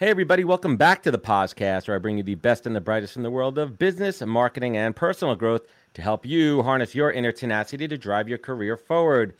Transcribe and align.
Hey, 0.00 0.10
everybody, 0.10 0.44
welcome 0.44 0.76
back 0.76 1.02
to 1.02 1.10
the 1.10 1.18
podcast 1.18 1.88
where 1.88 1.96
I 1.96 1.98
bring 1.98 2.18
you 2.18 2.22
the 2.22 2.36
best 2.36 2.68
and 2.68 2.76
the 2.76 2.80
brightest 2.80 3.16
in 3.16 3.24
the 3.24 3.32
world 3.32 3.58
of 3.58 3.80
business, 3.80 4.22
marketing, 4.22 4.76
and 4.76 4.94
personal 4.94 5.34
growth 5.34 5.62
to 5.94 6.02
help 6.02 6.24
you 6.24 6.62
harness 6.62 6.94
your 6.94 7.10
inner 7.10 7.32
tenacity 7.32 7.88
to 7.88 7.98
drive 7.98 8.28
your 8.28 8.38
career 8.38 8.76
forward. 8.76 9.34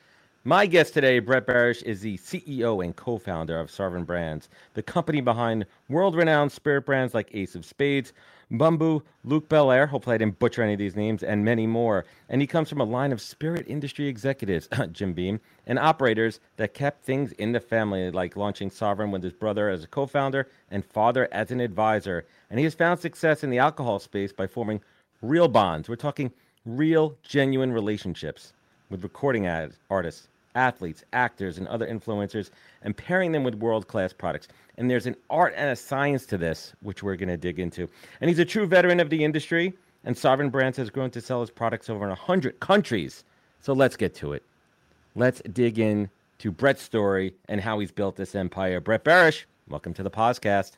My 0.45 0.67
guest 0.67 0.95
today, 0.95 1.19
Brett 1.19 1.49
Berish, 1.49 1.83
is 1.83 2.01
the 2.01 2.17
CEO 2.17 2.83
and 2.83 2.95
co 2.95 3.19
founder 3.19 3.59
of 3.59 3.73
Sovereign 3.73 4.05
Brands, 4.05 4.49
the 4.75 4.83
company 4.85 5.21
behind 5.21 5.67
world 5.89 6.15
renowned 6.15 6.53
spirit 6.53 6.87
brands 6.87 7.13
like 7.13 7.35
Ace 7.35 7.57
of 7.57 7.65
Spades, 7.65 8.13
Bumbu, 8.53 9.03
Luc 9.25 9.49
Belaire, 9.49 9.89
hopefully 9.89 10.15
I 10.15 10.19
didn't 10.19 10.39
butcher 10.39 10.63
any 10.63 10.75
of 10.75 10.79
these 10.79 10.95
names, 10.95 11.25
and 11.25 11.45
many 11.45 11.67
more. 11.67 12.05
And 12.29 12.41
he 12.41 12.47
comes 12.47 12.69
from 12.69 12.81
a 12.81 12.85
line 12.85 13.11
of 13.11 13.21
spirit 13.21 13.67
industry 13.67 14.07
executives, 14.07 14.69
Jim 14.93 15.13
Beam, 15.13 15.41
and 15.67 15.77
operators 15.77 16.39
that 16.57 16.73
kept 16.73 17.05
things 17.05 17.33
in 17.33 17.51
the 17.51 17.61
family, 17.61 18.09
like 18.13 18.37
launching 18.37 18.71
Sovereign 18.71 19.11
with 19.11 19.25
his 19.25 19.33
brother 19.33 19.69
as 19.69 19.83
a 19.83 19.89
co 19.89 20.07
founder 20.07 20.49
and 20.71 20.85
father 20.85 21.29
as 21.33 21.51
an 21.51 21.59
advisor. 21.61 22.27
And 22.49 22.61
he 22.61 22.65
has 22.65 22.75
found 22.75 23.01
success 23.01 23.43
in 23.43 23.51
the 23.51 23.59
alcohol 23.59 23.99
space 23.99 24.33
by 24.33 24.47
forming 24.47 24.83
real 25.21 25.49
bonds. 25.49 25.89
We're 25.89 25.97
talking 25.97 26.33
real, 26.65 27.17
genuine 27.25 27.73
relationships 27.73 28.53
with 28.91 29.03
recording 29.03 29.47
artists, 29.91 30.29
athletes, 30.55 31.05
actors, 31.13 31.59
and 31.59 31.69
other 31.69 31.87
influencers, 31.87 32.51
and 32.83 32.97
pairing 32.97 33.33
them 33.33 33.45
with 33.45 33.55
world 33.55 33.87
class 33.89 34.13
products. 34.13 34.49
And 34.77 34.91
there's 34.91 35.07
an 35.07 35.17
art 35.31 35.55
and 35.57 35.71
a 35.71 35.77
science 35.77 36.27
to 36.27 36.39
this, 36.39 36.73
which 36.83 37.03
we're 37.03 37.17
going 37.17 37.29
to 37.29 37.37
dig 37.37 37.59
into. 37.59 37.89
And 38.21 38.29
he's 38.29 38.39
a 38.39 38.45
true 38.45 38.67
veteran 38.67 39.01
of 39.01 39.11
the 39.11 39.25
industry, 39.25 39.75
and 40.05 40.17
Sovereign 40.17 40.51
Brands 40.51 40.79
has 40.79 40.91
grown 40.91 41.11
to 41.11 41.21
sell 41.21 41.41
his 41.41 41.51
products 41.51 41.91
over 41.91 42.05
in 42.05 42.11
100 42.11 42.61
countries. 42.61 43.25
So 43.61 43.73
let's 43.73 43.97
get 43.97 44.15
to 44.17 44.33
it. 44.33 44.43
Let's 45.15 45.43
dig 45.53 45.79
in 45.79 46.11
to 46.39 46.53
Brett's 46.53 46.83
story 46.83 47.35
and 47.49 47.61
how 47.61 47.81
he's 47.81 47.91
built 47.91 48.17
this 48.17 48.35
empire. 48.35 48.81
Brett 48.81 49.05
Berish, 49.05 49.45
welcome 49.69 49.93
to 49.95 50.03
the 50.05 50.11
podcast. 50.11 50.73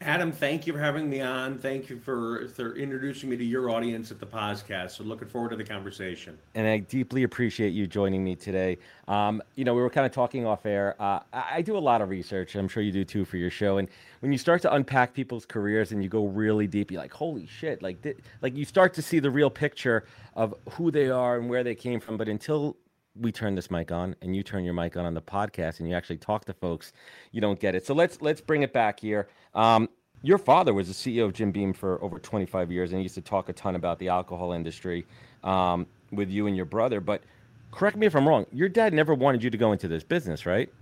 Adam, 0.00 0.32
thank 0.32 0.66
you 0.66 0.72
for 0.72 0.78
having 0.78 1.08
me 1.08 1.20
on. 1.20 1.56
Thank 1.56 1.88
you 1.88 1.98
for, 1.98 2.48
for 2.48 2.76
introducing 2.76 3.30
me 3.30 3.36
to 3.36 3.44
your 3.44 3.70
audience 3.70 4.10
at 4.10 4.18
the 4.18 4.26
podcast. 4.26 4.90
So, 4.90 5.04
looking 5.04 5.28
forward 5.28 5.50
to 5.50 5.56
the 5.56 5.64
conversation. 5.64 6.36
And 6.54 6.66
I 6.66 6.78
deeply 6.78 7.22
appreciate 7.22 7.70
you 7.70 7.86
joining 7.86 8.22
me 8.22 8.36
today. 8.36 8.76
Um, 9.08 9.42
you 9.54 9.64
know, 9.64 9.72
we 9.72 9.80
were 9.80 9.88
kind 9.88 10.04
of 10.04 10.12
talking 10.12 10.44
off 10.46 10.66
air. 10.66 10.94
Uh, 11.00 11.20
I 11.32 11.62
do 11.62 11.76
a 11.76 11.78
lot 11.78 12.02
of 12.02 12.10
research. 12.10 12.54
I'm 12.54 12.68
sure 12.68 12.82
you 12.82 12.92
do 12.92 13.04
too 13.04 13.24
for 13.24 13.38
your 13.38 13.50
show. 13.50 13.78
And 13.78 13.88
when 14.20 14.30
you 14.30 14.36
start 14.36 14.60
to 14.62 14.74
unpack 14.74 15.14
people's 15.14 15.46
careers 15.46 15.92
and 15.92 16.02
you 16.02 16.10
go 16.10 16.26
really 16.26 16.66
deep, 16.66 16.90
you're 16.90 17.00
like, 17.00 17.14
holy 17.14 17.46
shit! 17.46 17.80
Like, 17.80 18.02
th- 18.02 18.18
like 18.42 18.54
you 18.54 18.64
start 18.64 18.92
to 18.94 19.02
see 19.02 19.20
the 19.20 19.30
real 19.30 19.50
picture 19.50 20.04
of 20.34 20.54
who 20.72 20.90
they 20.90 21.08
are 21.08 21.38
and 21.38 21.48
where 21.48 21.64
they 21.64 21.74
came 21.74 22.00
from. 22.00 22.16
But 22.16 22.28
until 22.28 22.76
we 23.18 23.30
turn 23.30 23.54
this 23.54 23.70
mic 23.70 23.92
on 23.92 24.16
and 24.22 24.34
you 24.34 24.42
turn 24.42 24.64
your 24.64 24.74
mic 24.74 24.96
on 24.96 25.04
on 25.04 25.14
the 25.14 25.22
podcast 25.22 25.80
and 25.80 25.88
you 25.88 25.94
actually 25.94 26.18
talk 26.18 26.44
to 26.46 26.52
folks, 26.52 26.92
you 27.32 27.40
don't 27.40 27.60
get 27.60 27.74
it. 27.74 27.86
So 27.86 27.94
let's 27.94 28.20
let's 28.20 28.40
bring 28.40 28.62
it 28.62 28.72
back 28.72 29.00
here. 29.00 29.28
Um, 29.54 29.88
your 30.22 30.38
father 30.38 30.72
was 30.72 30.88
the 30.88 30.94
CEO 30.94 31.26
of 31.26 31.32
Jim 31.32 31.52
Beam 31.52 31.72
for 31.72 32.02
over 32.02 32.18
25 32.18 32.72
years 32.72 32.90
and 32.90 32.98
he 32.98 33.02
used 33.02 33.14
to 33.14 33.20
talk 33.20 33.48
a 33.48 33.52
ton 33.52 33.76
about 33.76 33.98
the 33.98 34.08
alcohol 34.08 34.52
industry 34.52 35.06
um, 35.42 35.86
with 36.12 36.30
you 36.30 36.46
and 36.46 36.56
your 36.56 36.64
brother. 36.64 37.00
But 37.00 37.22
correct 37.70 37.96
me 37.96 38.06
if 38.06 38.16
I'm 38.16 38.26
wrong. 38.26 38.46
Your 38.50 38.68
dad 38.68 38.92
never 38.94 39.14
wanted 39.14 39.42
you 39.42 39.50
to 39.50 39.58
go 39.58 39.72
into 39.72 39.86
this 39.86 40.02
business, 40.02 40.46
right? 40.46 40.72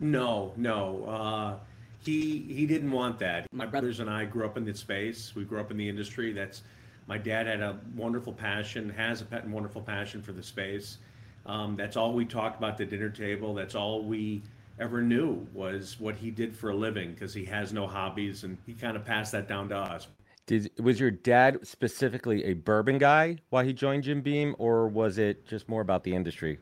No, 0.00 0.52
no. 0.56 1.04
Uh, 1.04 1.56
he 2.00 2.44
he 2.48 2.66
didn't 2.66 2.90
want 2.90 3.18
that. 3.18 3.46
My 3.52 3.66
brothers 3.66 4.00
and 4.00 4.08
I 4.08 4.24
grew 4.24 4.44
up 4.44 4.56
in 4.56 4.64
the 4.64 4.74
space. 4.74 5.34
We 5.34 5.44
grew 5.44 5.60
up 5.60 5.70
in 5.70 5.76
the 5.76 5.88
industry. 5.88 6.32
That's 6.32 6.62
my 7.06 7.18
dad 7.18 7.46
had 7.46 7.60
a 7.60 7.78
wonderful 7.96 8.32
passion, 8.32 8.88
has 8.90 9.22
a 9.22 9.42
wonderful 9.46 9.82
passion 9.82 10.22
for 10.22 10.32
the 10.32 10.42
space 10.42 10.98
um, 11.46 11.76
that's 11.76 11.96
all 11.96 12.12
we 12.12 12.24
talked 12.24 12.58
about 12.58 12.72
at 12.72 12.78
the 12.78 12.86
dinner 12.86 13.10
table. 13.10 13.54
That's 13.54 13.74
all 13.74 14.02
we 14.02 14.42
ever 14.80 15.02
knew 15.02 15.46
was 15.52 15.98
what 15.98 16.14
he 16.14 16.30
did 16.30 16.54
for 16.54 16.70
a 16.70 16.74
living 16.74 17.12
because 17.12 17.34
he 17.34 17.44
has 17.44 17.72
no 17.72 17.86
hobbies 17.86 18.44
and 18.44 18.56
he 18.66 18.74
kind 18.74 18.96
of 18.96 19.04
passed 19.04 19.32
that 19.32 19.48
down 19.48 19.68
to 19.70 19.76
us. 19.76 20.08
Did 20.46 20.70
was 20.78 20.98
your 20.98 21.10
dad 21.10 21.66
specifically 21.66 22.44
a 22.44 22.54
bourbon 22.54 22.98
guy 22.98 23.36
while 23.50 23.64
he 23.64 23.72
joined 23.72 24.04
Jim 24.04 24.22
Beam, 24.22 24.54
or 24.58 24.88
was 24.88 25.18
it 25.18 25.46
just 25.46 25.68
more 25.68 25.82
about 25.82 26.04
the 26.04 26.14
industry? 26.14 26.58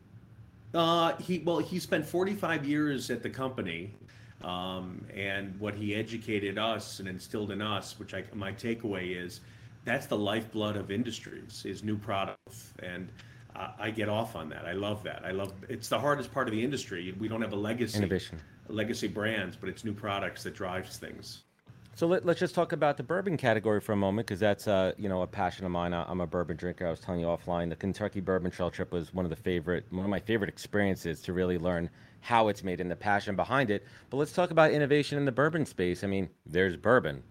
Uh, 0.74 1.14
he 1.16 1.38
well, 1.38 1.58
he 1.58 1.78
spent 1.78 2.04
45 2.04 2.66
years 2.66 3.10
at 3.10 3.22
the 3.22 3.30
company, 3.30 3.94
um, 4.42 5.04
and 5.14 5.58
what 5.60 5.74
he 5.74 5.94
educated 5.94 6.58
us 6.58 6.98
and 6.98 7.08
instilled 7.08 7.52
in 7.52 7.62
us, 7.62 7.96
which 7.98 8.12
I, 8.12 8.24
my 8.34 8.52
takeaway 8.52 9.16
is, 9.16 9.40
that's 9.84 10.06
the 10.06 10.18
lifeblood 10.18 10.76
of 10.76 10.90
industries 10.90 11.62
is 11.64 11.84
new 11.84 11.96
products 11.96 12.74
and 12.82 13.08
I, 13.78 13.90
get 13.90 14.08
off 14.08 14.36
on 14.36 14.48
that. 14.50 14.66
I 14.66 14.72
love 14.72 15.02
that. 15.04 15.22
I 15.24 15.30
love 15.30 15.52
it's 15.68 15.88
the 15.88 15.98
hardest 15.98 16.32
part 16.32 16.48
of 16.48 16.52
the 16.52 16.62
industry. 16.62 17.14
We 17.18 17.28
don't 17.28 17.42
have 17.42 17.52
a 17.52 17.56
legacy 17.56 17.98
innovation, 17.98 18.40
legacy 18.68 19.08
brands, 19.08 19.56
but 19.56 19.68
it's 19.68 19.84
new 19.84 19.94
products 19.94 20.42
that 20.44 20.54
drives 20.54 20.98
things. 20.98 21.42
So 21.94 22.06
let, 22.06 22.28
us 22.28 22.38
just 22.38 22.54
talk 22.54 22.72
about 22.72 22.98
the 22.98 23.02
bourbon 23.02 23.38
category 23.38 23.80
for 23.80 23.92
a 23.92 23.96
moment, 23.96 24.26
because 24.26 24.38
that's 24.38 24.68
uh, 24.68 24.92
you 24.98 25.08
know 25.08 25.22
a 25.22 25.26
passion 25.26 25.64
of 25.64 25.72
mine. 25.72 25.94
I'm 25.94 26.20
a 26.20 26.26
bourbon 26.26 26.56
drinker. 26.56 26.86
I 26.86 26.90
was 26.90 27.00
telling 27.00 27.20
you 27.20 27.26
offline, 27.26 27.70
the 27.70 27.76
Kentucky 27.76 28.20
Bourbon 28.20 28.50
Trail 28.50 28.70
trip 28.70 28.92
was 28.92 29.14
one 29.14 29.24
of 29.24 29.30
the 29.30 29.36
favorite, 29.36 29.86
one 29.90 30.04
of 30.04 30.10
my 30.10 30.20
favorite 30.20 30.50
experiences 30.50 31.20
to 31.22 31.32
really 31.32 31.56
learn 31.56 31.88
how 32.20 32.48
it's 32.48 32.62
made 32.62 32.80
and 32.80 32.90
the 32.90 32.96
passion 32.96 33.36
behind 33.36 33.70
it. 33.70 33.86
But 34.10 34.18
let's 34.18 34.32
talk 34.32 34.50
about 34.50 34.72
innovation 34.72 35.16
in 35.16 35.24
the 35.24 35.32
bourbon 35.32 35.64
space. 35.64 36.04
I 36.04 36.06
mean, 36.08 36.28
there's 36.44 36.76
bourbon, 36.76 37.22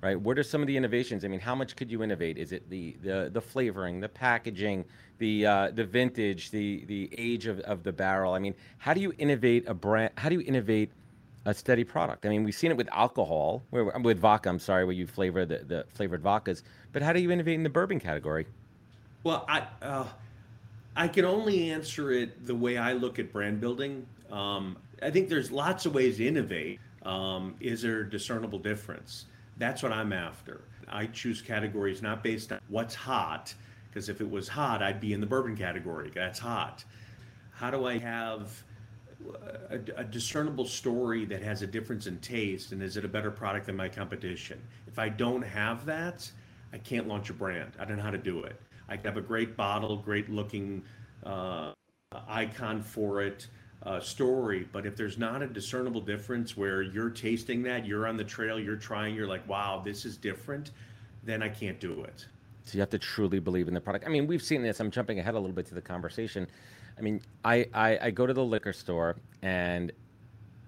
right? 0.00 0.20
What 0.20 0.38
are 0.38 0.42
some 0.42 0.60
of 0.60 0.66
the 0.66 0.76
innovations? 0.76 1.24
I 1.24 1.28
mean, 1.28 1.40
how 1.40 1.54
much 1.54 1.76
could 1.76 1.90
you 1.90 2.02
innovate? 2.02 2.38
Is 2.38 2.52
it 2.52 2.68
the 2.70 2.96
the, 3.02 3.30
the 3.32 3.40
flavoring, 3.40 4.00
the 4.00 4.08
packaging, 4.08 4.84
the 5.18 5.46
uh, 5.46 5.70
the 5.72 5.84
vintage, 5.84 6.50
the 6.50 6.84
the 6.86 7.10
age 7.16 7.46
of, 7.46 7.60
of 7.60 7.82
the 7.82 7.92
barrel? 7.92 8.34
I 8.34 8.38
mean, 8.38 8.54
how 8.78 8.94
do 8.94 9.00
you 9.00 9.12
innovate 9.18 9.66
a 9.66 9.74
brand? 9.74 10.12
How 10.16 10.28
do 10.28 10.36
you 10.36 10.42
innovate 10.42 10.92
a 11.44 11.54
steady 11.54 11.84
product? 11.84 12.26
I 12.26 12.28
mean, 12.28 12.44
we've 12.44 12.54
seen 12.54 12.70
it 12.70 12.76
with 12.76 12.88
alcohol, 12.92 13.62
with 13.70 14.18
vodka. 14.18 14.48
I'm 14.48 14.58
sorry, 14.58 14.84
where 14.84 14.94
you 14.94 15.06
flavor 15.06 15.44
the, 15.44 15.58
the 15.58 15.86
flavored 15.94 16.22
vodkas. 16.22 16.62
But 16.92 17.02
how 17.02 17.12
do 17.12 17.20
you 17.20 17.30
innovate 17.30 17.54
in 17.54 17.62
the 17.62 17.70
bourbon 17.70 17.98
category? 17.98 18.46
Well, 19.24 19.44
I 19.48 19.66
uh, 19.82 20.06
I 20.96 21.08
can 21.08 21.24
only 21.24 21.70
answer 21.70 22.12
it 22.12 22.46
the 22.46 22.54
way 22.54 22.76
I 22.76 22.92
look 22.92 23.18
at 23.18 23.32
brand 23.32 23.60
building. 23.60 24.06
Um, 24.30 24.76
I 25.02 25.10
think 25.10 25.28
there's 25.28 25.50
lots 25.50 25.86
of 25.86 25.94
ways 25.94 26.16
to 26.18 26.26
innovate. 26.26 26.80
Um, 27.04 27.54
is 27.60 27.82
there 27.82 28.00
a 28.00 28.10
discernible 28.10 28.58
difference? 28.58 29.26
That's 29.58 29.82
what 29.82 29.92
I'm 29.92 30.12
after. 30.12 30.62
I 30.88 31.06
choose 31.06 31.42
categories 31.42 32.00
not 32.00 32.22
based 32.22 32.52
on 32.52 32.60
what's 32.68 32.94
hot, 32.94 33.52
because 33.88 34.08
if 34.08 34.20
it 34.20 34.30
was 34.30 34.48
hot, 34.48 34.82
I'd 34.82 35.00
be 35.00 35.12
in 35.12 35.20
the 35.20 35.26
bourbon 35.26 35.56
category. 35.56 36.10
That's 36.14 36.38
hot. 36.38 36.84
How 37.50 37.70
do 37.70 37.86
I 37.86 37.98
have 37.98 38.62
a, 39.70 39.80
a, 39.96 40.04
discernible 40.04 40.64
story 40.64 41.24
that 41.24 41.42
has 41.42 41.62
a 41.62 41.66
difference 41.66 42.06
in 42.06 42.18
taste, 42.20 42.70
and 42.72 42.82
is 42.82 42.96
it 42.96 43.04
a 43.04 43.08
better 43.08 43.32
product 43.32 43.66
than 43.66 43.76
my 43.76 43.88
competition? 43.88 44.62
If 44.86 44.98
I 44.98 45.08
don't 45.08 45.42
have 45.42 45.84
that, 45.86 46.30
I 46.72 46.78
can't 46.78 47.08
launch 47.08 47.28
a 47.30 47.32
brand. 47.32 47.72
I 47.78 47.84
don't 47.84 47.96
know 47.96 48.02
how 48.04 48.10
to 48.10 48.18
do 48.18 48.44
it. 48.44 48.60
I 48.88 48.96
have 49.02 49.16
a 49.16 49.20
great 49.22 49.56
bottle, 49.56 49.96
great 49.96 50.30
looking 50.30 50.84
uh, 51.24 51.72
icon 52.28 52.80
for 52.80 53.22
it, 53.22 53.48
uh, 53.84 54.00
story. 54.00 54.68
But 54.72 54.86
if 54.86 54.96
there's 54.96 55.18
not 55.18 55.42
a 55.42 55.46
discernible 55.46 56.00
difference 56.00 56.56
where 56.56 56.82
you're 56.82 57.10
tasting 57.10 57.62
that, 57.62 57.86
you're 57.86 58.06
on 58.06 58.16
the 58.16 58.24
trail, 58.24 58.58
you're 58.58 58.76
trying, 58.76 59.14
you're 59.14 59.26
like, 59.26 59.46
wow, 59.48 59.82
this 59.84 60.04
is 60.04 60.16
different, 60.16 60.72
then 61.24 61.42
I 61.42 61.48
can't 61.48 61.78
do 61.80 62.02
it. 62.02 62.26
So 62.64 62.74
you 62.74 62.80
have 62.80 62.90
to 62.90 62.98
truly 62.98 63.38
believe 63.38 63.66
in 63.68 63.74
the 63.74 63.80
product. 63.80 64.04
I 64.04 64.08
mean, 64.08 64.26
we've 64.26 64.42
seen 64.42 64.62
this. 64.62 64.78
I'm 64.80 64.90
jumping 64.90 65.18
ahead 65.18 65.34
a 65.34 65.38
little 65.38 65.54
bit 65.54 65.66
to 65.66 65.74
the 65.74 65.80
conversation. 65.80 66.46
I 66.98 67.00
mean, 67.00 67.22
I, 67.44 67.66
I, 67.72 67.98
I 68.02 68.10
go 68.10 68.26
to 68.26 68.34
the 68.34 68.44
liquor 68.44 68.72
store 68.72 69.16
and 69.42 69.92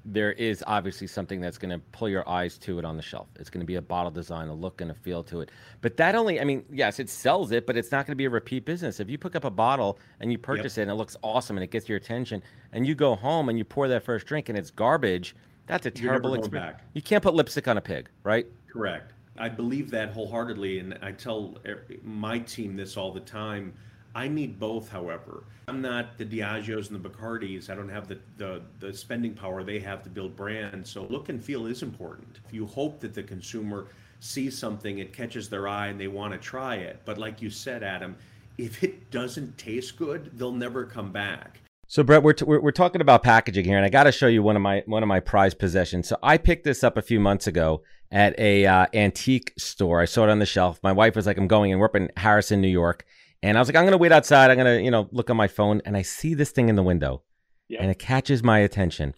there 0.04 0.32
is 0.32 0.64
obviously 0.66 1.06
something 1.06 1.40
that's 1.40 1.58
going 1.58 1.70
to 1.70 1.78
pull 1.92 2.08
your 2.08 2.26
eyes 2.28 2.56
to 2.58 2.78
it 2.78 2.84
on 2.84 2.96
the 2.96 3.02
shelf. 3.02 3.28
It's 3.38 3.50
going 3.50 3.60
to 3.60 3.66
be 3.66 3.74
a 3.74 3.82
bottle 3.82 4.10
design, 4.10 4.48
a 4.48 4.54
look 4.54 4.80
and 4.80 4.90
a 4.90 4.94
feel 4.94 5.22
to 5.24 5.40
it. 5.40 5.50
But 5.80 5.96
that 5.98 6.14
only, 6.14 6.40
I 6.40 6.44
mean, 6.44 6.64
yes, 6.72 6.98
it 6.98 7.10
sells 7.10 7.52
it, 7.52 7.66
but 7.66 7.76
it's 7.76 7.92
not 7.92 8.06
going 8.06 8.12
to 8.12 8.16
be 8.16 8.24
a 8.24 8.30
repeat 8.30 8.64
business. 8.64 9.00
If 9.00 9.10
you 9.10 9.18
pick 9.18 9.36
up 9.36 9.44
a 9.44 9.50
bottle 9.50 9.98
and 10.20 10.32
you 10.32 10.38
purchase 10.38 10.76
yep. 10.76 10.78
it 10.78 10.82
and 10.82 10.90
it 10.92 10.94
looks 10.94 11.16
awesome 11.22 11.56
and 11.56 11.64
it 11.64 11.70
gets 11.70 11.88
your 11.88 11.98
attention, 11.98 12.42
and 12.72 12.86
you 12.86 12.94
go 12.94 13.14
home 13.14 13.48
and 13.48 13.58
you 13.58 13.64
pour 13.64 13.88
that 13.88 14.02
first 14.02 14.26
drink 14.26 14.48
and 14.48 14.56
it's 14.56 14.70
garbage, 14.70 15.36
that's 15.66 15.86
a 15.86 15.90
terrible 15.90 16.34
experience. 16.34 16.78
You 16.94 17.02
can't 17.02 17.22
put 17.22 17.34
lipstick 17.34 17.68
on 17.68 17.76
a 17.76 17.80
pig, 17.80 18.08
right? 18.24 18.46
Correct. 18.72 19.12
I 19.38 19.48
believe 19.48 19.90
that 19.90 20.12
wholeheartedly, 20.12 20.80
and 20.80 20.98
I 21.02 21.12
tell 21.12 21.58
er, 21.66 21.86
my 22.02 22.40
team 22.40 22.76
this 22.76 22.96
all 22.96 23.12
the 23.12 23.20
time 23.20 23.72
I 24.14 24.28
need 24.28 24.58
both, 24.58 24.88
however. 24.90 25.44
I'm 25.68 25.80
not 25.80 26.18
the 26.18 26.24
Diageos 26.24 26.90
and 26.90 27.02
the 27.02 27.08
Bacardis. 27.08 27.70
I 27.70 27.74
don't 27.74 27.88
have 27.88 28.08
the, 28.08 28.18
the, 28.36 28.62
the 28.80 28.92
spending 28.92 29.34
power 29.34 29.62
they 29.62 29.78
have 29.78 30.02
to 30.02 30.10
build 30.10 30.36
brands. 30.36 30.90
So 30.90 31.04
look 31.04 31.28
and 31.28 31.42
feel 31.42 31.66
is 31.66 31.82
important. 31.82 32.40
If 32.46 32.52
you 32.52 32.66
hope 32.66 33.00
that 33.00 33.14
the 33.14 33.22
consumer 33.22 33.86
sees 34.18 34.58
something, 34.58 34.98
it 34.98 35.12
catches 35.12 35.48
their 35.48 35.68
eye 35.68 35.88
and 35.88 36.00
they 36.00 36.08
want 36.08 36.32
to 36.32 36.38
try 36.38 36.76
it. 36.76 37.00
But 37.04 37.18
like 37.18 37.40
you 37.40 37.50
said, 37.50 37.82
Adam, 37.82 38.16
if 38.58 38.82
it 38.82 39.10
doesn't 39.10 39.56
taste 39.58 39.96
good, 39.96 40.36
they'll 40.36 40.52
never 40.52 40.84
come 40.84 41.12
back. 41.12 41.60
So 41.86 42.02
Brett, 42.02 42.22
we're, 42.22 42.34
t- 42.34 42.44
we're, 42.44 42.60
we're 42.60 42.70
talking 42.70 43.00
about 43.00 43.22
packaging 43.24 43.64
here, 43.64 43.76
and 43.76 43.84
I 43.84 43.88
got 43.88 44.04
to 44.04 44.12
show 44.12 44.28
you 44.28 44.44
one 44.44 44.54
of 44.54 44.62
my 44.62 44.84
one 44.86 45.02
of 45.02 45.08
my 45.08 45.18
prized 45.18 45.58
possessions. 45.58 46.06
So 46.06 46.16
I 46.22 46.38
picked 46.38 46.62
this 46.62 46.84
up 46.84 46.96
a 46.96 47.02
few 47.02 47.18
months 47.18 47.48
ago 47.48 47.82
at 48.12 48.38
a 48.38 48.64
uh, 48.64 48.86
antique 48.94 49.52
store. 49.58 50.00
I 50.00 50.04
saw 50.04 50.22
it 50.22 50.30
on 50.30 50.38
the 50.38 50.46
shelf. 50.46 50.78
My 50.84 50.92
wife 50.92 51.16
was 51.16 51.26
like, 51.26 51.36
"I'm 51.36 51.48
going," 51.48 51.72
and 51.72 51.80
we're 51.80 51.88
up 51.88 51.96
in 51.96 52.08
Harrison, 52.16 52.60
New 52.60 52.68
York, 52.68 53.04
and 53.42 53.56
I 53.56 53.60
was 53.60 53.68
like, 53.68 53.76
I'm 53.76 53.84
gonna 53.84 53.98
wait 53.98 54.12
outside. 54.12 54.50
I'm 54.50 54.56
gonna, 54.56 54.78
you 54.78 54.90
know, 54.90 55.08
look 55.12 55.30
on 55.30 55.36
my 55.36 55.48
phone, 55.48 55.80
and 55.84 55.96
I 55.96 56.02
see 56.02 56.34
this 56.34 56.50
thing 56.50 56.68
in 56.68 56.76
the 56.76 56.82
window, 56.82 57.22
yep. 57.68 57.80
and 57.82 57.90
it 57.90 57.98
catches 57.98 58.42
my 58.42 58.58
attention. 58.58 59.14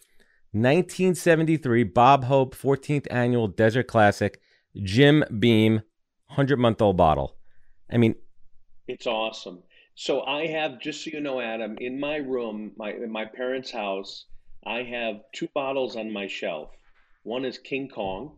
1973 0.51 1.83
Bob 1.83 2.25
Hope 2.25 2.55
14th 2.55 3.07
annual 3.09 3.47
Desert 3.47 3.87
Classic 3.87 4.39
Jim 4.83 5.23
Beam 5.39 5.81
100 6.27 6.57
month 6.57 6.81
old 6.81 6.95
bottle. 6.95 7.35
I 7.91 7.97
mean, 7.97 8.15
it's 8.87 9.07
awesome. 9.07 9.63
So 9.95 10.21
I 10.21 10.47
have, 10.47 10.79
just 10.79 11.03
so 11.03 11.11
you 11.11 11.19
know, 11.19 11.39
Adam, 11.39 11.77
in 11.79 11.99
my 11.99 12.15
room, 12.17 12.71
my 12.77 12.91
in 12.91 13.11
my 13.11 13.25
parents' 13.25 13.71
house, 13.71 14.25
I 14.65 14.83
have 14.83 15.21
two 15.33 15.49
bottles 15.53 15.95
on 15.95 16.11
my 16.11 16.27
shelf. 16.27 16.69
One 17.23 17.45
is 17.45 17.57
King 17.57 17.89
Kong, 17.89 18.37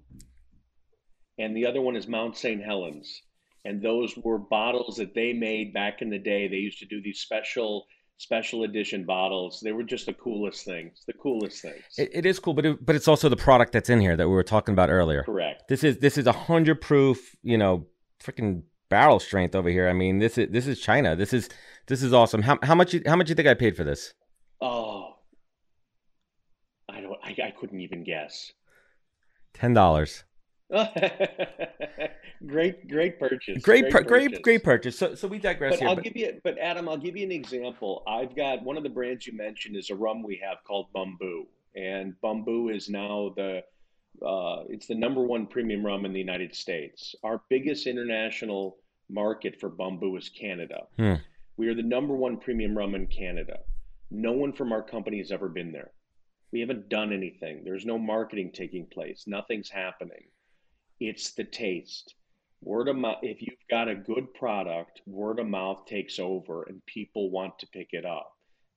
and 1.37 1.55
the 1.55 1.65
other 1.65 1.81
one 1.81 1.95
is 1.95 2.07
Mount 2.07 2.37
St. 2.37 2.63
Helens 2.63 3.21
and 3.65 3.81
those 3.81 4.15
were 4.17 4.37
bottles 4.37 4.97
that 4.97 5.13
they 5.13 5.33
made 5.33 5.73
back 5.73 6.01
in 6.01 6.09
the 6.09 6.19
day. 6.19 6.47
They 6.47 6.57
used 6.57 6.79
to 6.79 6.85
do 6.85 7.01
these 7.01 7.19
special 7.19 7.87
special 8.17 8.63
edition 8.63 9.03
bottles. 9.03 9.59
They 9.61 9.73
were 9.73 9.83
just 9.83 10.05
the 10.05 10.13
coolest 10.13 10.63
things. 10.63 11.03
The 11.05 11.13
coolest 11.13 11.61
things. 11.61 11.83
it, 11.97 12.11
it 12.13 12.25
is 12.25 12.39
cool, 12.39 12.53
but 12.53 12.65
it, 12.65 12.85
but 12.85 12.95
it's 12.95 13.09
also 13.09 13.27
the 13.27 13.35
product 13.35 13.73
that's 13.73 13.89
in 13.89 13.99
here 13.99 14.15
that 14.15 14.27
we 14.27 14.33
were 14.33 14.43
talking 14.43 14.73
about 14.73 14.89
earlier. 14.89 15.23
Correct. 15.23 15.67
This 15.67 15.83
is 15.83 15.97
this 15.97 16.17
is 16.17 16.27
a 16.27 16.31
hundred 16.31 16.79
proof. 16.79 17.35
You 17.43 17.57
know, 17.57 17.87
freaking 18.23 18.63
barrel 18.89 19.19
strength 19.19 19.55
over 19.55 19.69
here. 19.69 19.89
I 19.89 19.93
mean, 19.93 20.19
this 20.19 20.37
is 20.37 20.49
this 20.51 20.67
is 20.67 20.79
China. 20.79 21.15
This 21.15 21.33
is 21.33 21.49
this 21.87 22.03
is 22.03 22.13
awesome. 22.13 22.43
How 22.43 22.57
how 22.63 22.75
much 22.75 22.93
you, 22.93 23.01
how 23.05 23.15
much 23.15 23.29
you 23.29 23.35
think 23.35 23.47
I 23.47 23.53
paid 23.53 23.75
for 23.75 23.83
this? 23.83 24.13
Oh, 24.61 25.15
I 26.89 27.01
don't. 27.01 27.17
I, 27.23 27.35
I 27.47 27.51
couldn't 27.51 27.81
even 27.81 28.03
guess. 28.03 28.51
Ten 29.53 29.73
dollars. 29.73 30.23
great, 32.45 32.87
great 32.87 33.19
purchase. 33.19 33.61
Great, 33.61 33.83
great, 33.83 33.91
purchase. 33.91 34.07
great, 34.07 34.41
great 34.41 34.63
purchase. 34.63 34.97
So, 34.97 35.15
so 35.15 35.27
we 35.27 35.39
digress 35.39 35.73
but 35.73 35.79
here. 35.79 35.87
I'll 35.87 35.95
but... 35.95 36.03
give 36.03 36.15
you, 36.15 36.39
but 36.43 36.57
Adam, 36.57 36.89
I'll 36.89 36.97
give 36.97 37.15
you 37.15 37.25
an 37.25 37.31
example. 37.31 38.03
I've 38.07 38.35
got 38.35 38.63
one 38.63 38.77
of 38.77 38.83
the 38.83 38.89
brands 38.89 39.25
you 39.25 39.33
mentioned 39.33 39.75
is 39.75 39.89
a 39.89 39.95
rum 39.95 40.23
we 40.23 40.41
have 40.43 40.57
called 40.65 40.87
Bumbu, 40.95 41.45
and 41.75 42.13
Bumbu 42.23 42.75
is 42.75 42.89
now 42.89 43.33
the, 43.35 43.63
uh, 44.25 44.63
it's 44.69 44.87
the 44.87 44.95
number 44.95 45.21
one 45.21 45.47
premium 45.47 45.85
rum 45.85 46.05
in 46.05 46.13
the 46.13 46.19
United 46.19 46.53
States. 46.53 47.15
Our 47.23 47.41
biggest 47.49 47.87
international 47.87 48.77
market 49.09 49.59
for 49.59 49.69
Bumbu 49.69 50.17
is 50.17 50.29
Canada. 50.29 50.87
Hmm. 50.97 51.15
We 51.57 51.67
are 51.69 51.75
the 51.75 51.83
number 51.83 52.15
one 52.15 52.37
premium 52.37 52.77
rum 52.77 52.95
in 52.95 53.07
Canada. 53.07 53.59
No 54.11 54.33
one 54.33 54.51
from 54.51 54.73
our 54.73 54.83
company 54.83 55.19
has 55.19 55.31
ever 55.31 55.47
been 55.47 55.71
there. 55.71 55.91
We 56.51 56.59
haven't 56.59 56.89
done 56.89 57.11
anything. 57.13 57.63
There's 57.63 57.85
no 57.85 57.97
marketing 57.97 58.51
taking 58.53 58.87
place. 58.87 59.23
Nothing's 59.25 59.69
happening 59.69 60.25
it's 60.99 61.33
the 61.33 61.43
taste. 61.43 62.15
Word 62.61 62.87
of 62.87 62.95
mouth, 62.95 63.19
if 63.21 63.41
you've 63.41 63.55
got 63.69 63.89
a 63.89 63.95
good 63.95 64.33
product, 64.33 65.01
word 65.05 65.39
of 65.39 65.47
mouth 65.47 65.85
takes 65.85 66.19
over 66.19 66.63
and 66.63 66.85
people 66.85 67.29
want 67.29 67.59
to 67.59 67.67
pick 67.67 67.89
it 67.91 68.05
up. 68.05 68.31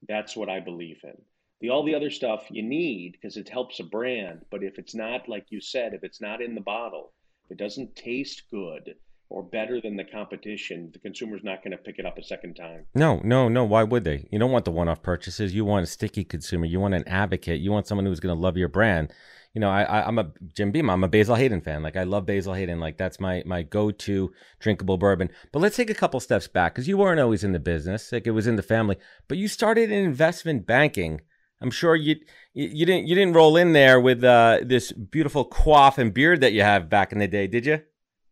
That's 0.06 0.36
what 0.36 0.48
I 0.48 0.60
believe 0.60 1.00
in. 1.04 1.16
The 1.60 1.70
all 1.70 1.84
the 1.84 1.94
other 1.94 2.10
stuff 2.10 2.46
you 2.50 2.62
need 2.62 3.12
because 3.12 3.36
it 3.36 3.48
helps 3.48 3.80
a 3.80 3.84
brand, 3.84 4.44
but 4.50 4.62
if 4.62 4.78
it's 4.78 4.94
not 4.94 5.28
like 5.28 5.46
you 5.48 5.60
said, 5.60 5.94
if 5.94 6.04
it's 6.04 6.20
not 6.20 6.42
in 6.42 6.54
the 6.54 6.60
bottle, 6.60 7.12
if 7.44 7.52
it 7.52 7.58
doesn't 7.58 7.96
taste 7.96 8.42
good 8.50 8.94
or 9.30 9.42
better 9.42 9.80
than 9.80 9.96
the 9.96 10.04
competition, 10.04 10.90
the 10.92 10.98
consumer's 10.98 11.42
not 11.42 11.62
going 11.62 11.72
to 11.72 11.82
pick 11.82 11.98
it 11.98 12.06
up 12.06 12.16
a 12.16 12.22
second 12.22 12.54
time. 12.54 12.86
No, 12.94 13.20
no, 13.24 13.48
no. 13.48 13.64
Why 13.64 13.82
would 13.82 14.04
they? 14.04 14.28
You 14.30 14.38
don't 14.38 14.52
want 14.52 14.64
the 14.64 14.70
one-off 14.70 15.02
purchases. 15.02 15.54
You 15.54 15.64
want 15.64 15.84
a 15.84 15.86
sticky 15.86 16.24
consumer. 16.24 16.66
You 16.66 16.80
want 16.80 16.94
an 16.94 17.06
advocate. 17.08 17.60
You 17.60 17.72
want 17.72 17.86
someone 17.86 18.06
who's 18.06 18.20
going 18.20 18.34
to 18.34 18.40
love 18.40 18.56
your 18.56 18.68
brand 18.68 19.12
you 19.54 19.60
know, 19.60 19.70
I, 19.70 19.82
I 19.82 20.08
am 20.08 20.18
a 20.18 20.30
Jim 20.54 20.70
Beam. 20.70 20.90
I'm 20.90 21.04
a 21.04 21.08
Basil 21.08 21.34
Hayden 21.34 21.60
fan. 21.60 21.82
Like 21.82 21.96
I 21.96 22.04
love 22.04 22.26
Basil 22.26 22.54
Hayden. 22.54 22.80
Like 22.80 22.96
that's 22.98 23.18
my 23.18 23.42
my 23.46 23.62
go 23.62 23.90
to 23.90 24.32
drinkable 24.60 24.98
bourbon. 24.98 25.30
But 25.52 25.60
let's 25.60 25.76
take 25.76 25.90
a 25.90 25.94
couple 25.94 26.20
steps 26.20 26.46
back 26.46 26.74
because 26.74 26.86
you 26.86 26.96
weren't 26.98 27.20
always 27.20 27.44
in 27.44 27.52
the 27.52 27.58
business. 27.58 28.12
Like 28.12 28.26
it 28.26 28.32
was 28.32 28.46
in 28.46 28.56
the 28.56 28.62
family. 28.62 28.96
But 29.26 29.38
you 29.38 29.48
started 29.48 29.90
in 29.90 30.04
investment 30.04 30.66
banking. 30.66 31.22
I'm 31.60 31.70
sure 31.70 31.96
you 31.96 32.16
you 32.52 32.86
didn't 32.86 33.08
you 33.08 33.14
didn't 33.14 33.34
roll 33.34 33.56
in 33.56 33.72
there 33.72 34.00
with 34.00 34.22
uh, 34.22 34.60
this 34.64 34.92
beautiful 34.92 35.48
coif 35.48 35.98
and 35.98 36.14
beard 36.14 36.40
that 36.42 36.52
you 36.52 36.62
have 36.62 36.88
back 36.88 37.12
in 37.12 37.18
the 37.18 37.26
day, 37.26 37.46
did 37.46 37.66
you? 37.66 37.80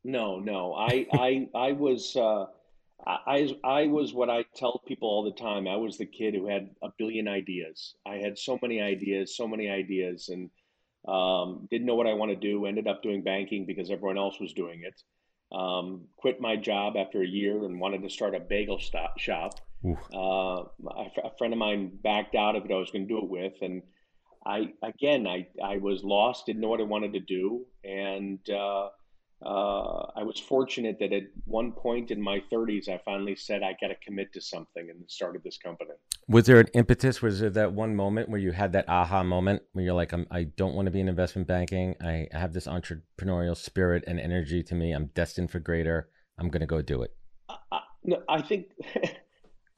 No, 0.04 0.38
no. 0.38 0.74
I 0.74 1.06
I 1.12 1.48
I 1.54 1.72
was. 1.72 2.14
Uh... 2.16 2.46
I, 3.08 3.54
I 3.62 3.86
was 3.86 4.12
what 4.12 4.30
I 4.30 4.44
tell 4.56 4.82
people 4.84 5.08
all 5.08 5.22
the 5.22 5.40
time. 5.40 5.68
I 5.68 5.76
was 5.76 5.96
the 5.96 6.06
kid 6.06 6.34
who 6.34 6.48
had 6.48 6.70
a 6.82 6.88
billion 6.98 7.28
ideas. 7.28 7.94
I 8.04 8.16
had 8.16 8.36
so 8.36 8.58
many 8.60 8.80
ideas, 8.80 9.36
so 9.36 9.46
many 9.46 9.68
ideas, 9.68 10.28
and 10.28 10.50
um, 11.06 11.66
didn't 11.70 11.86
know 11.86 11.94
what 11.94 12.06
I 12.06 12.14
want 12.14 12.30
to 12.30 12.36
do. 12.36 12.66
Ended 12.66 12.86
up 12.86 13.02
doing 13.02 13.22
banking 13.22 13.66
because 13.66 13.90
everyone 13.90 14.18
else 14.18 14.40
was 14.40 14.52
doing 14.52 14.82
it. 14.82 15.02
Um, 15.56 16.06
quit 16.16 16.40
my 16.40 16.56
job 16.56 16.96
after 16.96 17.22
a 17.22 17.26
year 17.26 17.64
and 17.64 17.80
wanted 17.80 18.02
to 18.02 18.10
start 18.10 18.34
a 18.34 18.40
bagel 18.40 18.80
stop, 18.80 19.18
shop. 19.18 19.60
Uh, 20.12 20.64
a 21.22 21.30
friend 21.38 21.52
of 21.52 21.58
mine 21.58 21.92
backed 22.02 22.34
out 22.34 22.56
of 22.56 22.64
it. 22.64 22.72
I 22.72 22.76
was 22.76 22.90
going 22.90 23.06
to 23.06 23.14
do 23.14 23.18
it 23.18 23.28
with, 23.28 23.54
and 23.62 23.82
I 24.44 24.72
again 24.82 25.26
I 25.26 25.46
I 25.62 25.76
was 25.76 26.02
lost. 26.02 26.46
Didn't 26.46 26.62
know 26.62 26.68
what 26.68 26.80
I 26.80 26.84
wanted 26.84 27.12
to 27.12 27.20
do, 27.20 27.66
and 27.84 28.38
uh, 28.50 28.88
uh, 29.44 30.06
I 30.16 30.22
was 30.22 30.40
fortunate 30.40 30.98
that 31.00 31.12
at 31.12 31.24
one 31.44 31.72
point 31.72 32.10
in 32.10 32.20
my 32.20 32.42
30s, 32.50 32.88
I 32.88 32.98
finally 33.04 33.36
said 33.36 33.62
I 33.62 33.76
got 33.80 33.88
to 33.88 33.94
commit 33.96 34.32
to 34.32 34.40
something 34.40 34.88
and 34.88 35.04
started 35.08 35.42
this 35.44 35.58
company. 35.58 35.90
Was 36.26 36.46
there 36.46 36.58
an 36.58 36.68
impetus? 36.72 37.20
Was 37.20 37.40
there 37.40 37.50
that 37.50 37.72
one 37.72 37.94
moment 37.94 38.30
where 38.30 38.40
you 38.40 38.52
had 38.52 38.72
that 38.72 38.88
aha 38.88 39.22
moment 39.22 39.62
where 39.72 39.84
you're 39.84 39.94
like, 39.94 40.12
I'm, 40.12 40.26
I 40.30 40.44
don't 40.44 40.74
want 40.74 40.86
to 40.86 40.90
be 40.90 41.00
in 41.00 41.08
investment 41.08 41.46
banking. 41.46 41.96
I 42.02 42.28
have 42.32 42.54
this 42.54 42.66
entrepreneurial 42.66 43.56
spirit 43.56 44.04
and 44.06 44.18
energy 44.18 44.62
to 44.62 44.74
me. 44.74 44.92
I'm 44.92 45.06
destined 45.14 45.50
for 45.50 45.60
greater. 45.60 46.08
I'm 46.38 46.48
going 46.48 46.60
to 46.60 46.66
go 46.66 46.80
do 46.80 47.02
it. 47.02 47.14
I, 47.48 47.80
no, 48.04 48.22
I 48.28 48.40
think. 48.42 48.66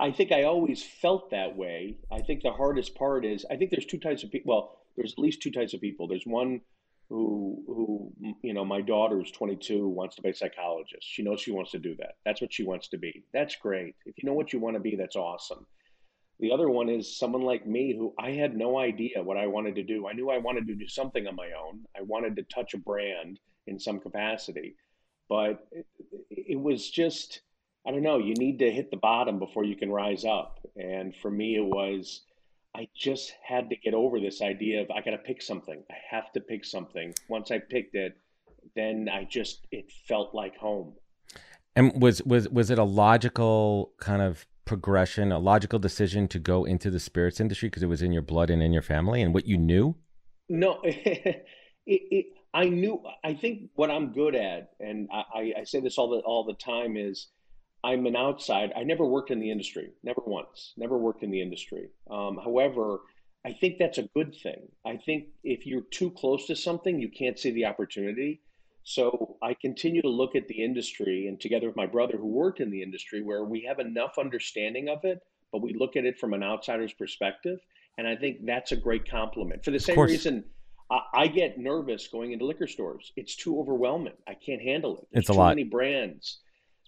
I 0.00 0.12
think 0.12 0.30
I 0.30 0.44
always 0.44 0.80
felt 0.80 1.32
that 1.32 1.56
way. 1.56 1.96
I 2.12 2.20
think 2.20 2.44
the 2.44 2.52
hardest 2.52 2.94
part 2.94 3.24
is 3.24 3.44
I 3.50 3.56
think 3.56 3.72
there's 3.72 3.84
two 3.84 3.98
types 3.98 4.22
of 4.22 4.30
people. 4.30 4.54
Well, 4.54 4.78
there's 4.96 5.14
at 5.14 5.18
least 5.18 5.42
two 5.42 5.50
types 5.50 5.74
of 5.74 5.80
people. 5.80 6.06
There's 6.06 6.24
one 6.24 6.60
who 7.08 7.62
who 7.66 8.12
you 8.42 8.52
know 8.52 8.64
my 8.64 8.80
daughter 8.80 9.20
is 9.20 9.30
22 9.30 9.88
wants 9.88 10.16
to 10.16 10.22
be 10.22 10.30
a 10.30 10.34
psychologist. 10.34 11.02
She 11.02 11.22
knows 11.22 11.40
she 11.40 11.52
wants 11.52 11.70
to 11.72 11.78
do 11.78 11.94
that. 11.98 12.16
That's 12.24 12.40
what 12.40 12.52
she 12.52 12.64
wants 12.64 12.88
to 12.88 12.98
be. 12.98 13.24
That's 13.32 13.56
great. 13.56 13.94
If 14.04 14.16
you 14.18 14.28
know 14.28 14.34
what 14.34 14.52
you 14.52 14.60
want 14.60 14.76
to 14.76 14.80
be 14.80 14.96
that's 14.96 15.16
awesome. 15.16 15.66
The 16.40 16.52
other 16.52 16.68
one 16.68 16.88
is 16.88 17.18
someone 17.18 17.42
like 17.42 17.66
me 17.66 17.94
who 17.96 18.14
i 18.18 18.30
had 18.30 18.56
no 18.56 18.78
idea 18.78 19.22
what 19.22 19.38
i 19.38 19.46
wanted 19.46 19.74
to 19.76 19.82
do. 19.82 20.06
I 20.06 20.12
knew 20.12 20.30
i 20.30 20.38
wanted 20.38 20.66
to 20.66 20.74
do 20.74 20.86
something 20.86 21.26
on 21.26 21.34
my 21.34 21.50
own. 21.52 21.84
I 21.96 22.02
wanted 22.02 22.36
to 22.36 22.42
touch 22.42 22.74
a 22.74 22.78
brand 22.78 23.38
in 23.66 23.78
some 23.78 24.00
capacity. 24.00 24.76
But 25.28 25.66
it, 25.72 25.86
it 26.30 26.60
was 26.60 26.90
just 26.90 27.40
i 27.86 27.90
don't 27.90 28.02
know 28.02 28.18
you 28.18 28.34
need 28.34 28.58
to 28.58 28.70
hit 28.70 28.90
the 28.90 28.96
bottom 28.98 29.38
before 29.38 29.64
you 29.64 29.76
can 29.76 29.90
rise 29.90 30.26
up. 30.26 30.58
And 30.76 31.16
for 31.16 31.30
me 31.30 31.56
it 31.56 31.64
was 31.64 32.22
I 32.78 32.86
just 32.94 33.32
had 33.42 33.70
to 33.70 33.76
get 33.76 33.92
over 33.92 34.20
this 34.20 34.40
idea 34.40 34.82
of 34.82 34.90
I 34.92 35.00
got 35.00 35.10
to 35.10 35.18
pick 35.18 35.42
something. 35.42 35.82
I 35.90 35.96
have 36.08 36.32
to 36.34 36.40
pick 36.40 36.64
something. 36.64 37.12
Once 37.28 37.50
I 37.50 37.58
picked 37.58 37.96
it, 37.96 38.16
then 38.76 39.08
I 39.12 39.24
just 39.24 39.66
it 39.72 39.90
felt 40.06 40.32
like 40.32 40.56
home. 40.56 40.94
And 41.74 42.00
was 42.00 42.22
was 42.22 42.48
was 42.50 42.70
it 42.70 42.78
a 42.78 42.84
logical 42.84 43.94
kind 43.98 44.22
of 44.22 44.46
progression, 44.64 45.32
a 45.32 45.40
logical 45.40 45.80
decision 45.80 46.28
to 46.28 46.38
go 46.38 46.64
into 46.64 46.88
the 46.88 47.00
spirits 47.00 47.40
industry 47.40 47.68
because 47.68 47.82
it 47.82 47.86
was 47.86 48.00
in 48.00 48.12
your 48.12 48.22
blood 48.22 48.48
and 48.48 48.62
in 48.62 48.72
your 48.72 48.82
family 48.82 49.22
and 49.22 49.34
what 49.34 49.46
you 49.46 49.58
knew? 49.58 49.96
No, 50.48 50.80
it, 50.84 51.44
it, 51.84 52.26
I 52.54 52.66
knew. 52.66 53.02
I 53.24 53.34
think 53.34 53.70
what 53.74 53.90
I'm 53.90 54.12
good 54.12 54.36
at, 54.36 54.70
and 54.78 55.08
I, 55.12 55.52
I 55.58 55.64
say 55.64 55.80
this 55.80 55.98
all 55.98 56.10
the 56.10 56.18
all 56.18 56.44
the 56.44 56.54
time, 56.54 56.96
is 56.96 57.26
I'm 57.84 58.06
an 58.06 58.16
outside. 58.16 58.72
I 58.76 58.82
never 58.82 59.04
worked 59.04 59.30
in 59.30 59.40
the 59.40 59.50
industry, 59.50 59.90
never 60.02 60.22
once, 60.26 60.72
never 60.76 60.98
worked 60.98 61.22
in 61.22 61.30
the 61.30 61.40
industry. 61.40 61.88
Um, 62.10 62.38
however, 62.42 63.00
I 63.44 63.52
think 63.52 63.78
that's 63.78 63.98
a 63.98 64.08
good 64.14 64.34
thing. 64.42 64.68
I 64.84 64.96
think 64.96 65.28
if 65.44 65.64
you're 65.64 65.84
too 65.90 66.10
close 66.10 66.46
to 66.46 66.56
something, 66.56 67.00
you 67.00 67.08
can't 67.08 67.38
see 67.38 67.50
the 67.50 67.66
opportunity. 67.66 68.40
So 68.82 69.36
I 69.42 69.54
continue 69.54 70.02
to 70.02 70.08
look 70.08 70.34
at 70.34 70.48
the 70.48 70.64
industry 70.64 71.28
and 71.28 71.40
together 71.40 71.66
with 71.68 71.76
my 71.76 71.86
brother 71.86 72.16
who 72.16 72.26
worked 72.26 72.60
in 72.60 72.70
the 72.70 72.82
industry 72.82 73.22
where 73.22 73.44
we 73.44 73.62
have 73.68 73.78
enough 73.78 74.18
understanding 74.18 74.88
of 74.88 75.04
it, 75.04 75.22
but 75.52 75.62
we 75.62 75.74
look 75.74 75.94
at 75.96 76.04
it 76.04 76.18
from 76.18 76.32
an 76.32 76.42
outsider's 76.42 76.92
perspective. 76.92 77.58
And 77.98 78.08
I 78.08 78.16
think 78.16 78.44
that's 78.44 78.72
a 78.72 78.76
great 78.76 79.08
compliment. 79.08 79.64
For 79.64 79.70
the 79.70 79.78
same 79.78 79.98
reason, 79.98 80.44
I, 80.90 81.00
I, 81.14 81.26
get 81.26 81.58
nervous 81.58 82.06
going 82.08 82.32
into 82.32 82.46
liquor 82.46 82.66
stores. 82.66 83.12
It's 83.16 83.36
too 83.36 83.58
overwhelming. 83.58 84.14
I 84.26 84.34
can't 84.34 84.62
handle 84.62 84.98
it. 84.98 85.08
There's 85.12 85.22
it's 85.22 85.30
a 85.30 85.32
too 85.32 85.38
lot. 85.38 85.48
many 85.48 85.64
brands. 85.64 86.40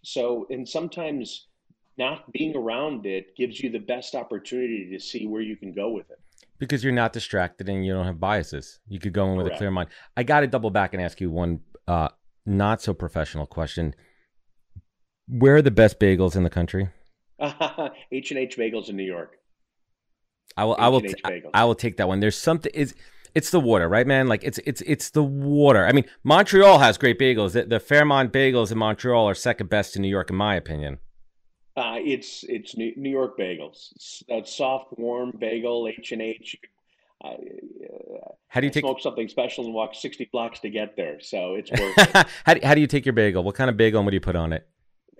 So, 0.03 0.47
and 0.51 0.69
sometimes 0.69 1.49
not 1.99 2.33
being 2.33 2.57
around 2.57 3.05
it 3.07 3.37
gives 3.37 3.61
you 3.61 3.71
the 3.71 3.79
best 3.79 4.15
opportunity 4.15 4.89
to 4.91 4.99
see 4.99 5.27
where 5.27 5.43
you 5.43 5.57
can 5.57 5.73
go 5.73 5.91
with 5.91 6.11
it. 6.11 6.19
Because 6.59 6.83
you're 6.83 6.93
not 6.93 7.13
distracted 7.13 7.69
and 7.69 7.85
you 7.85 7.93
don't 7.93 8.07
have 8.07 8.21
biases. 8.21 8.81
You 8.89 8.99
could 8.99 9.13
go 9.13 9.27
in 9.31 9.37
with 9.37 9.47
Correct. 9.47 9.57
a 9.57 9.59
clear 9.59 9.71
mind. 9.71 9.91
I 10.17 10.23
got 10.23 10.41
to 10.41 10.47
double 10.47 10.71
back 10.71 10.95
and 10.95 11.03
ask 11.03 11.21
you 11.21 11.31
one 11.31 11.61
uh, 11.89 12.09
not 12.47 12.83
so 12.83 12.95
professional 12.95 13.47
question. 13.47 13.95
Where 15.27 15.57
are 15.57 15.63
the 15.63 15.71
best 15.71 15.99
bagels 15.99 16.37
in 16.37 16.43
the 16.43 16.51
country? 16.51 16.89
H 17.41 18.31
and 18.31 18.39
H 18.39 18.57
Bagels 18.59 18.89
in 18.89 18.97
New 18.97 19.05
York. 19.05 19.37
I 20.57 20.65
will. 20.65 20.75
H&H 20.75 21.21
I 21.25 21.31
will. 21.31 21.51
I 21.55 21.65
will 21.65 21.75
take 21.75 21.97
that 21.97 22.09
one. 22.09 22.21
There's 22.21 22.37
something. 22.37 22.71
Is 22.75 22.95
it's 23.35 23.51
the 23.51 23.61
water, 23.61 23.89
right, 23.89 24.07
man? 24.07 24.29
Like 24.29 24.45
it's 24.45 24.59
it's 24.65 24.81
it's 24.83 25.11
the 25.11 25.23
water. 25.23 25.87
I 25.87 25.93
mean, 25.93 26.05
Montreal 26.25 26.79
has 26.79 26.99
great 26.99 27.19
bagels. 27.19 27.53
The, 27.53 27.65
the 27.65 27.81
Fairmount 27.81 28.33
bagels 28.33 28.73
in 28.73 28.79
Montreal 28.79 29.29
are 29.29 29.35
second 29.35 29.71
best 29.71 29.95
to 29.95 30.01
New 30.01 30.09
York, 30.09 30.31
in 30.31 30.37
my 30.37 30.55
opinion. 30.57 30.99
Uh, 31.77 31.97
it's 31.99 32.45
it's 32.49 32.77
New 32.77 32.93
York 32.97 33.39
bagels. 33.39 33.93
It's 33.95 34.23
a 34.29 34.45
soft, 34.45 34.99
warm 34.99 35.33
bagel, 35.39 35.89
H 35.89 36.13
and 36.13 36.23
H. 36.23 36.57
Uh, 37.25 37.35
how 38.49 38.61
do 38.61 38.67
you 38.67 38.71
I 38.71 38.73
take 38.73 38.83
smoke 38.83 39.01
something 39.01 39.29
special 39.29 39.65
and 39.65 39.75
walk 39.75 39.95
sixty 39.95 40.29
blocks 40.31 40.61
to 40.61 40.71
get 40.71 40.97
there? 40.97 41.21
So 41.21 41.55
it's 41.55 41.71
worth 41.71 41.99
it. 42.15 42.27
how 42.45 42.55
do, 42.55 42.61
how 42.65 42.75
do 42.75 42.81
you 42.81 42.87
take 42.87 43.07
your 43.07 43.13
bagel? 43.13 43.43
What 43.45 43.55
kind 43.55 43.71
of 43.71 43.77
bagel 43.77 44.01
and 44.01 44.07
what 44.07 44.11
do 44.11 44.17
you 44.17 44.21
put 44.21 44.37
on 44.37 44.53
it? 44.53 44.67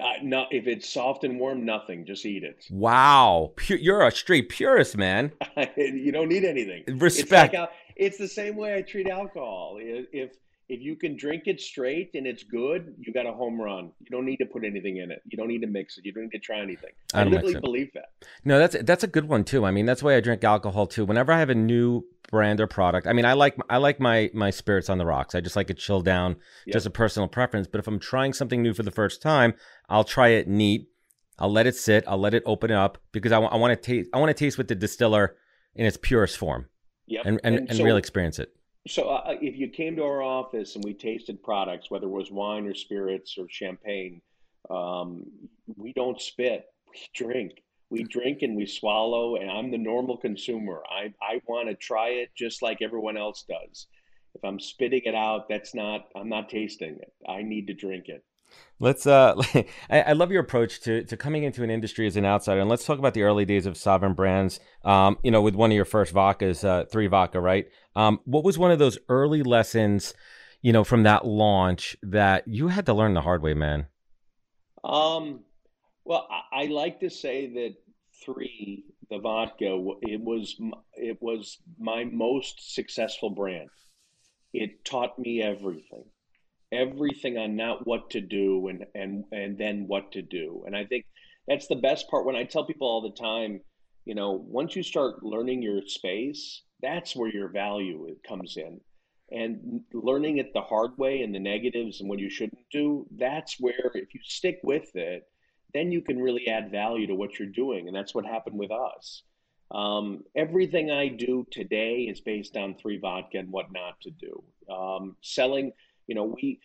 Uh, 0.01 0.15
no, 0.23 0.47
if 0.51 0.67
it's 0.67 0.89
soft 0.89 1.25
and 1.25 1.39
warm, 1.39 1.65
nothing. 1.65 2.07
Just 2.07 2.25
eat 2.25 2.43
it. 2.43 2.65
Wow, 2.71 3.53
you're 3.69 4.07
a 4.07 4.11
straight 4.11 4.49
purist, 4.49 4.97
man. 4.97 5.33
you 5.77 6.11
don't 6.11 6.29
need 6.29 6.45
anything. 6.45 6.85
Respect. 6.99 7.55
It's, 7.55 7.61
like, 7.61 7.71
it's 8.01 8.17
the 8.17 8.29
same 8.29 8.57
way 8.57 8.75
I 8.75 8.83
treat 8.83 9.09
alcohol. 9.09 9.77
If 9.79 10.33
if 10.71 10.81
you 10.81 10.95
can 10.97 11.17
drink 11.17 11.43
it 11.47 11.61
straight 11.61 12.11
and 12.15 12.27
it's 12.27 12.45
good, 12.45 12.95
you 12.99 13.13
got 13.13 13.27
a 13.27 13.33
home 13.33 13.61
run. 13.61 13.91
You 13.99 14.07
don't 14.11 14.25
need 14.25 14.37
to 14.37 14.47
put 14.47 14.65
anything 14.65 14.99
in 14.99 15.11
it. 15.11 15.21
You 15.27 15.37
don't 15.37 15.49
need 15.49 15.63
to 15.63 15.67
mix 15.67 15.99
it. 15.99 16.05
You 16.05 16.13
don't 16.13 16.25
need 16.25 16.31
to 16.31 16.39
try 16.39 16.61
anything. 16.61 16.91
I, 17.13 17.23
I 17.23 17.25
literally 17.25 17.59
believe 17.61 17.93
that. 17.95 18.07
No, 18.45 18.59
that's 18.59 18.77
that's 18.83 19.05
a 19.05 19.09
good 19.09 19.29
one 19.29 19.45
too. 19.45 19.65
I 19.65 19.71
mean, 19.71 19.85
that's 19.85 20.03
why 20.03 20.17
I 20.17 20.21
drink 20.21 20.43
alcohol 20.43 20.87
too. 20.87 21.05
Whenever 21.05 21.33
I 21.33 21.39
have 21.39 21.51
a 21.51 21.55
new 21.55 22.05
brand 22.31 22.61
or 22.61 22.67
product, 22.67 23.07
I 23.07 23.13
mean, 23.13 23.27
I 23.27 23.35
like 23.35 23.57
I 23.69 23.77
like 23.77 24.01
my 24.01 24.31
my 24.33 24.51
spirits 24.51 24.89
on 24.89 24.97
the 24.97 25.07
rocks. 25.07 25.35
I 25.35 25.41
just 25.41 25.57
like 25.57 25.69
it 25.69 25.77
chill 25.77 26.01
down, 26.01 26.37
yep. 26.67 26.73
just 26.73 26.87
a 26.87 26.91
personal 26.91 27.29
preference. 27.29 27.67
But 27.67 27.81
if 27.81 27.87
I'm 27.87 27.99
trying 27.99 28.33
something 28.33 28.63
new 28.63 28.73
for 28.73 28.83
the 28.83 28.91
first 28.91 29.21
time, 29.21 29.53
I'll 29.91 30.05
try 30.05 30.29
it 30.29 30.49
neat. 30.49 30.89
I'll 31.39 31.53
let 31.53 31.67
it 31.67 31.77
sit. 31.77 32.05
I'll 32.07 32.19
let 32.19 32.33
it 32.33 32.43
open 32.47 32.71
up 32.71 32.99
because 33.13 33.33
I, 33.33 33.37
w- 33.37 33.51
I 33.51 33.57
want 33.57 33.73
to 33.73 33.77
taste. 33.77 34.09
I 34.15 34.19
want 34.19 34.31
to 34.31 34.45
taste 34.45 34.57
with 34.57 34.69
the 34.69 34.75
distiller 34.75 35.37
in 35.75 35.85
its 35.85 35.99
purest 36.01 36.39
form. 36.39 36.67
Yep. 37.11 37.23
And 37.27 37.41
and, 37.43 37.57
and, 37.57 37.69
and 37.69 37.79
so, 37.79 37.85
really 37.85 37.99
experience 37.99 38.39
it. 38.39 38.55
So, 38.87 39.11
uh, 39.11 39.23
uh, 39.27 39.35
if 39.43 39.59
you 39.59 39.69
came 39.69 39.97
to 39.97 40.05
our 40.05 40.23
office 40.23 40.77
and 40.77 40.85
we 40.85 40.95
tasted 40.95 41.43
products, 41.43 41.91
whether 41.91 42.07
it 42.07 42.11
was 42.11 42.31
wine 42.31 42.67
or 42.67 42.75
spirits 42.75 43.37
or 43.37 43.47
champagne, 43.51 44.23
um, 44.71 45.27
we 45.77 45.93
don't 45.93 46.21
spit, 46.21 46.65
we 46.89 47.01
drink. 47.15 47.63
We 47.91 48.05
drink 48.05 48.43
and 48.43 48.57
we 48.57 48.67
swallow, 48.67 49.35
and 49.35 49.51
I'm 49.51 49.73
the 49.73 49.79
normal 49.79 50.17
consumer. 50.17 50.81
I, 50.89 51.13
I 51.21 51.43
want 51.49 51.69
to 51.69 51.75
try 51.75 52.11
it 52.11 52.31
just 52.37 52.63
like 52.63 52.79
everyone 52.81 53.17
else 53.17 53.45
does. 53.49 53.89
If 54.37 54.45
I'm 54.45 54.61
spitting 54.61 55.03
it 55.05 55.17
out, 55.17 55.49
that's 55.49 55.75
not, 55.75 56.07
I'm 56.15 56.29
not 56.29 56.49
tasting 56.49 56.99
it. 57.01 57.13
I 57.29 57.43
need 57.43 57.67
to 57.67 57.75
drink 57.75 58.05
it. 58.07 58.25
Let's. 58.79 59.07
Uh, 59.07 59.35
I, 59.91 60.01
I, 60.01 60.13
love 60.13 60.31
your 60.31 60.41
approach 60.41 60.81
to 60.83 61.05
to 61.05 61.17
coming 61.17 61.45
into 61.45 61.63
an 61.63 61.71
industry 61.71 62.07
as 62.07 62.17
an 62.17 62.25
outsider, 62.25 62.61
and 62.61 62.71
let's 62.71 62.85
talk 62.85 62.99
about 62.99 63.15
the 63.15 63.23
early 63.23 63.45
days 63.45 63.67
of 63.67 63.77
Sovereign 63.77 64.15
Brands. 64.15 64.59
Um, 64.85 65.19
you 65.23 65.31
know, 65.31 65.43
with 65.43 65.55
one 65.55 65.71
of 65.71 65.75
your 65.75 65.85
first 65.85 66.15
vodkas, 66.15 66.65
uh, 66.65 66.87
three 66.87 67.07
vodka, 67.07 67.41
right? 67.41 67.67
Um, 67.95 68.21
what 68.25 68.43
was 68.43 68.59
one 68.59 68.71
of 68.71 68.79
those 68.79 68.99
early 69.09 69.43
lessons, 69.43 70.15
you 70.63 70.73
know, 70.73 70.85
from 70.85 71.03
that 71.03 71.27
launch 71.27 71.97
that 72.03 72.49
you 72.49 72.69
had 72.69 72.87
to 72.87 72.95
learn 72.95 73.15
the 73.15 73.21
hard 73.21 73.43
way, 73.43 73.55
man? 73.55 73.87
Um, 74.83 75.41
well, 76.05 76.27
I, 76.31 76.63
I 76.63 76.67
like 76.67 77.01
to 77.01 77.11
say 77.11 77.53
that 77.53 77.75
three, 78.25 78.87
the 79.11 79.19
vodka, 79.19 79.67
it 80.03 80.21
was 80.21 80.57
it 80.95 81.19
was 81.21 81.59
my 81.79 82.05
most 82.05 82.75
successful 82.75 83.31
brand. 83.31 83.69
It 84.55 84.85
taught 84.85 85.19
me 85.19 85.43
everything 85.43 86.05
everything 86.73 87.37
on 87.39 87.57
not 87.57 87.87
what 87.87 88.11
to 88.11 88.21
do 88.21 88.69
and 88.69 88.87
and 88.95 89.25
and 89.33 89.59
then 89.59 89.85
what 89.87 90.13
to 90.13 90.23
do. 90.23 90.63
And 90.67 90.77
I 90.77 90.85
think 90.85 91.05
that's 91.49 91.67
the 91.67 91.77
best 91.77 92.09
part 92.09 92.27
when 92.27 92.37
I 92.37 92.45
tell 92.45 92.65
people 92.65 92.87
all 92.89 93.03
the 93.03 93.23
time, 93.23 93.61
you 94.05 94.15
know, 94.15 94.33
once 94.33 94.77
you 94.77 94.83
start 94.83 95.23
learning 95.23 95.63
your 95.63 95.83
space, 95.87 96.63
that's 96.83 97.17
where 97.17 97.31
your 97.31 97.49
value 97.49 98.15
comes 98.27 98.57
in. 98.57 98.81
And 99.33 99.83
learning 99.93 100.39
it 100.39 100.53
the 100.53 100.61
hard 100.61 100.99
way 100.99 101.23
and 101.23 101.35
the 101.35 101.39
negatives 101.39 102.01
and 102.01 102.09
what 102.09 102.19
you 102.19 102.29
shouldn't 102.31 102.69
do, 102.73 103.07
that's 103.17 103.61
where 103.61 103.93
if 103.95 104.13
you 104.13 104.21
stick 104.25 104.59
with 104.65 104.95
it, 104.97 105.23
then 105.73 105.93
you 105.93 106.03
can 106.03 106.19
really 106.19 106.49
add 106.49 106.73
value 106.73 107.07
to 107.07 107.15
what 107.15 107.39
you're 107.39 107.49
doing. 107.49 107.87
And 107.87 107.97
that's 107.97 108.15
what 108.15 108.27
happened 108.27 108.59
with 108.59 108.73
us. 108.73 109.23
Um, 109.71 110.25
everything 110.35 110.91
I 110.91 111.07
do 111.09 111.47
today 111.53 112.09
is 112.11 112.21
based 112.21 112.57
on 112.57 112.75
three 112.75 112.99
vodka 112.99 113.39
and 113.39 113.53
what 113.53 113.73
not 113.73 114.01
to 114.01 114.11
do. 114.11 114.43
Um, 114.73 115.17
selling 115.21 115.73
you 116.11 116.17
know, 116.17 116.35
we 116.43 116.59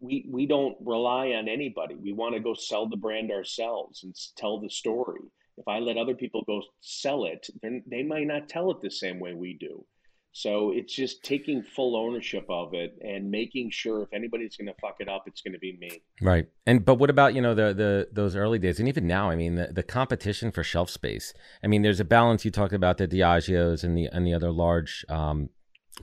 we 0.00 0.28
we 0.30 0.46
don't 0.46 0.76
rely 0.84 1.28
on 1.28 1.48
anybody. 1.48 1.94
We 1.94 2.12
want 2.12 2.34
to 2.34 2.40
go 2.40 2.52
sell 2.52 2.86
the 2.86 2.98
brand 2.98 3.30
ourselves 3.32 4.04
and 4.04 4.14
tell 4.36 4.60
the 4.60 4.68
story. 4.68 5.22
If 5.56 5.66
I 5.66 5.78
let 5.78 5.96
other 5.96 6.14
people 6.14 6.44
go 6.46 6.60
sell 6.80 7.24
it, 7.24 7.48
then 7.62 7.82
they 7.90 8.02
might 8.02 8.26
not 8.26 8.48
tell 8.48 8.70
it 8.70 8.76
the 8.82 8.90
same 8.90 9.18
way 9.18 9.32
we 9.32 9.56
do. 9.58 9.84
So 10.32 10.70
it's 10.72 10.94
just 10.94 11.24
taking 11.24 11.62
full 11.62 11.96
ownership 11.96 12.44
of 12.50 12.74
it 12.74 12.96
and 13.00 13.30
making 13.30 13.70
sure 13.70 14.02
if 14.02 14.12
anybody's 14.12 14.56
going 14.56 14.66
to 14.66 14.74
fuck 14.80 14.96
it 15.00 15.08
up, 15.08 15.24
it's 15.26 15.40
going 15.40 15.54
to 15.54 15.58
be 15.58 15.78
me. 15.80 16.02
Right. 16.20 16.46
And 16.66 16.84
but 16.84 16.96
what 16.96 17.08
about 17.08 17.34
you 17.34 17.40
know 17.40 17.54
the 17.54 17.72
the 17.72 18.08
those 18.12 18.36
early 18.36 18.58
days 18.58 18.78
and 18.78 18.86
even 18.86 19.06
now? 19.06 19.30
I 19.30 19.36
mean 19.36 19.54
the, 19.54 19.68
the 19.72 19.82
competition 19.82 20.52
for 20.52 20.62
shelf 20.62 20.90
space. 20.90 21.32
I 21.64 21.68
mean 21.68 21.80
there's 21.80 22.00
a 22.00 22.04
balance. 22.04 22.44
You 22.44 22.50
talked 22.50 22.74
about 22.74 22.98
the 22.98 23.08
Diageo's 23.08 23.82
and 23.82 23.96
the 23.96 24.08
and 24.12 24.26
the 24.26 24.34
other 24.34 24.50
large 24.50 25.06
um, 25.08 25.48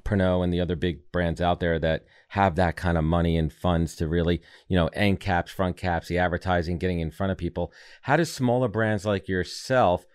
Pernod 0.04 0.44
and 0.44 0.54
the 0.54 0.60
other 0.60 0.76
big 0.76 1.12
brands 1.12 1.42
out 1.42 1.60
there 1.60 1.80
that 1.80 2.06
have 2.30 2.56
that 2.56 2.76
kind 2.76 2.98
of 2.98 3.04
money 3.04 3.38
and 3.38 3.52
funds 3.52 3.96
to 3.96 4.08
really, 4.08 4.42
you 4.68 4.76
know, 4.76 4.88
end 4.88 5.20
caps, 5.20 5.52
front 5.52 5.78
caps, 5.78 6.08
the 6.08 6.18
advertising, 6.18 6.78
getting 6.78 7.00
in 7.00 7.12
front 7.12 7.32
of 7.32 7.38
people. 7.38 7.72
How 8.02 8.18
does 8.18 8.32
smaller 8.32 8.68
brands 8.68 9.06
like 9.06 9.28
yourself 9.28 10.06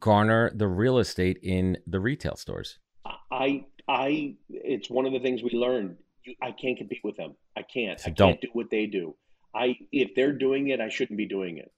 garner 0.00 0.50
the 0.54 0.68
real 0.68 0.98
estate 0.98 1.38
in 1.42 1.78
the 1.86 2.00
retail 2.00 2.36
stores? 2.36 2.78
I, 3.30 3.64
I, 3.88 4.34
it's 4.50 4.90
one 4.90 5.06
of 5.06 5.12
the 5.12 5.20
things 5.20 5.42
we 5.42 5.50
learned. 5.50 5.96
I 6.42 6.52
can't 6.52 6.76
compete 6.76 7.00
with 7.04 7.16
them. 7.16 7.36
I 7.56 7.62
can't. 7.62 7.98
So 8.00 8.10
I 8.10 8.12
can't 8.12 8.40
do 8.40 8.48
what 8.52 8.70
they 8.70 8.86
do. 8.86 9.14
I, 9.54 9.76
if 9.92 10.14
they're 10.14 10.32
doing 10.32 10.68
it, 10.68 10.80
I 10.80 10.88
shouldn't 10.88 11.16
be 11.16 11.26
doing 11.26 11.58
it. 11.58 11.72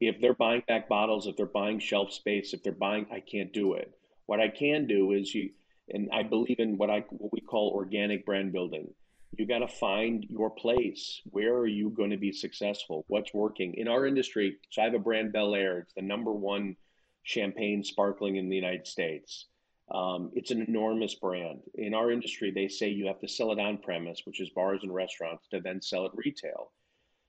If 0.00 0.20
they're 0.20 0.32
buying 0.32 0.62
back 0.66 0.88
bottles, 0.88 1.26
if 1.26 1.36
they're 1.36 1.44
buying 1.44 1.78
shelf 1.78 2.12
space, 2.12 2.54
if 2.54 2.62
they're 2.62 2.72
buying, 2.72 3.06
I 3.12 3.20
can't 3.20 3.52
do 3.52 3.74
it. 3.74 3.92
What 4.24 4.40
I 4.40 4.48
can 4.48 4.86
do 4.86 5.12
is 5.12 5.34
you 5.34 5.50
and 5.92 6.08
I 6.12 6.22
believe 6.22 6.58
in 6.58 6.76
what 6.76 6.90
I 6.90 7.04
what 7.10 7.32
we 7.32 7.40
call 7.40 7.72
organic 7.74 8.24
brand 8.26 8.52
building. 8.52 8.92
You 9.36 9.46
got 9.46 9.60
to 9.60 9.68
find 9.68 10.24
your 10.28 10.50
place. 10.50 11.20
Where 11.30 11.54
are 11.54 11.66
you 11.66 11.90
going 11.90 12.10
to 12.10 12.16
be 12.16 12.32
successful? 12.32 13.04
What's 13.08 13.32
working 13.32 13.74
in 13.74 13.86
our 13.86 14.06
industry? 14.06 14.56
So 14.70 14.82
I 14.82 14.86
have 14.86 14.94
a 14.94 14.98
brand 14.98 15.32
Belaire. 15.32 15.82
It's 15.82 15.94
the 15.94 16.02
number 16.02 16.32
one 16.32 16.76
champagne 17.22 17.84
sparkling 17.84 18.36
in 18.36 18.48
the 18.48 18.56
United 18.56 18.86
States. 18.86 19.46
Um, 19.92 20.30
it's 20.34 20.50
an 20.50 20.62
enormous 20.62 21.14
brand. 21.14 21.60
In 21.74 21.94
our 21.94 22.10
industry, 22.10 22.50
they 22.50 22.68
say 22.68 22.88
you 22.88 23.06
have 23.06 23.20
to 23.20 23.28
sell 23.28 23.52
it 23.52 23.58
on 23.58 23.78
premise, 23.78 24.22
which 24.24 24.40
is 24.40 24.50
bars 24.50 24.80
and 24.82 24.94
restaurants, 24.94 25.46
to 25.48 25.60
then 25.60 25.80
sell 25.80 26.06
it 26.06 26.12
retail. 26.14 26.72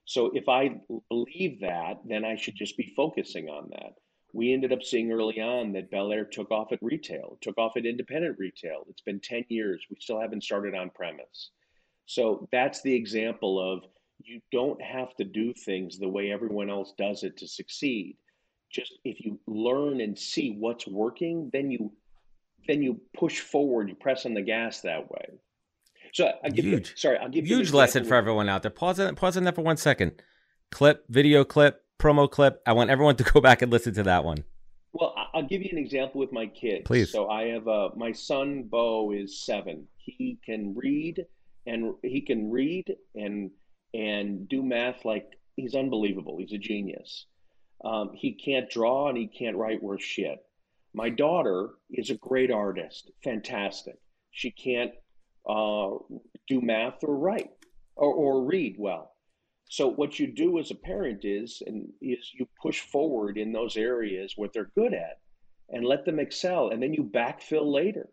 So 0.05 0.31
if 0.33 0.49
I 0.49 0.79
believe 1.09 1.59
that, 1.61 2.01
then 2.05 2.25
I 2.25 2.35
should 2.35 2.55
just 2.55 2.77
be 2.77 2.93
focusing 2.95 3.47
on 3.47 3.69
that 3.71 3.93
we 4.33 4.53
ended 4.53 4.71
up 4.71 4.83
seeing 4.83 5.11
early 5.11 5.41
on 5.41 5.73
that 5.73 5.91
Belaire 5.91 6.29
took 6.29 6.51
off 6.51 6.71
at 6.71 6.79
retail, 6.81 7.37
took 7.41 7.57
off 7.57 7.73
at 7.77 7.85
independent 7.85 8.37
retail. 8.39 8.85
It's 8.89 9.01
been 9.01 9.19
10 9.19 9.45
years. 9.49 9.85
We 9.89 9.97
still 9.99 10.19
haven't 10.19 10.43
started 10.43 10.75
on 10.75 10.89
premise. 10.91 11.51
So 12.05 12.47
that's 12.51 12.81
the 12.81 12.93
example 12.93 13.59
of 13.59 13.83
you 14.23 14.41
don't 14.51 14.81
have 14.81 15.15
to 15.15 15.23
do 15.23 15.53
things 15.53 15.97
the 15.97 16.07
way 16.07 16.31
everyone 16.31 16.69
else 16.69 16.93
does 16.97 17.23
it 17.23 17.37
to 17.37 17.47
succeed. 17.47 18.17
Just 18.71 18.93
if 19.03 19.23
you 19.23 19.39
learn 19.47 20.01
and 20.01 20.17
see 20.17 20.55
what's 20.57 20.87
working, 20.87 21.49
then 21.51 21.71
you 21.71 21.91
then 22.67 22.83
you 22.83 23.01
push 23.17 23.39
forward, 23.39 23.89
you 23.89 23.95
press 23.95 24.25
on 24.25 24.33
the 24.33 24.41
gas 24.41 24.81
that 24.81 25.09
way. 25.09 25.25
So 26.13 26.31
I'll 26.43 26.51
give 26.51 26.65
huge. 26.65 26.89
you 26.89 26.95
sorry, 26.95 27.17
I'll 27.17 27.29
give 27.29 27.45
huge 27.45 27.49
you 27.49 27.57
huge 27.57 27.73
lesson 27.73 28.05
for 28.05 28.15
everyone 28.15 28.49
out 28.49 28.61
there. 28.61 28.71
Pause 28.71 28.99
on, 28.99 29.15
pause 29.15 29.37
on 29.37 29.43
that 29.45 29.55
for 29.55 29.61
one 29.61 29.77
second. 29.77 30.21
Clip, 30.69 31.03
video 31.09 31.43
clip, 31.43 31.83
promo 32.01 32.29
clip. 32.29 32.61
I 32.65 32.73
want 32.73 32.89
everyone 32.89 33.15
to 33.17 33.23
go 33.23 33.39
back 33.39 33.61
and 33.61 33.71
listen 33.71 33.93
to 33.95 34.03
that 34.03 34.23
one. 34.23 34.43
Well, 34.93 35.15
I'll 35.33 35.47
give 35.47 35.61
you 35.61 35.69
an 35.71 35.77
example 35.77 36.19
with 36.19 36.33
my 36.33 36.47
kids. 36.47 36.83
Please. 36.85 37.11
So 37.11 37.29
I 37.29 37.45
have 37.49 37.67
a 37.67 37.89
my 37.95 38.11
son 38.11 38.63
Bo 38.63 39.11
is 39.11 39.45
seven. 39.45 39.87
He 39.97 40.39
can 40.43 40.73
read 40.75 41.25
and 41.65 41.93
he 42.03 42.21
can 42.21 42.51
read 42.51 42.95
and 43.15 43.51
and 43.93 44.49
do 44.49 44.63
math 44.63 45.05
like 45.05 45.27
he's 45.55 45.75
unbelievable. 45.75 46.37
He's 46.39 46.53
a 46.53 46.57
genius. 46.57 47.27
Um, 47.83 48.11
he 48.13 48.33
can't 48.33 48.69
draw 48.69 49.09
and 49.09 49.17
he 49.17 49.27
can't 49.27 49.57
write 49.57 49.81
worth 49.81 50.03
shit. 50.03 50.39
My 50.93 51.09
daughter 51.09 51.69
is 51.89 52.09
a 52.09 52.15
great 52.15 52.51
artist, 52.51 53.11
fantastic. 53.23 53.95
She 54.31 54.51
can't 54.51 54.91
uh, 55.49 55.91
do 56.47 56.61
math 56.61 57.03
or 57.03 57.15
write 57.15 57.51
or, 57.95 58.13
or 58.13 58.43
read 58.43 58.75
well. 58.77 59.10
So 59.71 59.87
what 59.87 60.19
you 60.19 60.27
do 60.27 60.59
as 60.59 60.69
a 60.69 60.75
parent 60.75 61.23
is 61.23 61.63
and 61.65 61.87
is 62.01 62.29
you 62.37 62.45
push 62.61 62.81
forward 62.81 63.37
in 63.37 63.53
those 63.53 63.77
areas 63.77 64.33
what 64.35 64.51
they're 64.51 64.69
good 64.75 64.93
at 64.93 65.21
and 65.69 65.85
let 65.85 66.03
them 66.03 66.19
excel 66.19 66.71
and 66.71 66.83
then 66.83 66.93
you 66.93 67.05
backfill 67.05 67.71
later 67.71 68.09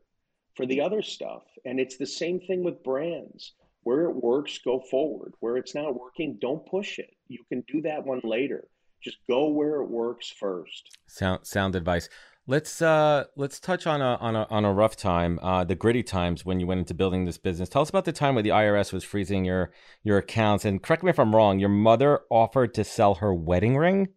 for 0.54 0.66
the 0.66 0.80
other 0.80 1.02
stuff. 1.02 1.42
And 1.64 1.80
it's 1.80 1.96
the 1.96 2.06
same 2.06 2.38
thing 2.38 2.62
with 2.62 2.84
brands. 2.84 3.54
Where 3.82 4.04
it 4.04 4.14
works, 4.14 4.60
go 4.64 4.84
forward. 4.88 5.32
Where 5.40 5.56
it's 5.56 5.74
not 5.74 5.98
working, 5.98 6.38
don't 6.40 6.64
push 6.64 7.00
it. 7.00 7.10
You 7.26 7.42
can 7.48 7.64
do 7.66 7.82
that 7.82 8.06
one 8.06 8.20
later. 8.22 8.68
Just 9.02 9.18
go 9.28 9.48
where 9.48 9.82
it 9.82 9.88
works 9.88 10.30
first. 10.38 10.96
Sound 11.08 11.44
sound 11.44 11.74
advice. 11.74 12.08
Let's 12.50 12.80
uh 12.80 13.24
let's 13.36 13.60
touch 13.60 13.86
on 13.86 14.00
a 14.00 14.16
on 14.22 14.34
a 14.34 14.46
on 14.48 14.64
a 14.64 14.72
rough 14.72 14.96
time, 14.96 15.38
uh 15.42 15.64
the 15.64 15.74
gritty 15.74 16.02
times 16.02 16.46
when 16.46 16.60
you 16.60 16.66
went 16.66 16.78
into 16.78 16.94
building 16.94 17.26
this 17.26 17.36
business. 17.36 17.68
Tell 17.68 17.82
us 17.82 17.90
about 17.90 18.06
the 18.06 18.12
time 18.12 18.34
where 18.34 18.42
the 18.42 18.48
IRS 18.48 18.90
was 18.90 19.04
freezing 19.04 19.44
your 19.44 19.70
your 20.02 20.16
accounts 20.16 20.64
and 20.64 20.82
correct 20.82 21.02
me 21.02 21.10
if 21.10 21.18
I'm 21.18 21.36
wrong, 21.36 21.58
your 21.58 21.68
mother 21.68 22.20
offered 22.30 22.72
to 22.74 22.84
sell 22.84 23.16
her 23.16 23.34
wedding 23.34 23.76
ring? 23.76 24.08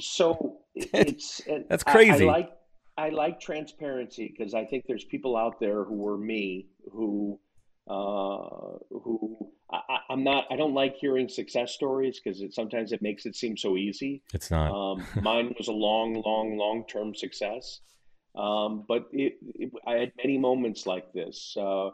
So 0.00 0.60
it's 0.74 1.42
That's 1.68 1.84
crazy. 1.84 2.24
I, 2.24 2.28
I 2.28 2.32
like 2.32 2.50
I 2.96 3.08
like 3.10 3.40
transparency 3.40 4.34
because 4.34 4.54
I 4.54 4.64
think 4.64 4.86
there's 4.88 5.04
people 5.04 5.36
out 5.36 5.60
there 5.60 5.84
who 5.84 5.96
were 5.96 6.16
me 6.16 6.68
who 6.90 7.38
uh, 7.38 7.47
who 7.88 9.50
I, 9.70 10.00
am 10.10 10.24
not. 10.24 10.46
I 10.50 10.56
don't 10.56 10.74
like 10.74 10.96
hearing 10.96 11.28
success 11.28 11.72
stories 11.72 12.20
because 12.22 12.40
it 12.40 12.54
sometimes 12.54 12.92
it 12.92 13.02
makes 13.02 13.26
it 13.26 13.36
seem 13.36 13.56
so 13.56 13.76
easy. 13.76 14.22
It's 14.32 14.50
not. 14.50 14.70
Um, 14.70 15.06
mine 15.22 15.54
was 15.58 15.68
a 15.68 15.72
long, 15.72 16.22
long, 16.24 16.56
long 16.56 16.84
term 16.86 17.14
success, 17.14 17.80
um, 18.34 18.84
but 18.88 19.06
it, 19.12 19.34
it, 19.54 19.70
I 19.86 19.94
had 19.94 20.12
many 20.16 20.38
moments 20.38 20.86
like 20.86 21.12
this. 21.12 21.54
Uh, 21.58 21.88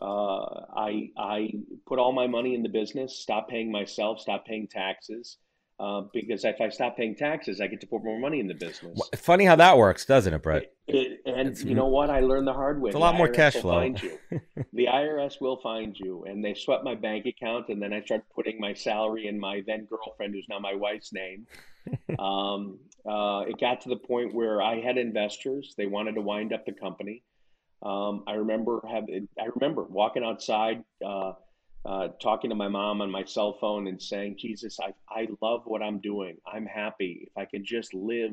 uh, 0.00 0.66
I 0.76 1.10
I 1.16 1.52
put 1.86 1.98
all 1.98 2.12
my 2.12 2.26
money 2.26 2.54
in 2.54 2.62
the 2.62 2.68
business, 2.68 3.18
stopped 3.18 3.50
paying 3.50 3.72
myself, 3.72 4.20
stopped 4.20 4.46
paying 4.46 4.68
taxes. 4.68 5.38
Uh, 5.80 6.02
because 6.12 6.44
if 6.44 6.60
I 6.60 6.68
stop 6.68 6.96
paying 6.96 7.16
taxes, 7.16 7.60
I 7.60 7.66
get 7.66 7.80
to 7.80 7.86
put 7.86 8.04
more 8.04 8.18
money 8.18 8.38
in 8.38 8.46
the 8.46 8.54
business. 8.54 9.00
Funny 9.16 9.44
how 9.44 9.56
that 9.56 9.76
works, 9.76 10.06
doesn't 10.06 10.32
it, 10.32 10.40
Brett? 10.40 10.72
It, 10.86 10.94
it, 10.94 11.20
and 11.26 11.48
it's, 11.48 11.64
you 11.64 11.74
know 11.74 11.88
what? 11.88 12.10
I 12.10 12.20
learned 12.20 12.46
the 12.46 12.52
hard 12.52 12.80
way. 12.80 12.90
It's 12.90 12.96
a 12.96 13.00
lot 13.00 13.16
more 13.16 13.28
cash 13.28 13.54
flow. 13.54 13.80
Find 13.80 14.00
you. 14.00 14.18
the 14.72 14.86
IRS 14.86 15.40
will 15.40 15.56
find 15.56 15.98
you, 15.98 16.24
and 16.28 16.44
they 16.44 16.54
swept 16.54 16.84
my 16.84 16.94
bank 16.94 17.26
account, 17.26 17.70
and 17.70 17.82
then 17.82 17.92
I 17.92 18.02
started 18.02 18.24
putting 18.32 18.60
my 18.60 18.72
salary 18.72 19.26
in 19.26 19.40
my 19.40 19.62
then 19.66 19.86
girlfriend, 19.86 20.34
who's 20.34 20.46
now 20.48 20.60
my 20.60 20.74
wife's 20.74 21.12
name. 21.12 21.46
um, 22.20 22.78
uh, 23.04 23.40
it 23.48 23.58
got 23.58 23.80
to 23.80 23.88
the 23.88 23.96
point 23.96 24.32
where 24.32 24.62
I 24.62 24.80
had 24.80 24.96
investors; 24.96 25.74
they 25.76 25.86
wanted 25.86 26.14
to 26.14 26.20
wind 26.20 26.52
up 26.52 26.66
the 26.66 26.72
company. 26.72 27.24
Um, 27.82 28.22
I 28.28 28.34
remember 28.34 28.80
having, 28.88 29.28
I 29.40 29.48
remember 29.56 29.82
walking 29.82 30.22
outside. 30.22 30.84
Uh, 31.04 31.32
uh, 31.86 32.08
talking 32.20 32.50
to 32.50 32.56
my 32.56 32.68
mom 32.68 33.00
on 33.02 33.10
my 33.10 33.24
cell 33.24 33.58
phone 33.60 33.86
and 33.88 34.00
saying, 34.00 34.36
Jesus, 34.38 34.78
I, 34.80 34.94
I 35.08 35.28
love 35.42 35.62
what 35.64 35.82
I'm 35.82 36.00
doing. 36.00 36.38
I'm 36.50 36.66
happy. 36.66 37.26
If 37.26 37.36
I 37.36 37.44
can 37.44 37.64
just 37.64 37.92
live 37.92 38.32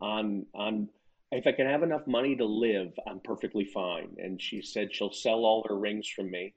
on, 0.00 0.46
on, 0.54 0.88
if 1.30 1.46
I 1.46 1.52
can 1.52 1.66
have 1.66 1.82
enough 1.84 2.06
money 2.06 2.34
to 2.36 2.44
live, 2.44 2.92
I'm 3.08 3.20
perfectly 3.20 3.64
fine. 3.64 4.16
And 4.18 4.42
she 4.42 4.60
said 4.60 4.92
she'll 4.92 5.12
sell 5.12 5.44
all 5.44 5.64
her 5.68 5.78
rings 5.78 6.08
from 6.08 6.30
me. 6.30 6.54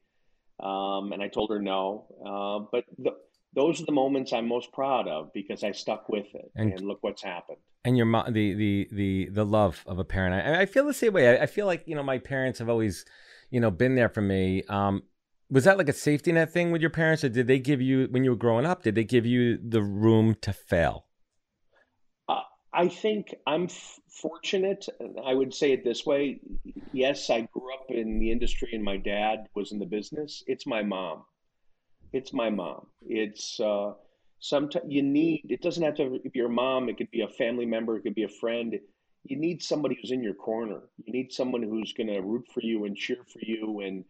Um, 0.60 1.12
and 1.12 1.22
I 1.22 1.28
told 1.28 1.52
her 1.52 1.62
no. 1.62 2.06
Uh, 2.26 2.66
but 2.72 2.86
the, 2.98 3.12
those 3.56 3.80
are 3.82 3.86
the 3.86 3.92
moments 3.92 4.34
I'm 4.34 4.48
most 4.48 4.72
proud 4.72 5.08
of 5.08 5.32
because 5.34 5.64
I 5.64 5.72
stuck 5.72 6.10
with 6.10 6.34
it. 6.34 6.52
And, 6.56 6.74
and 6.74 6.88
look 6.88 6.98
what's 7.02 7.22
happened. 7.22 7.60
And 7.86 7.96
your 7.96 8.08
mom, 8.08 8.34
the, 8.34 8.54
the, 8.54 8.88
the, 8.92 9.30
the 9.30 9.46
love 9.46 9.84
of 9.86 10.00
a 10.00 10.04
parent. 10.04 10.48
I, 10.48 10.62
I 10.62 10.66
feel 10.66 10.86
the 10.86 10.94
same 10.94 11.14
way. 11.14 11.38
I, 11.38 11.44
I 11.44 11.46
feel 11.46 11.68
like, 11.68 11.84
you 11.86 11.96
know, 11.96 12.02
my 12.02 12.18
parents 12.18 12.58
have 12.58 12.70
always, 12.70 13.06
you 13.52 13.60
know, 13.60 13.70
been 13.70 13.94
there 13.94 14.10
for 14.10 14.22
me. 14.22 14.64
Um, 14.70 15.04
was 15.54 15.66
that 15.66 15.78
like 15.78 15.88
a 15.88 15.94
safety 15.94 16.32
net 16.32 16.52
thing 16.52 16.72
with 16.72 16.82
your 16.82 16.90
parents 16.90 17.24
or 17.24 17.30
did 17.30 17.46
they 17.46 17.60
give 17.60 17.80
you 17.80 18.08
when 18.10 18.24
you 18.24 18.32
were 18.32 18.36
growing 18.36 18.66
up 18.66 18.82
did 18.82 18.96
they 18.96 19.04
give 19.04 19.26
you 19.26 19.58
the 19.58 19.84
room 19.84 20.36
to 20.42 20.52
fail? 20.52 21.06
Uh, 22.28 22.42
i 22.74 22.88
think 22.88 23.36
i'm 23.46 23.66
f- 23.66 24.00
fortunate 24.10 24.86
i 25.24 25.34
would 25.34 25.54
say 25.54 25.72
it 25.72 25.84
this 25.84 26.06
way. 26.06 26.40
Yes 26.92 27.30
i 27.30 27.42
grew 27.42 27.72
up 27.74 27.86
in 27.90 28.20
the 28.20 28.32
industry 28.32 28.70
and 28.74 28.84
my 28.84 28.98
dad 28.98 29.48
was 29.56 29.72
in 29.72 29.80
the 29.80 29.86
business. 29.86 30.44
It's 30.48 30.66
my 30.66 30.82
mom. 30.82 31.24
It's 32.12 32.34
my 32.34 32.50
mom. 32.50 32.88
It's 33.08 33.60
uh, 33.60 33.94
sometimes 34.40 34.86
you 34.88 35.04
need 35.04 35.46
it 35.50 35.62
doesn't 35.62 35.84
have 35.84 35.96
to 35.96 36.20
be 36.20 36.32
your 36.34 36.50
mom 36.50 36.90
it 36.90 36.98
could 36.98 37.12
be 37.12 37.22
a 37.22 37.28
family 37.28 37.68
member 37.68 37.96
it 37.96 38.02
could 38.02 38.16
be 38.16 38.24
a 38.24 38.40
friend. 38.42 38.74
You 39.26 39.38
need 39.38 39.64
somebody 39.64 39.98
who's 40.02 40.12
in 40.12 40.22
your 40.22 40.34
corner. 40.34 40.82
You 41.06 41.14
need 41.14 41.32
someone 41.32 41.64
who's 41.64 41.94
going 41.94 42.08
to 42.08 42.20
root 42.20 42.46
for 42.54 42.62
you 42.62 42.84
and 42.84 42.98
cheer 42.98 43.24
for 43.32 43.40
you 43.42 43.80
and 43.80 44.04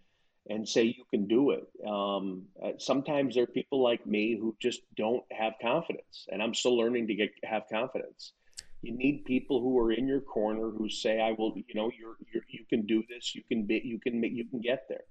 and 0.49 0.67
say 0.67 0.83
you 0.83 1.05
can 1.09 1.27
do 1.27 1.51
it. 1.51 1.67
Um, 1.87 2.43
uh, 2.63 2.71
sometimes 2.77 3.35
there 3.35 3.43
are 3.43 3.47
people 3.47 3.81
like 3.81 4.05
me 4.05 4.37
who 4.39 4.55
just 4.59 4.81
don't 4.97 5.23
have 5.31 5.53
confidence, 5.61 6.27
and 6.29 6.41
I'm 6.41 6.53
still 6.53 6.77
learning 6.77 7.07
to 7.07 7.15
get 7.15 7.31
have 7.43 7.63
confidence. 7.71 8.33
You 8.81 8.95
need 8.97 9.23
people 9.23 9.61
who 9.61 9.79
are 9.79 9.93
in 9.93 10.07
your 10.07 10.21
corner 10.21 10.69
who 10.69 10.89
say, 10.89 11.21
"I 11.21 11.31
will," 11.31 11.53
you 11.55 11.75
know, 11.75 11.91
you're, 11.97 12.17
you're 12.33 12.43
you 12.49 12.65
can 12.69 12.85
do 12.85 13.03
this. 13.09 13.33
You 13.33 13.43
can 13.47 13.63
be, 13.63 13.81
you 13.83 13.99
can 13.99 14.19
make, 14.19 14.33
you 14.33 14.45
can 14.45 14.59
get 14.59 14.85
there. 14.89 15.05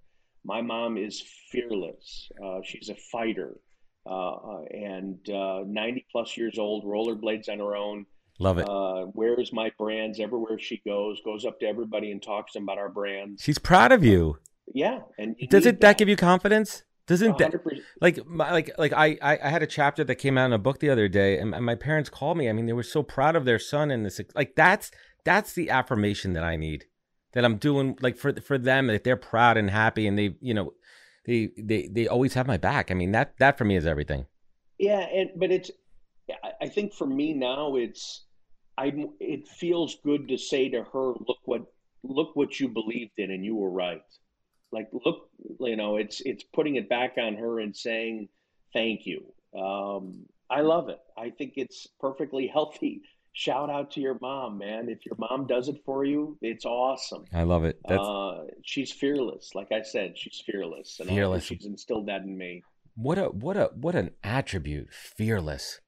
My 0.44 0.60
mom 0.60 0.98
is 0.98 1.22
fearless. 1.50 2.30
Uh, 2.44 2.60
she's 2.62 2.90
a 2.90 2.94
fighter, 2.94 3.58
uh, 4.04 4.32
uh 4.32 4.62
and 4.72 5.18
uh, 5.30 5.62
90 5.66 6.06
plus 6.12 6.36
years 6.36 6.58
old, 6.58 6.84
rollerblades 6.84 7.48
on 7.48 7.58
her 7.58 7.76
own. 7.76 8.04
Love 8.38 8.58
it. 8.58 8.68
Uh, 8.68 9.06
wears 9.14 9.52
my 9.52 9.70
brands 9.78 10.18
everywhere 10.18 10.58
she 10.58 10.82
goes. 10.84 11.20
Goes 11.24 11.46
up 11.46 11.60
to 11.60 11.66
everybody 11.66 12.10
and 12.10 12.22
talks 12.22 12.52
to 12.52 12.58
them 12.58 12.64
about 12.64 12.78
our 12.78 12.88
brands. 12.88 13.42
She's 13.42 13.58
proud 13.58 13.92
of 13.92 14.04
you. 14.04 14.38
Yeah, 14.74 15.00
and 15.18 15.36
does 15.50 15.66
it 15.66 15.80
that. 15.80 15.80
that 15.80 15.98
give 15.98 16.08
you 16.08 16.16
confidence? 16.16 16.84
Doesn't 17.06 17.36
100%. 17.36 17.38
that 17.38 17.80
like 18.00 18.26
my, 18.26 18.52
like 18.52 18.70
like 18.78 18.92
I, 18.92 19.18
I 19.22 19.48
had 19.48 19.62
a 19.62 19.66
chapter 19.66 20.04
that 20.04 20.14
came 20.16 20.38
out 20.38 20.46
in 20.46 20.52
a 20.52 20.58
book 20.58 20.78
the 20.78 20.88
other 20.88 21.08
day, 21.08 21.38
and, 21.38 21.54
and 21.54 21.64
my 21.64 21.74
parents 21.74 22.08
called 22.08 22.38
me. 22.38 22.48
I 22.48 22.52
mean, 22.52 22.66
they 22.66 22.72
were 22.72 22.84
so 22.84 23.02
proud 23.02 23.34
of 23.34 23.44
their 23.44 23.58
son 23.58 23.90
and 23.90 24.06
this 24.06 24.20
like 24.34 24.54
that's 24.54 24.90
that's 25.24 25.52
the 25.52 25.68
affirmation 25.70 26.32
that 26.34 26.44
I 26.44 26.56
need. 26.56 26.86
That 27.32 27.44
I'm 27.44 27.56
doing 27.56 27.98
like 28.00 28.16
for 28.16 28.32
for 28.40 28.56
them 28.56 28.86
that 28.86 29.04
they're 29.04 29.16
proud 29.16 29.56
and 29.56 29.70
happy, 29.70 30.06
and 30.06 30.16
they 30.16 30.36
you 30.40 30.54
know 30.54 30.74
they 31.26 31.50
they 31.58 31.88
they 31.90 32.06
always 32.06 32.34
have 32.34 32.46
my 32.46 32.56
back. 32.56 32.90
I 32.90 32.94
mean 32.94 33.12
that 33.12 33.36
that 33.38 33.58
for 33.58 33.64
me 33.64 33.76
is 33.76 33.86
everything. 33.86 34.26
Yeah, 34.78 35.00
and 35.00 35.30
but 35.36 35.50
it's 35.50 35.70
I 36.60 36.68
think 36.68 36.94
for 36.94 37.06
me 37.06 37.32
now 37.32 37.74
it's 37.74 38.26
I 38.78 38.92
it 39.18 39.48
feels 39.48 39.96
good 40.04 40.28
to 40.28 40.38
say 40.38 40.68
to 40.68 40.84
her, 40.84 41.12
look 41.26 41.38
what 41.44 41.62
look 42.04 42.36
what 42.36 42.60
you 42.60 42.68
believed 42.68 43.18
in, 43.18 43.30
and 43.30 43.44
you 43.44 43.56
were 43.56 43.70
right 43.70 44.02
like 44.72 44.88
look 45.04 45.28
you 45.60 45.76
know 45.76 45.96
it's 45.96 46.20
it's 46.22 46.42
putting 46.42 46.76
it 46.76 46.88
back 46.88 47.14
on 47.18 47.34
her 47.34 47.60
and 47.60 47.76
saying 47.76 48.28
thank 48.72 49.06
you. 49.06 49.32
Um, 49.58 50.26
i 50.50 50.60
love 50.60 50.88
it. 50.88 50.98
I 51.16 51.30
think 51.30 51.54
it's 51.56 51.86
perfectly 52.00 52.46
healthy. 52.52 53.02
Shout 53.34 53.70
out 53.70 53.92
to 53.92 54.00
your 54.00 54.18
mom 54.20 54.58
man. 54.58 54.88
If 54.88 55.06
your 55.06 55.16
mom 55.18 55.46
does 55.46 55.68
it 55.68 55.80
for 55.84 56.04
you 56.04 56.36
it's 56.42 56.64
awesome. 56.64 57.24
I 57.32 57.44
love 57.44 57.64
it. 57.64 57.80
Uh, 57.88 58.44
she's 58.62 58.92
fearless. 58.92 59.54
Like 59.54 59.72
i 59.72 59.82
said 59.82 60.18
she's 60.18 60.42
fearless. 60.44 61.00
And 61.00 61.08
fearless. 61.08 61.44
she's 61.44 61.64
instilled 61.64 62.08
that 62.08 62.22
in 62.22 62.36
me. 62.36 62.62
What 62.94 63.18
a 63.18 63.24
what 63.26 63.56
a 63.56 63.70
what 63.74 63.94
an 63.94 64.10
attribute 64.22 64.92
fearless 64.92 65.80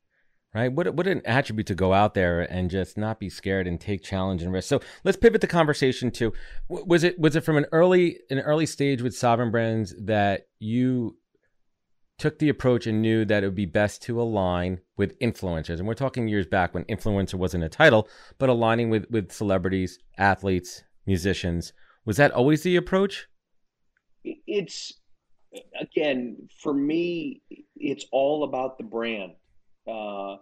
right? 0.54 0.72
What 0.72 0.94
what 0.94 1.06
an 1.06 1.20
attribute 1.24 1.66
to 1.66 1.74
go 1.74 1.92
out 1.92 2.14
there 2.14 2.40
and 2.40 2.70
just 2.70 2.96
not 2.96 3.18
be 3.18 3.28
scared 3.28 3.66
and 3.66 3.80
take 3.80 4.02
challenge 4.02 4.42
and 4.42 4.52
risk. 4.52 4.68
So 4.68 4.80
let's 5.02 5.16
pivot 5.16 5.40
the 5.40 5.46
conversation 5.46 6.10
to 6.12 6.32
was 6.68 7.04
it 7.04 7.18
was 7.18 7.36
it 7.36 7.42
from 7.42 7.56
an 7.56 7.66
early 7.72 8.20
an 8.30 8.38
early 8.40 8.66
stage 8.66 9.02
with 9.02 9.16
Sovereign 9.16 9.50
Brands 9.50 9.94
that 9.98 10.46
you 10.60 11.18
took 12.16 12.38
the 12.38 12.48
approach 12.48 12.86
and 12.86 13.02
knew 13.02 13.24
that 13.24 13.42
it 13.42 13.46
would 13.46 13.56
be 13.56 13.66
best 13.66 14.00
to 14.00 14.20
align 14.20 14.80
with 14.96 15.18
influencers, 15.18 15.78
and 15.78 15.88
we're 15.88 15.94
talking 15.94 16.28
years 16.28 16.46
back 16.46 16.72
when 16.72 16.84
influencer 16.84 17.34
wasn't 17.34 17.64
a 17.64 17.68
title, 17.68 18.08
but 18.38 18.48
aligning 18.48 18.88
with 18.90 19.10
with 19.10 19.32
celebrities, 19.32 19.98
athletes, 20.16 20.84
musicians. 21.06 21.72
Was 22.06 22.16
that 22.18 22.30
always 22.30 22.62
the 22.62 22.76
approach? 22.76 23.26
It's 24.22 24.92
again 25.80 26.48
for 26.62 26.72
me, 26.72 27.42
it's 27.76 28.06
all 28.12 28.44
about 28.44 28.78
the 28.78 28.84
brand 28.84 29.32
uh, 29.86 30.36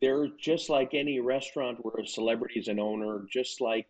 they're 0.00 0.28
just 0.38 0.68
like 0.68 0.94
any 0.94 1.20
restaurant 1.20 1.78
where 1.82 2.02
a 2.02 2.06
celebrity 2.06 2.60
is 2.60 2.68
an 2.68 2.80
owner, 2.80 3.24
just 3.30 3.60
like 3.60 3.86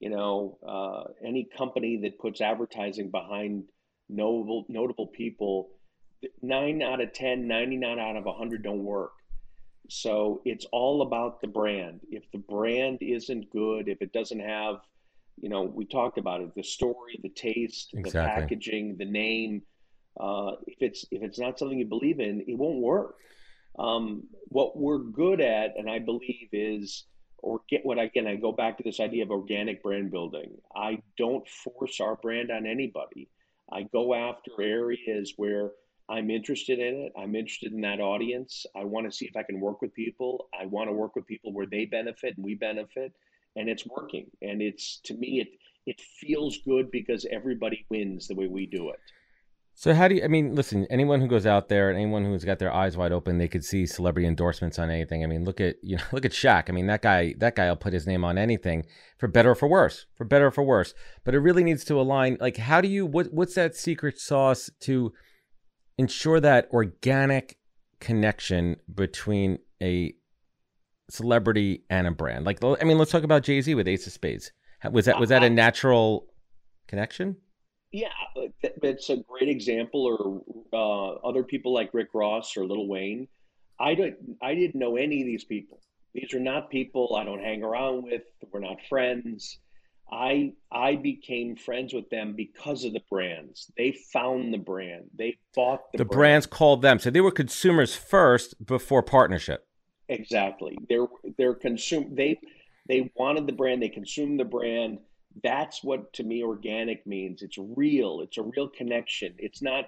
you 0.00 0.10
know 0.10 0.58
uh, 0.66 1.04
any 1.26 1.48
company 1.56 1.98
that 2.02 2.18
puts 2.18 2.40
advertising 2.40 3.10
behind 3.10 3.64
notable 4.08 4.64
notable 4.68 5.06
people. 5.06 5.70
Nine 6.40 6.80
out 6.80 7.02
of 7.02 7.12
10, 7.12 7.46
99 7.46 7.98
out 7.98 8.16
of 8.16 8.24
100 8.24 8.62
don't 8.62 8.82
work. 8.82 9.12
So 9.90 10.40
it's 10.46 10.64
all 10.72 11.02
about 11.02 11.42
the 11.42 11.46
brand. 11.46 12.00
If 12.10 12.30
the 12.32 12.38
brand 12.38 12.98
isn't 13.02 13.50
good, 13.50 13.88
if 13.88 14.00
it 14.00 14.12
doesn't 14.12 14.40
have, 14.40 14.76
you 15.40 15.50
know, 15.50 15.62
we 15.62 15.84
talked 15.84 16.16
about 16.16 16.40
it, 16.40 16.54
the 16.54 16.62
story, 16.62 17.20
the 17.22 17.28
taste, 17.28 17.90
the 17.92 18.10
packaging, 18.10 18.96
the 18.96 19.04
name. 19.04 19.62
Uh, 20.18 20.52
if 20.66 20.80
it's 20.80 21.04
if 21.10 21.22
it's 21.22 21.38
not 21.38 21.58
something 21.58 21.78
you 21.78 21.84
believe 21.84 22.20
in, 22.20 22.40
it 22.46 22.56
won't 22.56 22.80
work. 22.80 23.16
Um, 23.78 24.24
what 24.48 24.76
we're 24.76 24.98
good 24.98 25.40
at, 25.40 25.76
and 25.76 25.90
I 25.90 25.98
believe, 25.98 26.48
is 26.52 27.04
or 27.38 27.60
get 27.68 27.84
what 27.84 27.98
again. 27.98 28.26
I 28.26 28.36
go 28.36 28.52
back 28.52 28.78
to 28.78 28.82
this 28.82 29.00
idea 29.00 29.22
of 29.22 29.30
organic 29.30 29.82
brand 29.82 30.10
building. 30.10 30.50
I 30.74 31.02
don't 31.18 31.46
force 31.46 32.00
our 32.00 32.16
brand 32.16 32.50
on 32.50 32.66
anybody. 32.66 33.28
I 33.70 33.82
go 33.82 34.14
after 34.14 34.50
areas 34.60 35.34
where 35.36 35.72
I'm 36.08 36.30
interested 36.30 36.78
in 36.78 36.94
it. 37.02 37.12
I'm 37.18 37.34
interested 37.34 37.72
in 37.72 37.80
that 37.82 38.00
audience. 38.00 38.66
I 38.76 38.84
want 38.84 39.06
to 39.06 39.12
see 39.16 39.26
if 39.26 39.36
I 39.36 39.42
can 39.42 39.60
work 39.60 39.82
with 39.82 39.94
people. 39.94 40.48
I 40.58 40.66
want 40.66 40.88
to 40.88 40.92
work 40.92 41.16
with 41.16 41.26
people 41.26 41.52
where 41.52 41.66
they 41.66 41.84
benefit 41.84 42.36
and 42.36 42.44
we 42.44 42.54
benefit, 42.54 43.12
and 43.56 43.68
it's 43.68 43.86
working. 43.86 44.30
And 44.42 44.62
it's 44.62 45.00
to 45.04 45.14
me, 45.14 45.40
it 45.40 45.48
it 45.86 46.00
feels 46.00 46.58
good 46.58 46.90
because 46.90 47.26
everybody 47.30 47.84
wins 47.90 48.26
the 48.26 48.34
way 48.34 48.46
we 48.46 48.64
do 48.64 48.90
it. 48.90 49.00
So 49.76 49.92
how 49.92 50.06
do 50.06 50.14
you? 50.14 50.22
I 50.22 50.28
mean, 50.28 50.54
listen. 50.54 50.86
Anyone 50.88 51.20
who 51.20 51.26
goes 51.26 51.46
out 51.46 51.68
there, 51.68 51.92
anyone 51.92 52.24
who's 52.24 52.44
got 52.44 52.60
their 52.60 52.72
eyes 52.72 52.96
wide 52.96 53.10
open, 53.10 53.38
they 53.38 53.48
could 53.48 53.64
see 53.64 53.86
celebrity 53.86 54.28
endorsements 54.28 54.78
on 54.78 54.88
anything. 54.88 55.24
I 55.24 55.26
mean, 55.26 55.44
look 55.44 55.60
at 55.60 55.76
you 55.82 55.96
know, 55.96 56.02
look 56.12 56.24
at 56.24 56.30
Shaq. 56.30 56.64
I 56.68 56.72
mean, 56.72 56.86
that 56.86 57.02
guy, 57.02 57.34
that 57.38 57.56
guy 57.56 57.68
will 57.68 57.76
put 57.76 57.92
his 57.92 58.06
name 58.06 58.24
on 58.24 58.38
anything 58.38 58.86
for 59.18 59.26
better 59.26 59.50
or 59.50 59.54
for 59.56 59.66
worse, 59.66 60.06
for 60.14 60.24
better 60.24 60.46
or 60.46 60.50
for 60.52 60.62
worse. 60.62 60.94
But 61.24 61.34
it 61.34 61.40
really 61.40 61.64
needs 61.64 61.84
to 61.86 62.00
align. 62.00 62.38
Like, 62.40 62.56
how 62.56 62.80
do 62.80 62.88
you? 62.88 63.04
What 63.04 63.32
what's 63.32 63.54
that 63.56 63.74
secret 63.74 64.20
sauce 64.20 64.70
to 64.80 65.12
ensure 65.98 66.38
that 66.38 66.68
organic 66.72 67.58
connection 67.98 68.76
between 68.94 69.58
a 69.82 70.14
celebrity 71.10 71.82
and 71.90 72.06
a 72.06 72.12
brand? 72.12 72.46
Like, 72.46 72.62
I 72.62 72.84
mean, 72.84 72.96
let's 72.96 73.10
talk 73.10 73.24
about 73.24 73.42
Jay 73.42 73.60
Z 73.60 73.74
with 73.74 73.88
Ace 73.88 74.06
of 74.06 74.12
Spades. 74.12 74.52
Was 74.92 75.06
that 75.06 75.18
was 75.18 75.30
that 75.30 75.42
a 75.42 75.46
uh, 75.46 75.48
natural 75.48 76.28
connection? 76.86 77.38
Yeah, 77.94 78.08
it's 78.58 79.08
a 79.08 79.18
great 79.18 79.48
example. 79.48 80.04
Or 80.04 80.42
uh, 80.72 81.28
other 81.28 81.44
people 81.44 81.72
like 81.72 81.94
Rick 81.94 82.08
Ross 82.12 82.56
or 82.56 82.66
Lil 82.66 82.88
Wayne. 82.88 83.28
I 83.78 83.94
don't. 83.94 84.16
I 84.42 84.56
didn't 84.56 84.74
know 84.74 84.96
any 84.96 85.20
of 85.20 85.26
these 85.26 85.44
people. 85.44 85.80
These 86.12 86.34
are 86.34 86.40
not 86.40 86.70
people 86.70 87.14
I 87.14 87.22
don't 87.22 87.38
hang 87.38 87.62
around 87.62 88.02
with. 88.02 88.22
We're 88.50 88.58
not 88.58 88.78
friends. 88.88 89.60
I 90.10 90.54
I 90.72 90.96
became 90.96 91.54
friends 91.54 91.94
with 91.94 92.10
them 92.10 92.34
because 92.36 92.82
of 92.82 92.94
the 92.94 93.02
brands. 93.08 93.70
They 93.76 93.96
found 94.12 94.52
the 94.52 94.58
brand. 94.58 95.04
They 95.16 95.38
bought 95.54 95.92
the, 95.92 95.98
the 95.98 96.04
brand. 96.04 96.18
brands 96.18 96.46
called 96.46 96.82
them, 96.82 96.98
so 96.98 97.10
they 97.10 97.20
were 97.20 97.30
consumers 97.30 97.94
first 97.94 98.66
before 98.66 99.04
partnership. 99.04 99.68
Exactly. 100.08 100.76
They're 100.88 101.06
they're 101.38 101.54
consume. 101.54 102.16
They 102.16 102.40
they 102.88 103.12
wanted 103.14 103.46
the 103.46 103.52
brand. 103.52 103.80
They 103.80 103.88
consumed 103.88 104.40
the 104.40 104.44
brand 104.44 104.98
that's 105.42 105.82
what 105.82 106.12
to 106.14 106.22
me 106.22 106.42
organic 106.42 107.06
means. 107.06 107.42
It's 107.42 107.58
real. 107.58 108.20
It's 108.20 108.38
a 108.38 108.42
real 108.42 108.68
connection. 108.68 109.34
It's 109.38 109.62
not 109.62 109.86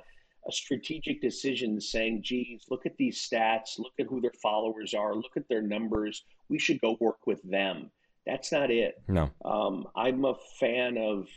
a 0.48 0.52
strategic 0.52 1.20
decision 1.20 1.80
saying, 1.80 2.22
geez, 2.22 2.64
look 2.70 2.87
at 2.87 2.96
these 2.96 3.28
stats, 3.28 3.78
look 3.78 3.92
at 3.98 4.06
who 4.06 4.20
their 4.20 4.32
followers 4.42 4.94
are, 4.94 5.14
look 5.14 5.37
at 5.37 5.48
their 5.48 5.62
numbers. 5.62 6.24
We 6.48 6.59
should 6.59 6.80
go 6.80 6.96
work 7.00 7.26
with 7.26 7.42
them. 7.42 7.90
That's 8.26 8.52
not 8.52 8.70
it. 8.70 9.02
No. 9.09 9.30
Um, 9.44 9.87
I'm 9.94 10.24
a 10.24 10.35
fan 10.59 10.98
of 10.98 11.28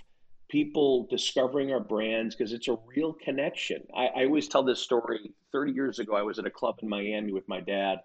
people 0.50 1.08
discovering 1.10 1.72
our 1.72 1.80
brands 1.80 2.36
because 2.36 2.54
it's 2.54 2.68
a 2.68 2.78
real 2.96 3.14
connection. 3.14 3.84
I, 3.96 4.08
I 4.08 4.26
always 4.26 4.48
tell 4.48 4.64
this 4.64 4.82
story. 4.82 5.32
30 5.52 5.72
years 5.72 6.00
ago, 6.00 6.16
I 6.16 6.24
was 6.24 6.40
at 6.40 6.46
a 6.46 6.52
club 6.52 6.76
in 6.82 6.90
Miami 6.90 7.32
with 7.32 7.48
my 7.48 7.60
dad, 7.60 8.00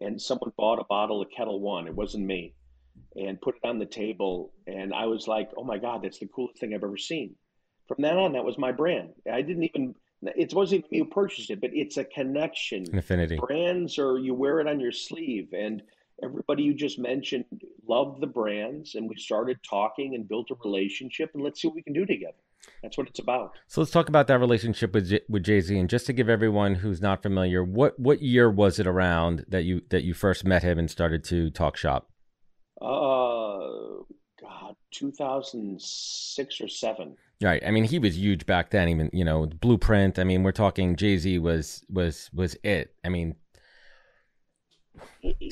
and 0.00 0.20
someone 0.20 0.52
bought 0.56 0.78
a 0.78 0.84
bottle 0.84 1.20
of 1.22 1.28
Ketel 1.30 1.60
One. 1.60 1.86
It 1.86 1.94
wasn't 1.94 2.24
me 2.24 2.54
and 3.16 3.40
put 3.40 3.56
it 3.56 3.66
on 3.66 3.78
the 3.78 3.86
table. 3.86 4.52
And 4.66 4.92
I 4.92 5.06
was 5.06 5.28
like, 5.28 5.50
oh 5.56 5.64
my 5.64 5.78
God, 5.78 6.02
that's 6.02 6.18
the 6.18 6.26
coolest 6.26 6.58
thing 6.58 6.74
I've 6.74 6.84
ever 6.84 6.96
seen. 6.96 7.34
From 7.86 7.98
then 8.00 8.16
on, 8.16 8.32
that 8.32 8.44
was 8.44 8.58
my 8.58 8.72
brand. 8.72 9.10
I 9.30 9.42
didn't 9.42 9.64
even, 9.64 9.94
it 10.22 10.54
wasn't 10.54 10.80
even 10.80 10.88
me 10.90 10.98
who 11.00 11.04
purchased 11.04 11.50
it, 11.50 11.60
but 11.60 11.70
it's 11.72 11.96
a 11.96 12.04
connection. 12.04 12.86
An 12.90 12.98
affinity. 12.98 13.36
Brands 13.36 13.98
or 13.98 14.18
you 14.18 14.34
wear 14.34 14.60
it 14.60 14.66
on 14.66 14.80
your 14.80 14.92
sleeve. 14.92 15.52
And 15.52 15.82
everybody 16.22 16.62
you 16.62 16.74
just 16.74 16.98
mentioned 16.98 17.44
loved 17.86 18.20
the 18.20 18.26
brands. 18.26 18.94
And 18.94 19.08
we 19.08 19.16
started 19.16 19.58
talking 19.62 20.14
and 20.14 20.28
built 20.28 20.50
a 20.50 20.56
relationship. 20.64 21.30
And 21.34 21.42
let's 21.44 21.60
see 21.60 21.68
what 21.68 21.74
we 21.74 21.82
can 21.82 21.92
do 21.92 22.06
together. 22.06 22.38
That's 22.82 22.96
what 22.96 23.08
it's 23.08 23.18
about. 23.18 23.52
So 23.66 23.82
let's 23.82 23.90
talk 23.90 24.08
about 24.08 24.26
that 24.28 24.40
relationship 24.40 24.94
with 24.94 25.10
J- 25.10 25.20
with 25.28 25.42
Jay 25.42 25.60
Z. 25.60 25.78
And 25.78 25.90
just 25.90 26.06
to 26.06 26.14
give 26.14 26.30
everyone 26.30 26.76
who's 26.76 27.02
not 27.02 27.22
familiar, 27.22 27.62
what 27.62 28.00
what 28.00 28.22
year 28.22 28.50
was 28.50 28.78
it 28.78 28.86
around 28.86 29.44
that 29.48 29.64
you 29.64 29.82
that 29.90 30.04
you 30.04 30.14
first 30.14 30.46
met 30.46 30.62
him 30.62 30.78
and 30.78 30.90
started 30.90 31.22
to 31.24 31.50
talk 31.50 31.76
shop? 31.76 32.08
Uh, 32.80 34.02
God, 34.40 34.76
2006 34.92 36.60
or 36.60 36.68
seven. 36.68 37.16
Right. 37.42 37.62
I 37.66 37.70
mean, 37.70 37.84
he 37.84 37.98
was 37.98 38.16
huge 38.16 38.46
back 38.46 38.70
then. 38.70 38.88
Even 38.88 39.10
you 39.12 39.24
know, 39.24 39.46
Blueprint. 39.46 40.18
I 40.18 40.24
mean, 40.24 40.42
we're 40.42 40.52
talking 40.52 40.96
Jay 40.96 41.16
Z 41.16 41.38
was 41.38 41.84
was 41.88 42.30
was 42.32 42.56
it. 42.62 42.94
I 43.04 43.08
mean, 43.08 43.36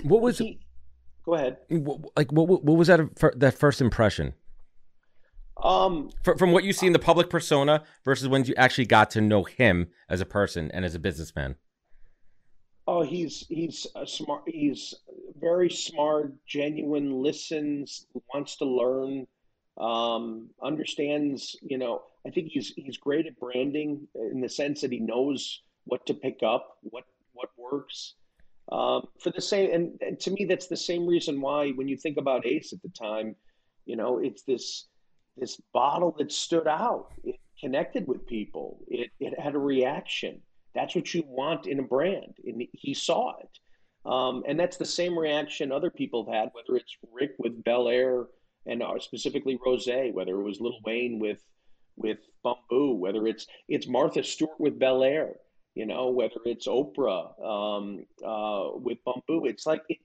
what 0.03 0.23
was 0.23 0.39
he, 0.39 0.61
Go 1.25 1.35
ahead. 1.35 1.59
Like, 2.17 2.33
what 2.33 2.49
what 2.49 2.77
was 2.77 2.89
that 2.89 3.01
that 3.37 3.55
first 3.55 3.81
impression? 3.81 4.35
Um, 5.63 6.11
from, 6.25 6.39
from 6.39 6.53
what 6.53 6.65
you 6.65 6.73
see 6.73 6.87
in 6.87 6.93
the 6.93 6.99
public 6.99 7.31
persona 7.31 7.85
versus 8.05 8.27
when 8.27 8.45
you 8.45 8.55
actually 8.57 8.87
got 8.87 9.11
to 9.11 9.21
know 9.21 9.45
him 9.45 9.89
as 10.09 10.21
a 10.21 10.27
person 10.27 10.71
and 10.73 10.85
as 10.85 10.95
a 10.95 10.99
businessman. 10.99 11.57
Oh, 12.89 13.03
he's 13.03 13.47
he's 13.49 13.87
a 13.95 14.05
smart. 14.07 14.43
He's 14.47 14.95
very 15.39 15.71
smart, 15.71 16.33
genuine, 16.47 17.23
listens, 17.23 18.07
wants 18.33 18.57
to 18.57 18.65
learn, 18.65 19.27
um, 19.79 20.51
understands. 20.63 21.57
You 21.63 21.79
know, 21.79 22.03
I 22.27 22.31
think 22.31 22.49
he's 22.49 22.73
he's 22.77 22.97
great 22.97 23.27
at 23.27 23.39
branding 23.39 24.07
in 24.15 24.41
the 24.41 24.49
sense 24.49 24.81
that 24.81 24.93
he 24.93 25.01
knows 25.01 25.63
what 25.85 26.07
to 26.07 26.15
pick 26.15 26.43
up, 26.43 26.79
what 26.83 27.05
what 27.33 27.51
works. 27.57 28.15
Um, 28.71 29.09
for 29.19 29.31
the 29.31 29.41
same, 29.41 29.73
and, 29.73 30.01
and 30.01 30.21
to 30.21 30.31
me, 30.31 30.45
that's 30.45 30.69
the 30.69 30.77
same 30.77 31.07
reason 31.07 31.41
why 31.41 31.71
when 31.71 31.89
you 31.89 31.97
think 31.97 32.17
about 32.17 32.47
Ace 32.47 32.73
at 32.73 32.81
the 32.83 32.89
time, 32.91 33.35
you 33.85 33.97
know, 33.97 34.19
it's 34.19 34.43
this 34.45 34.87
this 35.37 35.61
bottle 35.73 36.15
that 36.19 36.31
stood 36.31 36.69
out. 36.69 37.09
It 37.25 37.37
connected 37.61 38.07
with 38.07 38.27
people. 38.27 38.79
It 38.89 39.11
it 39.19 39.39
had 39.39 39.55
a 39.55 39.59
reaction 39.59 40.43
that's 40.75 40.95
what 40.95 41.13
you 41.13 41.25
want 41.27 41.67
in 41.67 41.79
a 41.79 41.83
brand. 41.83 42.35
And 42.45 42.63
he 42.73 42.95
saw 42.95 43.35
it. 43.39 43.59
Um, 44.05 44.43
and 44.49 44.59
that's 44.59 44.77
the 44.77 44.85
same 44.85 45.17
reaction 45.17 45.71
other 45.71 45.91
people 45.91 46.25
have 46.25 46.35
had, 46.35 46.49
whether 46.53 46.77
it's 46.77 46.97
Rick 47.13 47.33
with 47.39 47.63
Belaire 47.63 48.27
and 48.67 48.83
uh, 48.83 48.99
specifically 48.99 49.59
Rose, 49.65 49.89
whether 50.13 50.41
it 50.41 50.43
was 50.43 50.61
Lil 50.61 50.79
Wayne 50.85 51.19
with 51.19 51.45
with 51.97 52.19
Bumbu, 52.45 52.99
whether 52.99 53.27
it's 53.27 53.47
it's 53.69 53.87
Martha 53.87 54.23
Stewart 54.23 54.59
with 54.59 54.79
Belaire, 54.79 55.35
you 55.75 55.87
know, 55.87 56.11
whether 56.11 56.41
it's 56.45 56.67
Oprah 56.67 57.41
um, 57.45 58.05
uh, 58.25 58.71
with 58.75 58.99
Bumbu. 59.07 59.49
It's 59.49 59.67
like 59.67 59.83
it, 59.89 59.99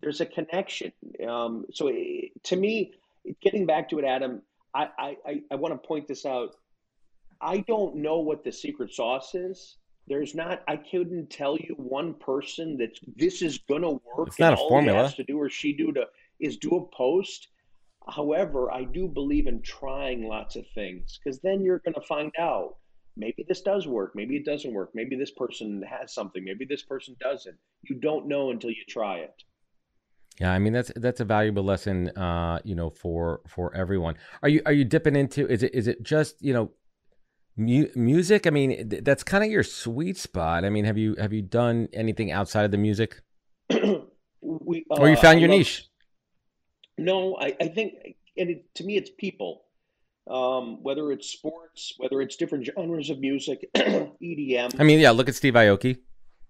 there's 0.00 0.20
a 0.20 0.26
connection. 0.26 0.92
Um, 1.26 1.66
so 1.72 1.88
it, 1.92 2.32
to 2.44 2.56
me, 2.56 2.92
getting 3.42 3.66
back 3.66 3.88
to 3.90 3.98
it, 3.98 4.04
Adam, 4.04 4.42
I, 4.74 5.16
I, 5.26 5.42
I 5.50 5.54
want 5.54 5.80
to 5.80 5.86
point 5.86 6.06
this 6.06 6.26
out. 6.26 6.54
I 7.40 7.58
don't 7.58 7.96
know 7.96 8.18
what 8.18 8.44
the 8.44 8.52
secret 8.52 8.92
sauce 8.92 9.34
is. 9.34 9.76
There's 10.08 10.34
not. 10.34 10.62
I 10.68 10.76
couldn't 10.76 11.30
tell 11.30 11.56
you 11.56 11.74
one 11.76 12.14
person 12.14 12.76
that 12.78 12.98
this 13.16 13.42
is 13.42 13.58
going 13.58 13.82
to 13.82 14.00
work. 14.16 14.28
It's 14.28 14.38
not 14.38 14.52
a 14.52 14.56
formula. 14.56 15.02
has 15.02 15.14
to 15.16 15.24
do 15.24 15.38
or 15.38 15.50
she 15.50 15.72
do 15.72 15.92
to 15.92 16.04
is 16.38 16.56
do 16.56 16.76
a 16.76 16.96
post. 16.96 17.48
However, 18.08 18.70
I 18.70 18.84
do 18.84 19.08
believe 19.08 19.48
in 19.48 19.62
trying 19.62 20.28
lots 20.28 20.54
of 20.54 20.64
things 20.74 21.18
because 21.18 21.40
then 21.40 21.62
you're 21.62 21.80
going 21.80 21.94
to 21.94 22.02
find 22.02 22.32
out. 22.38 22.76
Maybe 23.16 23.44
this 23.48 23.62
does 23.62 23.86
work. 23.88 24.12
Maybe 24.14 24.36
it 24.36 24.44
doesn't 24.44 24.72
work. 24.72 24.90
Maybe 24.94 25.16
this 25.16 25.30
person 25.30 25.82
has 25.88 26.12
something. 26.12 26.44
Maybe 26.44 26.66
this 26.66 26.82
person 26.82 27.16
doesn't. 27.18 27.56
You 27.82 27.96
don't 27.96 28.28
know 28.28 28.50
until 28.50 28.70
you 28.70 28.84
try 28.88 29.18
it. 29.18 29.42
Yeah, 30.38 30.52
I 30.52 30.58
mean 30.58 30.74
that's 30.74 30.92
that's 30.96 31.20
a 31.20 31.24
valuable 31.24 31.62
lesson, 31.62 32.10
uh, 32.10 32.60
you 32.62 32.74
know, 32.74 32.90
for 32.90 33.40
for 33.48 33.74
everyone. 33.74 34.16
Are 34.42 34.50
you 34.50 34.60
are 34.66 34.72
you 34.72 34.84
dipping 34.84 35.16
into? 35.16 35.48
Is 35.48 35.62
it 35.62 35.74
is 35.74 35.88
it 35.88 36.02
just 36.02 36.42
you 36.42 36.52
know 36.52 36.70
Mu- 37.56 37.88
music, 37.94 38.46
I 38.46 38.50
mean, 38.50 38.88
that's 39.02 39.22
kind 39.22 39.42
of 39.42 39.50
your 39.50 39.62
sweet 39.62 40.18
spot. 40.18 40.64
I 40.64 40.70
mean, 40.70 40.84
have 40.84 40.98
you 40.98 41.14
have 41.18 41.32
you 41.32 41.42
done 41.42 41.88
anything 41.92 42.30
outside 42.30 42.64
of 42.64 42.70
the 42.70 42.78
music? 42.78 43.22
we, 43.70 44.84
uh, 44.90 44.96
or 44.98 45.08
you 45.08 45.16
found 45.16 45.40
your 45.40 45.48
love, 45.48 45.58
niche? 45.58 45.88
No, 46.98 47.36
I, 47.40 47.56
I 47.60 47.68
think, 47.68 47.94
and 48.36 48.50
it, 48.50 48.74
to 48.74 48.84
me, 48.84 48.96
it's 48.96 49.10
people. 49.10 49.62
Um, 50.28 50.82
whether 50.82 51.12
it's 51.12 51.30
sports, 51.30 51.94
whether 51.98 52.20
it's 52.20 52.34
different 52.36 52.66
genres 52.66 53.10
of 53.10 53.20
music, 53.20 53.70
EDM. 53.74 54.78
I 54.78 54.82
mean, 54.82 54.98
yeah, 54.98 55.12
look 55.12 55.28
at 55.28 55.36
Steve 55.36 55.54
Aoki. 55.54 55.98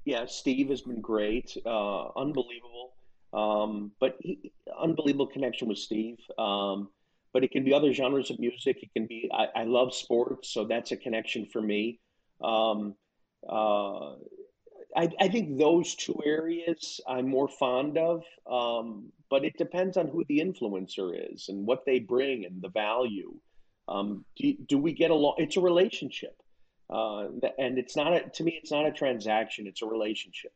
Yeah, 0.06 0.24
Steve 0.26 0.70
has 0.70 0.80
been 0.80 1.00
great, 1.00 1.56
uh, 1.66 2.08
unbelievable. 2.16 2.94
Um, 3.32 3.92
but 4.00 4.16
he, 4.20 4.52
unbelievable 4.80 5.26
connection 5.26 5.68
with 5.68 5.78
Steve. 5.78 6.18
Um, 6.38 6.88
but 7.36 7.44
it 7.44 7.50
can 7.50 7.64
be 7.64 7.74
other 7.74 7.92
genres 7.92 8.30
of 8.30 8.38
music. 8.38 8.78
It 8.82 8.90
can 8.94 9.06
be, 9.06 9.30
I, 9.30 9.60
I 9.60 9.64
love 9.64 9.94
sports, 9.94 10.48
so 10.48 10.64
that's 10.64 10.90
a 10.92 10.96
connection 10.96 11.44
for 11.44 11.60
me. 11.60 12.00
Um, 12.42 12.94
uh, 13.46 14.12
I, 14.96 15.10
I 15.20 15.28
think 15.28 15.58
those 15.58 15.94
two 15.96 16.18
areas 16.24 16.98
I'm 17.06 17.28
more 17.28 17.46
fond 17.46 17.98
of, 17.98 18.22
um, 18.50 19.12
but 19.28 19.44
it 19.44 19.52
depends 19.58 19.98
on 19.98 20.08
who 20.08 20.24
the 20.30 20.38
influencer 20.38 21.12
is 21.30 21.50
and 21.50 21.66
what 21.66 21.84
they 21.84 21.98
bring 21.98 22.46
and 22.46 22.62
the 22.62 22.70
value. 22.70 23.34
Um, 23.86 24.24
do, 24.38 24.54
do 24.66 24.78
we 24.78 24.94
get 24.94 25.10
along? 25.10 25.34
It's 25.36 25.58
a 25.58 25.60
relationship, 25.60 26.40
uh, 26.88 27.26
and 27.58 27.76
it's 27.76 27.96
not 27.96 28.14
a, 28.14 28.20
to 28.30 28.44
me. 28.44 28.58
It's 28.62 28.72
not 28.72 28.86
a 28.86 28.92
transaction. 28.92 29.66
It's 29.66 29.82
a 29.82 29.86
relationship. 29.86 30.52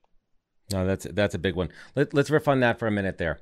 No, 0.73 0.87
that's 0.87 1.07
that's 1.13 1.35
a 1.35 1.39
big 1.39 1.57
one. 1.57 1.69
Let, 1.95 2.15
let's 2.15 2.31
riff 2.31 2.49
on 2.49 2.61
that 2.61 2.79
for 2.79 2.87
a 2.87 2.91
minute 2.91 3.19
there. 3.19 3.41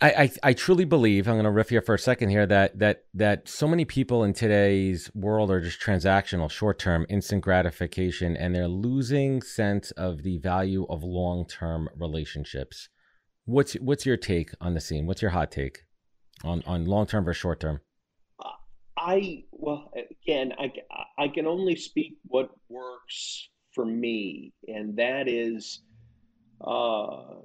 I, 0.00 0.10
I, 0.10 0.30
I 0.42 0.52
truly 0.52 0.84
believe 0.84 1.28
I'm 1.28 1.34
going 1.34 1.44
to 1.44 1.50
riff 1.50 1.68
here 1.68 1.80
for 1.80 1.94
a 1.94 1.98
second 1.98 2.30
here 2.30 2.46
that 2.46 2.78
that 2.78 3.04
that 3.14 3.48
so 3.48 3.68
many 3.68 3.84
people 3.84 4.24
in 4.24 4.32
today's 4.32 5.10
world 5.14 5.50
are 5.50 5.60
just 5.60 5.80
transactional, 5.80 6.50
short 6.50 6.78
term, 6.78 7.06
instant 7.08 7.42
gratification, 7.42 8.36
and 8.36 8.54
they're 8.54 8.68
losing 8.68 9.42
sense 9.42 9.92
of 9.92 10.22
the 10.22 10.38
value 10.38 10.86
of 10.88 11.04
long 11.04 11.46
term 11.46 11.88
relationships. 11.96 12.88
What's 13.44 13.74
what's 13.74 14.04
your 14.04 14.16
take 14.16 14.50
on 14.60 14.74
the 14.74 14.80
scene? 14.80 15.06
What's 15.06 15.22
your 15.22 15.30
hot 15.30 15.52
take 15.52 15.80
on 16.42 16.62
on 16.66 16.84
long 16.84 17.06
term 17.06 17.24
versus 17.24 17.40
short 17.40 17.60
term? 17.60 17.80
I 18.98 19.44
well 19.52 19.92
again 19.94 20.52
I 20.58 20.72
I 21.16 21.28
can 21.28 21.46
only 21.46 21.76
speak 21.76 22.18
what 22.24 22.50
works 22.68 23.48
for 23.72 23.84
me, 23.84 24.52
and 24.66 24.96
that 24.96 25.28
is 25.28 25.82
uh, 26.60 27.36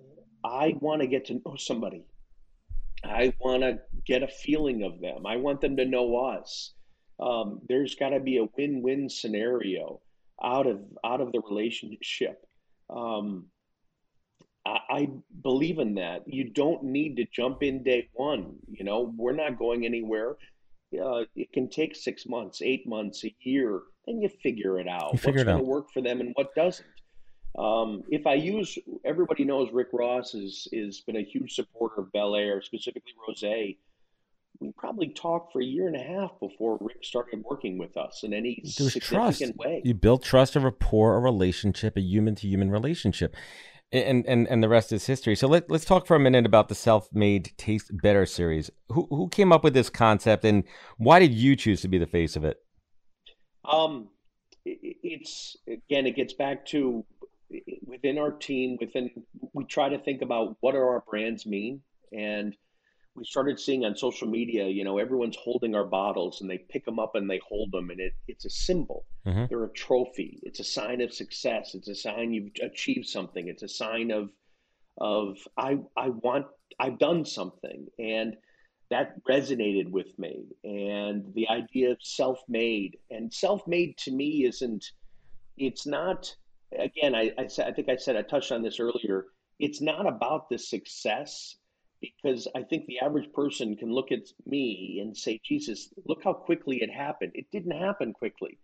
I 0.44 0.76
want 0.80 1.02
to 1.02 1.08
get 1.08 1.26
to 1.26 1.34
know 1.46 1.56
somebody. 1.58 2.06
I 3.04 3.34
want 3.40 3.64
to 3.64 3.80
get 4.06 4.24
a 4.24 4.28
feeling 4.28 4.84
of 4.84 5.00
them. 5.02 5.26
I 5.26 5.38
want 5.38 5.62
them 5.62 5.78
to 5.78 5.86
know 5.86 6.18
us. 6.18 6.74
Um, 7.20 7.62
there's 7.68 7.96
got 7.96 8.10
to 8.10 8.20
be 8.20 8.38
a 8.38 8.48
win-win 8.58 9.10
scenario 9.10 10.02
out 10.44 10.68
of 10.68 10.80
out 11.04 11.22
of 11.22 11.32
the 11.32 11.42
relationship. 11.42 12.46
Um, 12.90 13.46
I, 14.66 14.78
I 14.90 15.10
believe 15.44 15.80
in 15.80 15.96
that. 15.96 16.24
You 16.28 16.50
don't 16.50 16.84
need 16.84 17.18
to 17.18 17.26
jump 17.32 17.64
in 17.64 17.84
day 17.84 18.10
one. 18.14 18.56
You 18.70 18.84
know, 18.84 19.14
we're 19.16 19.36
not 19.36 19.58
going 19.58 19.86
anywhere. 19.86 20.36
Uh, 20.94 21.24
it 21.36 21.54
can 21.54 21.70
take 21.70 21.96
six 21.96 22.26
months, 22.26 22.62
eight 22.62 22.88
months, 22.88 23.24
a 23.24 23.34
year, 23.42 23.82
and 24.08 24.22
you 24.22 24.30
figure 24.30 24.80
it 24.80 24.88
out. 24.88 25.14
You 25.14 25.20
figure 25.20 25.40
What's 25.40 25.46
going 25.46 25.58
to 25.60 25.64
work 25.64 25.92
for 25.92 26.02
them 26.02 26.20
and 26.20 26.32
what 26.36 26.54
doesn't. 26.54 26.86
Um, 27.58 28.04
if 28.10 28.26
I 28.26 28.36
use, 28.36 28.78
everybody 29.04 29.44
knows 29.44 29.70
Rick 29.74 29.90
Ross 29.92 30.34
is 30.34 30.68
is 30.72 31.02
been 31.02 31.18
a 31.18 31.24
huge 31.24 31.54
supporter 31.54 32.02
of 32.02 32.12
Belaire, 32.14 32.64
specifically 32.64 33.14
Rose. 33.28 33.76
We 34.60 34.72
probably 34.78 35.10
talked 35.10 35.54
for 35.54 35.62
a 35.62 35.66
year 35.66 35.88
and 35.88 35.96
a 35.96 36.04
half 36.04 36.32
before 36.40 36.78
Rick 36.80 37.04
started 37.04 37.44
working 37.44 37.78
with 37.80 37.98
us 37.98 38.22
in 38.24 38.34
any 38.34 38.62
was 38.64 38.76
trust. 38.76 39.40
significant 39.40 39.58
way. 39.58 39.82
You 39.84 39.96
build 39.96 40.24
trust, 40.24 40.56
a 40.56 40.60
rapport, 40.60 41.16
a 41.16 41.20
relationship, 41.20 41.98
a 41.98 42.02
human 42.02 42.36
to 42.36 42.48
human 42.48 42.70
relationship. 42.70 43.36
And, 43.94 44.26
and 44.26 44.48
and 44.48 44.64
the 44.64 44.70
rest 44.70 44.94
is 44.94 45.06
history. 45.06 45.36
So 45.36 45.48
let, 45.48 45.70
let's 45.70 45.84
talk 45.84 46.08
for 46.08 46.16
a 46.16 46.20
minute 46.20 46.46
about 46.46 46.70
the 46.70 46.76
self-made 46.76 47.52
Taste 47.58 47.92
Better 48.02 48.26
series. 48.26 48.72
Who 48.90 49.08
who 49.10 49.28
came 49.28 49.52
up 49.52 49.66
with 49.66 49.74
this 49.74 49.90
concept, 49.90 50.46
and 50.46 50.64
why 50.98 51.20
did 51.20 51.34
you 51.34 51.58
choose 51.58 51.82
to 51.82 51.90
be 51.90 51.98
the 51.98 52.06
face 52.06 52.38
of 52.38 52.46
it? 52.46 52.58
Um, 53.66 54.08
it, 54.64 54.98
it's 55.04 55.58
again, 55.68 56.08
it 56.08 56.16
gets 56.16 56.32
back 56.32 56.66
to 56.68 57.04
within 57.86 58.18
our 58.18 58.32
team. 58.32 58.78
Within 58.80 59.10
we 59.54 59.66
try 59.66 59.90
to 59.90 60.00
think 60.00 60.22
about 60.22 60.58
what 60.62 60.76
are 60.76 60.90
our 60.90 61.04
brands 61.10 61.46
mean, 61.46 61.82
and 62.12 62.56
we 63.16 63.26
started 63.26 63.60
seeing 63.60 63.84
on 63.84 63.96
social 63.96 64.28
media, 64.28 64.68
you 64.68 64.84
know, 64.86 64.98
everyone's 64.98 65.36
holding 65.36 65.76
our 65.76 65.84
bottles 65.84 66.40
and 66.40 66.50
they 66.50 66.58
pick 66.58 66.86
them 66.86 66.98
up 66.98 67.16
and 67.16 67.30
they 67.30 67.42
hold 67.48 67.72
them, 67.72 67.90
and 67.90 68.00
it, 68.00 68.14
it's 68.28 68.46
a 68.46 68.50
symbol. 68.50 69.06
Mhm. 69.26 69.50
They're 69.50 69.66
a 69.66 69.74
trophy. 69.74 70.40
It's 70.44 70.62
a 70.62 70.64
sign 70.64 71.02
of 71.02 71.14
success. 71.14 71.76
It's 71.76 71.90
a 71.90 71.96
sign 71.96 72.34
you've 72.34 72.52
achieved 72.62 73.08
something. 73.08 73.48
It's 73.48 73.64
a 73.64 73.68
sign 73.68 74.12
of 74.12 74.32
of 74.98 75.38
I 75.58 75.80
I 75.98 76.10
want 76.10 76.48
I've 76.80 77.00
done 77.00 77.26
something, 77.26 77.88
and 78.00 78.38
that 78.90 79.24
resonated 79.24 79.90
with 79.90 80.18
me. 80.20 80.46
And 80.64 81.34
the 81.34 81.48
idea 81.50 81.92
of 81.92 81.98
self-made 82.02 82.98
and 83.10 83.34
self-made 83.34 83.98
to 84.00 84.12
me 84.12 84.46
isn't. 84.46 84.86
It's 85.58 85.86
not. 85.86 86.34
Again, 86.78 87.16
I 87.16 87.32
I, 87.38 87.44
I 87.66 87.72
think 87.72 87.90
I 87.90 87.96
said 87.98 88.16
I 88.16 88.22
touched 88.22 88.52
on 88.52 88.62
this 88.64 88.80
earlier. 88.80 89.26
It's 89.60 89.82
not 89.82 90.08
about 90.08 90.50
the 90.50 90.58
success 90.58 91.56
because 92.02 92.48
I 92.56 92.64
think 92.64 92.86
the 92.88 93.00
average 93.00 93.32
person 93.34 93.76
can 93.76 93.92
look 93.92 94.12
at 94.12 94.22
me 94.48 95.00
and 95.04 95.16
say, 95.16 95.40
Jesus, 95.46 95.94
look 96.06 96.24
how 96.24 96.34
quickly 96.34 96.82
it 96.82 96.90
happened. 96.90 97.32
It 97.36 97.46
didn't 97.52 97.78
happen 97.80 98.12
quickly. 98.14 98.58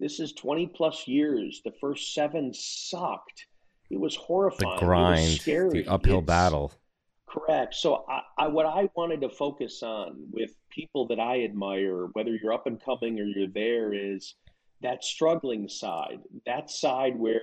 This 0.00 0.18
is 0.18 0.32
20 0.32 0.66
plus 0.74 1.06
years. 1.06 1.60
The 1.64 1.70
first 1.80 2.12
seven 2.12 2.52
sucked. 2.52 3.46
It 3.90 4.00
was 4.00 4.14
The 4.16 4.20
horrifying. 4.22 4.74
It 4.76 4.80
grind, 4.80 5.28
scary. 5.32 5.82
the 5.84 5.88
uphill 5.92 6.14
It's- 6.18 6.26
battle. 6.26 6.72
Correct. 7.28 7.74
So 7.74 8.04
I, 8.10 8.20
I 8.36 8.48
what 8.48 8.66
I 8.66 8.90
wanted 8.94 9.22
to 9.22 9.30
focus 9.30 9.82
on 9.82 10.16
with 10.32 10.50
people 10.70 11.06
that 11.06 11.18
I 11.20 11.44
admire, 11.44 12.08
whether 12.12 12.34
you're 12.36 12.52
up 12.52 12.66
and 12.66 12.78
coming 12.82 13.18
or 13.20 13.24
you're 13.24 13.46
there, 13.48 13.94
is 13.94 14.34
that 14.82 15.04
struggling 15.04 15.68
side, 15.68 16.20
that 16.46 16.70
side 16.70 17.18
where 17.18 17.40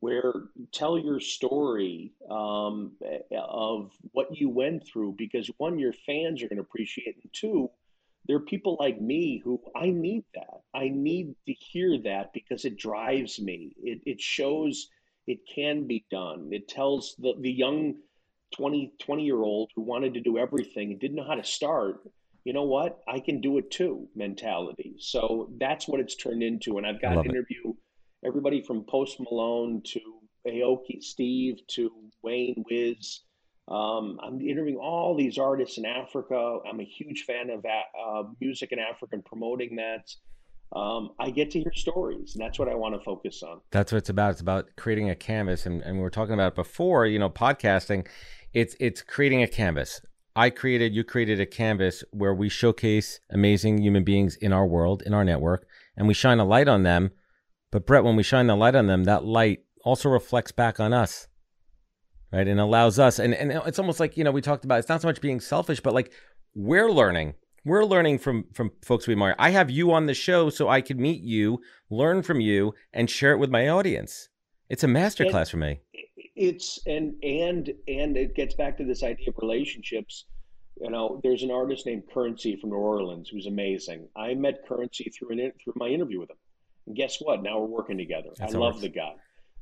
where 0.00 0.34
tell 0.70 0.98
your 0.98 1.18
story 1.18 2.12
um, 2.30 2.92
of 3.32 3.90
what 4.12 4.38
you 4.38 4.50
went 4.50 4.86
through 4.86 5.14
because 5.16 5.50
one, 5.56 5.78
your 5.78 5.94
fans 5.94 6.42
are 6.42 6.48
going 6.48 6.58
to 6.58 6.62
appreciate, 6.62 7.16
and 7.22 7.32
two, 7.32 7.70
there 8.26 8.36
are 8.36 8.40
people 8.40 8.76
like 8.78 9.00
me 9.00 9.40
who 9.42 9.60
I 9.74 9.86
need 9.86 10.24
that. 10.34 10.60
I 10.74 10.88
need 10.88 11.34
to 11.46 11.52
hear 11.54 11.98
that 12.04 12.34
because 12.34 12.66
it 12.66 12.76
drives 12.78 13.40
me. 13.40 13.74
It, 13.82 14.00
it 14.04 14.20
shows 14.20 14.88
it 15.26 15.38
can 15.52 15.86
be 15.86 16.04
done. 16.10 16.50
It 16.52 16.68
tells 16.68 17.14
the, 17.18 17.34
the 17.40 17.50
young 17.50 17.94
20, 18.56 18.92
20 19.00 19.24
year 19.24 19.42
old 19.42 19.70
who 19.74 19.82
wanted 19.82 20.14
to 20.14 20.20
do 20.20 20.38
everything 20.38 20.90
and 20.90 21.00
didn't 21.00 21.16
know 21.16 21.26
how 21.26 21.34
to 21.34 21.44
start, 21.44 22.00
you 22.44 22.52
know 22.52 22.64
what? 22.64 23.00
I 23.08 23.20
can 23.20 23.40
do 23.40 23.58
it 23.58 23.70
too 23.70 24.06
mentality. 24.14 24.94
So 24.98 25.50
that's 25.58 25.88
what 25.88 26.00
it's 26.00 26.14
turned 26.14 26.42
into. 26.42 26.76
And 26.78 26.86
I've 26.86 27.00
got 27.00 27.14
to 27.14 27.20
it. 27.20 27.26
interview 27.26 27.74
everybody 28.24 28.62
from 28.62 28.84
Post 28.84 29.18
Malone 29.20 29.82
to 29.86 30.00
Aoki 30.46 31.02
Steve 31.02 31.58
to 31.68 31.90
Wayne 32.22 32.64
Wiz. 32.70 33.20
Um, 33.66 34.18
I'm 34.22 34.40
interviewing 34.42 34.76
all 34.76 35.16
these 35.16 35.38
artists 35.38 35.78
in 35.78 35.86
Africa. 35.86 36.58
I'm 36.68 36.80
a 36.80 36.84
huge 36.84 37.24
fan 37.26 37.48
of 37.48 37.64
uh, 37.64 38.28
music 38.40 38.72
in 38.72 38.78
Africa 38.78 39.14
and 39.14 39.24
promoting 39.24 39.76
that. 39.76 40.10
Um, 40.78 41.10
I 41.18 41.30
get 41.30 41.50
to 41.52 41.60
hear 41.60 41.72
stories, 41.74 42.34
and 42.34 42.44
that's 42.44 42.58
what 42.58 42.68
I 42.68 42.74
want 42.74 42.94
to 42.94 43.00
focus 43.00 43.42
on. 43.42 43.60
That's 43.70 43.92
what 43.92 43.98
it's 43.98 44.10
about. 44.10 44.32
It's 44.32 44.40
about 44.40 44.68
creating 44.76 45.08
a 45.08 45.14
canvas, 45.14 45.66
and, 45.66 45.80
and 45.82 45.96
we 45.96 46.02
were 46.02 46.10
talking 46.10 46.34
about 46.34 46.52
it 46.52 46.56
before. 46.56 47.06
You 47.06 47.18
know, 47.18 47.30
podcasting. 47.30 48.06
It's 48.52 48.76
it's 48.80 49.00
creating 49.00 49.42
a 49.42 49.48
canvas. 49.48 50.00
I 50.36 50.50
created, 50.50 50.94
you 50.94 51.04
created 51.04 51.40
a 51.40 51.46
canvas 51.46 52.02
where 52.10 52.34
we 52.34 52.48
showcase 52.48 53.20
amazing 53.30 53.78
human 53.78 54.02
beings 54.02 54.36
in 54.36 54.52
our 54.52 54.66
world, 54.66 55.02
in 55.06 55.14
our 55.14 55.24
network, 55.24 55.66
and 55.96 56.08
we 56.08 56.14
shine 56.14 56.40
a 56.40 56.44
light 56.44 56.66
on 56.66 56.82
them. 56.82 57.12
But 57.70 57.86
Brett, 57.86 58.04
when 58.04 58.16
we 58.16 58.22
shine 58.22 58.48
the 58.48 58.56
light 58.56 58.74
on 58.74 58.86
them, 58.86 59.04
that 59.04 59.24
light 59.24 59.64
also 59.84 60.08
reflects 60.08 60.52
back 60.52 60.80
on 60.80 60.92
us, 60.92 61.28
right? 62.32 62.48
And 62.48 62.58
allows 62.58 62.98
us, 62.98 63.18
and, 63.18 63.34
and 63.34 63.52
it's 63.66 63.78
almost 63.78 64.00
like, 64.00 64.16
you 64.16 64.24
know, 64.24 64.32
we 64.32 64.40
talked 64.40 64.64
about, 64.64 64.80
it's 64.80 64.88
not 64.88 65.02
so 65.02 65.08
much 65.08 65.20
being 65.20 65.40
selfish, 65.40 65.80
but 65.80 65.94
like 65.94 66.12
we're 66.54 66.90
learning. 66.90 67.34
We're 67.64 67.84
learning 67.84 68.18
from 68.18 68.44
from 68.52 68.72
folks 68.82 69.06
we 69.06 69.14
admire. 69.14 69.34
I 69.38 69.48
have 69.50 69.70
you 69.70 69.90
on 69.92 70.04
the 70.04 70.12
show 70.12 70.50
so 70.50 70.68
I 70.68 70.82
can 70.82 71.00
meet 71.00 71.22
you, 71.22 71.60
learn 71.88 72.22
from 72.22 72.40
you, 72.40 72.74
and 72.92 73.08
share 73.08 73.32
it 73.32 73.38
with 73.38 73.50
my 73.50 73.68
audience. 73.68 74.28
It's 74.68 74.84
a 74.84 74.86
masterclass 74.86 75.50
for 75.50 75.56
me. 75.56 75.80
It's 76.36 76.80
and 76.86 77.14
and 77.22 77.72
and 77.86 78.16
it 78.16 78.34
gets 78.34 78.54
back 78.54 78.76
to 78.78 78.84
this 78.84 79.02
idea 79.02 79.28
of 79.28 79.36
relationships. 79.38 80.24
You 80.80 80.90
know 80.90 81.20
there's 81.22 81.42
an 81.44 81.50
artist 81.52 81.86
named 81.86 82.04
currency 82.12 82.56
from 82.56 82.70
new 82.70 82.76
orleans 82.76 83.28
who's 83.28 83.46
amazing. 83.46 84.08
I 84.16 84.34
met 84.34 84.66
currency 84.66 85.10
through 85.16 85.30
an 85.38 85.52
through 85.62 85.74
my 85.76 85.88
interview 85.88 86.20
with 86.20 86.30
him. 86.30 86.36
And 86.86 86.96
guess 86.96 87.18
what? 87.20 87.42
Now 87.42 87.60
we're 87.60 87.66
working 87.66 87.96
together. 87.98 88.30
That's 88.36 88.54
i 88.54 88.58
love 88.58 88.80
the 88.80 88.88
guy. 88.88 89.14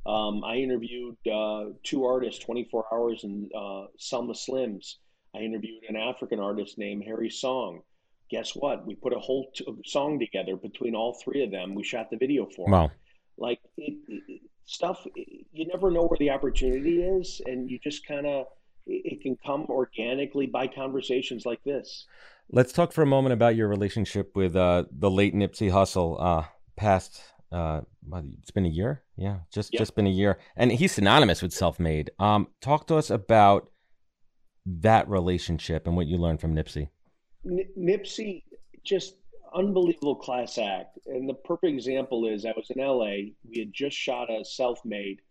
Um, 0.05 0.43
i 0.43 0.55
interviewed 0.57 1.15
uh, 1.31 1.65
two 1.83 2.05
artists 2.05 2.43
24 2.43 2.85
hours 2.91 3.23
in 3.23 3.49
uh, 3.55 3.85
selma 3.97 4.33
slims. 4.33 4.95
I 5.35 5.39
interviewed 5.39 5.83
an 5.87 5.95
african 5.95 6.39
artist 6.39 6.77
named 6.77 7.03
Harrysong. 7.07 7.81
Guess 8.29 8.55
what? 8.55 8.85
We 8.85 8.95
put 8.95 9.13
a 9.13 9.19
whole 9.19 9.51
t- 9.53 9.65
song 9.85 10.19
together 10.19 10.55
between 10.55 10.95
all 10.95 11.13
three 11.23 11.43
of 11.43 11.51
them. 11.51 11.75
We 11.75 11.83
shot 11.83 12.09
the 12.09 12.17
video 12.17 12.47
for 12.47 12.67
Wow. 12.69 12.91
like 13.37 13.59
it, 13.77 13.95
it, 14.07 14.41
stuff 14.65 15.05
you 15.15 15.67
never 15.67 15.91
know 15.91 16.03
where 16.05 16.17
the 16.17 16.29
opportunity 16.29 17.01
is 17.01 17.41
and 17.45 17.69
you 17.69 17.77
just 17.83 18.05
kind 18.07 18.25
of 18.25 18.45
it, 18.85 19.21
can 19.21 19.37
come 19.45 19.65
organically 19.69 20.45
by 20.45 20.67
conversations 20.67 21.45
like 21.45 21.63
this 21.63 22.05
Let's 22.49 22.73
talk 22.73 22.91
for 22.91 23.01
a 23.01 23.05
moment 23.05 23.33
about 23.33 23.55
your 23.55 23.69
relationship 23.69 24.35
with 24.35 24.55
uh, 24.55 24.83
the 24.91 25.09
late 25.09 25.33
Nipsey 25.33 25.71
Hussle. 25.71 26.17
Uh, 26.19 26.43
past, 26.75 27.21
uh, 27.53 27.81
it's 28.41 28.51
been 28.51 28.65
a 28.65 28.69
year, 28.69 29.01
yeah, 29.15 29.39
just 29.51 29.73
Yeah. 29.73 29.79
just 29.79 29.95
been 29.95 30.05
a 30.07 30.11
year, 30.11 30.37
and 30.57 30.71
he's 30.71 30.91
synonymous 30.91 31.41
with 31.41 31.53
self-made. 31.53 32.11
Um, 32.19 32.49
talk 32.61 32.85
to 32.87 32.95
us 32.97 33.09
about 33.09 33.69
that 34.65 35.07
relationship 35.07 35.87
and 35.87 35.95
what 35.95 36.05
you 36.07 36.17
learned 36.17 36.41
from 36.41 36.53
Nipsey. 36.53 36.89
N- 37.45 37.69
nipsey 37.77 38.43
just 38.83 39.15
unbelievable 39.53 40.15
class 40.15 40.57
act. 40.57 40.97
And 41.05 41.27
the 41.27 41.33
perfect 41.33 41.73
example 41.73 42.27
is 42.27 42.45
I 42.45 42.53
was 42.55 42.69
in 42.69 42.81
LA. 42.81 43.33
We 43.47 43.59
had 43.59 43.73
just 43.73 43.95
shot 43.95 44.31
a 44.31 44.43
self 44.43 44.83
made 44.85 45.21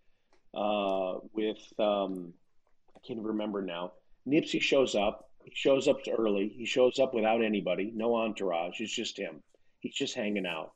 uh, 0.54 1.18
with, 1.32 1.58
um, 1.78 2.32
I 2.94 3.00
can't 3.06 3.18
even 3.18 3.24
remember 3.24 3.62
now. 3.62 3.92
Nipsey 4.26 4.61
shows 4.61 4.94
up. 4.94 5.30
He 5.44 5.52
shows 5.54 5.88
up 5.88 5.98
early. 6.16 6.48
He 6.48 6.64
shows 6.64 6.98
up 6.98 7.14
without 7.14 7.42
anybody, 7.42 7.92
no 7.94 8.14
entourage. 8.14 8.80
It's 8.80 8.94
just 8.94 9.18
him. 9.18 9.42
He's 9.80 9.94
just 9.94 10.14
hanging 10.14 10.46
out. 10.46 10.72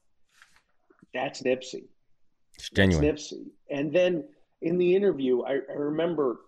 That's 1.14 1.42
Nipsey. 1.42 1.84
It's 2.56 2.70
genuine. 2.70 3.06
That's 3.06 3.32
Nipsey. 3.32 3.46
And 3.70 3.92
then 3.92 4.24
in 4.62 4.78
the 4.78 4.94
interview, 4.94 5.42
I, 5.42 5.60
I 5.70 5.74
remember, 5.74 6.40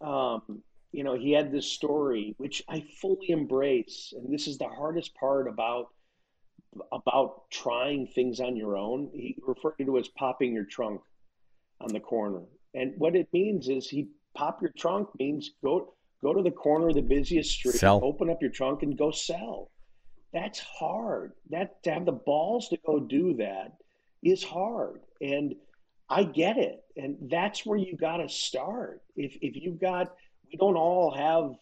um, 0.00 0.62
you 0.92 1.04
know, 1.04 1.14
he 1.14 1.32
had 1.32 1.52
this 1.52 1.66
story 1.66 2.34
which 2.38 2.62
I 2.68 2.84
fully 3.00 3.30
embrace, 3.30 4.14
and 4.16 4.32
this 4.32 4.46
is 4.46 4.56
the 4.56 4.68
hardest 4.68 5.14
part 5.14 5.48
about 5.48 5.88
about 6.92 7.50
trying 7.50 8.06
things 8.06 8.40
on 8.40 8.56
your 8.56 8.76
own. 8.76 9.10
He 9.12 9.36
referred 9.46 9.78
to 9.78 9.96
it 9.96 10.00
as 10.00 10.08
popping 10.08 10.52
your 10.52 10.64
trunk 10.64 11.00
on 11.80 11.92
the 11.92 12.00
corner, 12.00 12.42
and 12.74 12.94
what 12.98 13.16
it 13.16 13.28
means 13.32 13.68
is 13.68 13.88
he 13.88 14.08
pop 14.34 14.60
your 14.60 14.72
trunk 14.76 15.08
means 15.18 15.52
go 15.62 15.94
go 16.22 16.32
to 16.34 16.42
the 16.42 16.50
corner 16.50 16.88
of 16.88 16.94
the 16.94 17.02
busiest 17.02 17.50
street, 17.50 17.74
Sell. 17.74 18.00
open 18.02 18.30
up 18.30 18.38
your 18.40 18.50
trunk, 18.50 18.82
and 18.82 18.96
go 18.96 19.10
sell. 19.10 19.70
That's 20.32 20.58
hard. 20.58 21.32
That 21.50 21.82
to 21.84 21.92
have 21.92 22.04
the 22.06 22.12
balls 22.12 22.68
to 22.68 22.78
go 22.86 23.00
do 23.00 23.34
that 23.38 23.72
is 24.22 24.42
hard, 24.42 25.00
and 25.20 25.54
I 26.08 26.24
get 26.24 26.56
it. 26.56 26.82
And 26.96 27.16
that's 27.30 27.66
where 27.66 27.78
you 27.78 27.96
got 27.96 28.18
to 28.18 28.28
start. 28.28 29.02
If, 29.16 29.36
if 29.40 29.56
you've 29.56 29.80
got, 29.80 30.14
we 30.50 30.56
don't 30.58 30.76
all 30.76 31.10
have, 31.12 31.52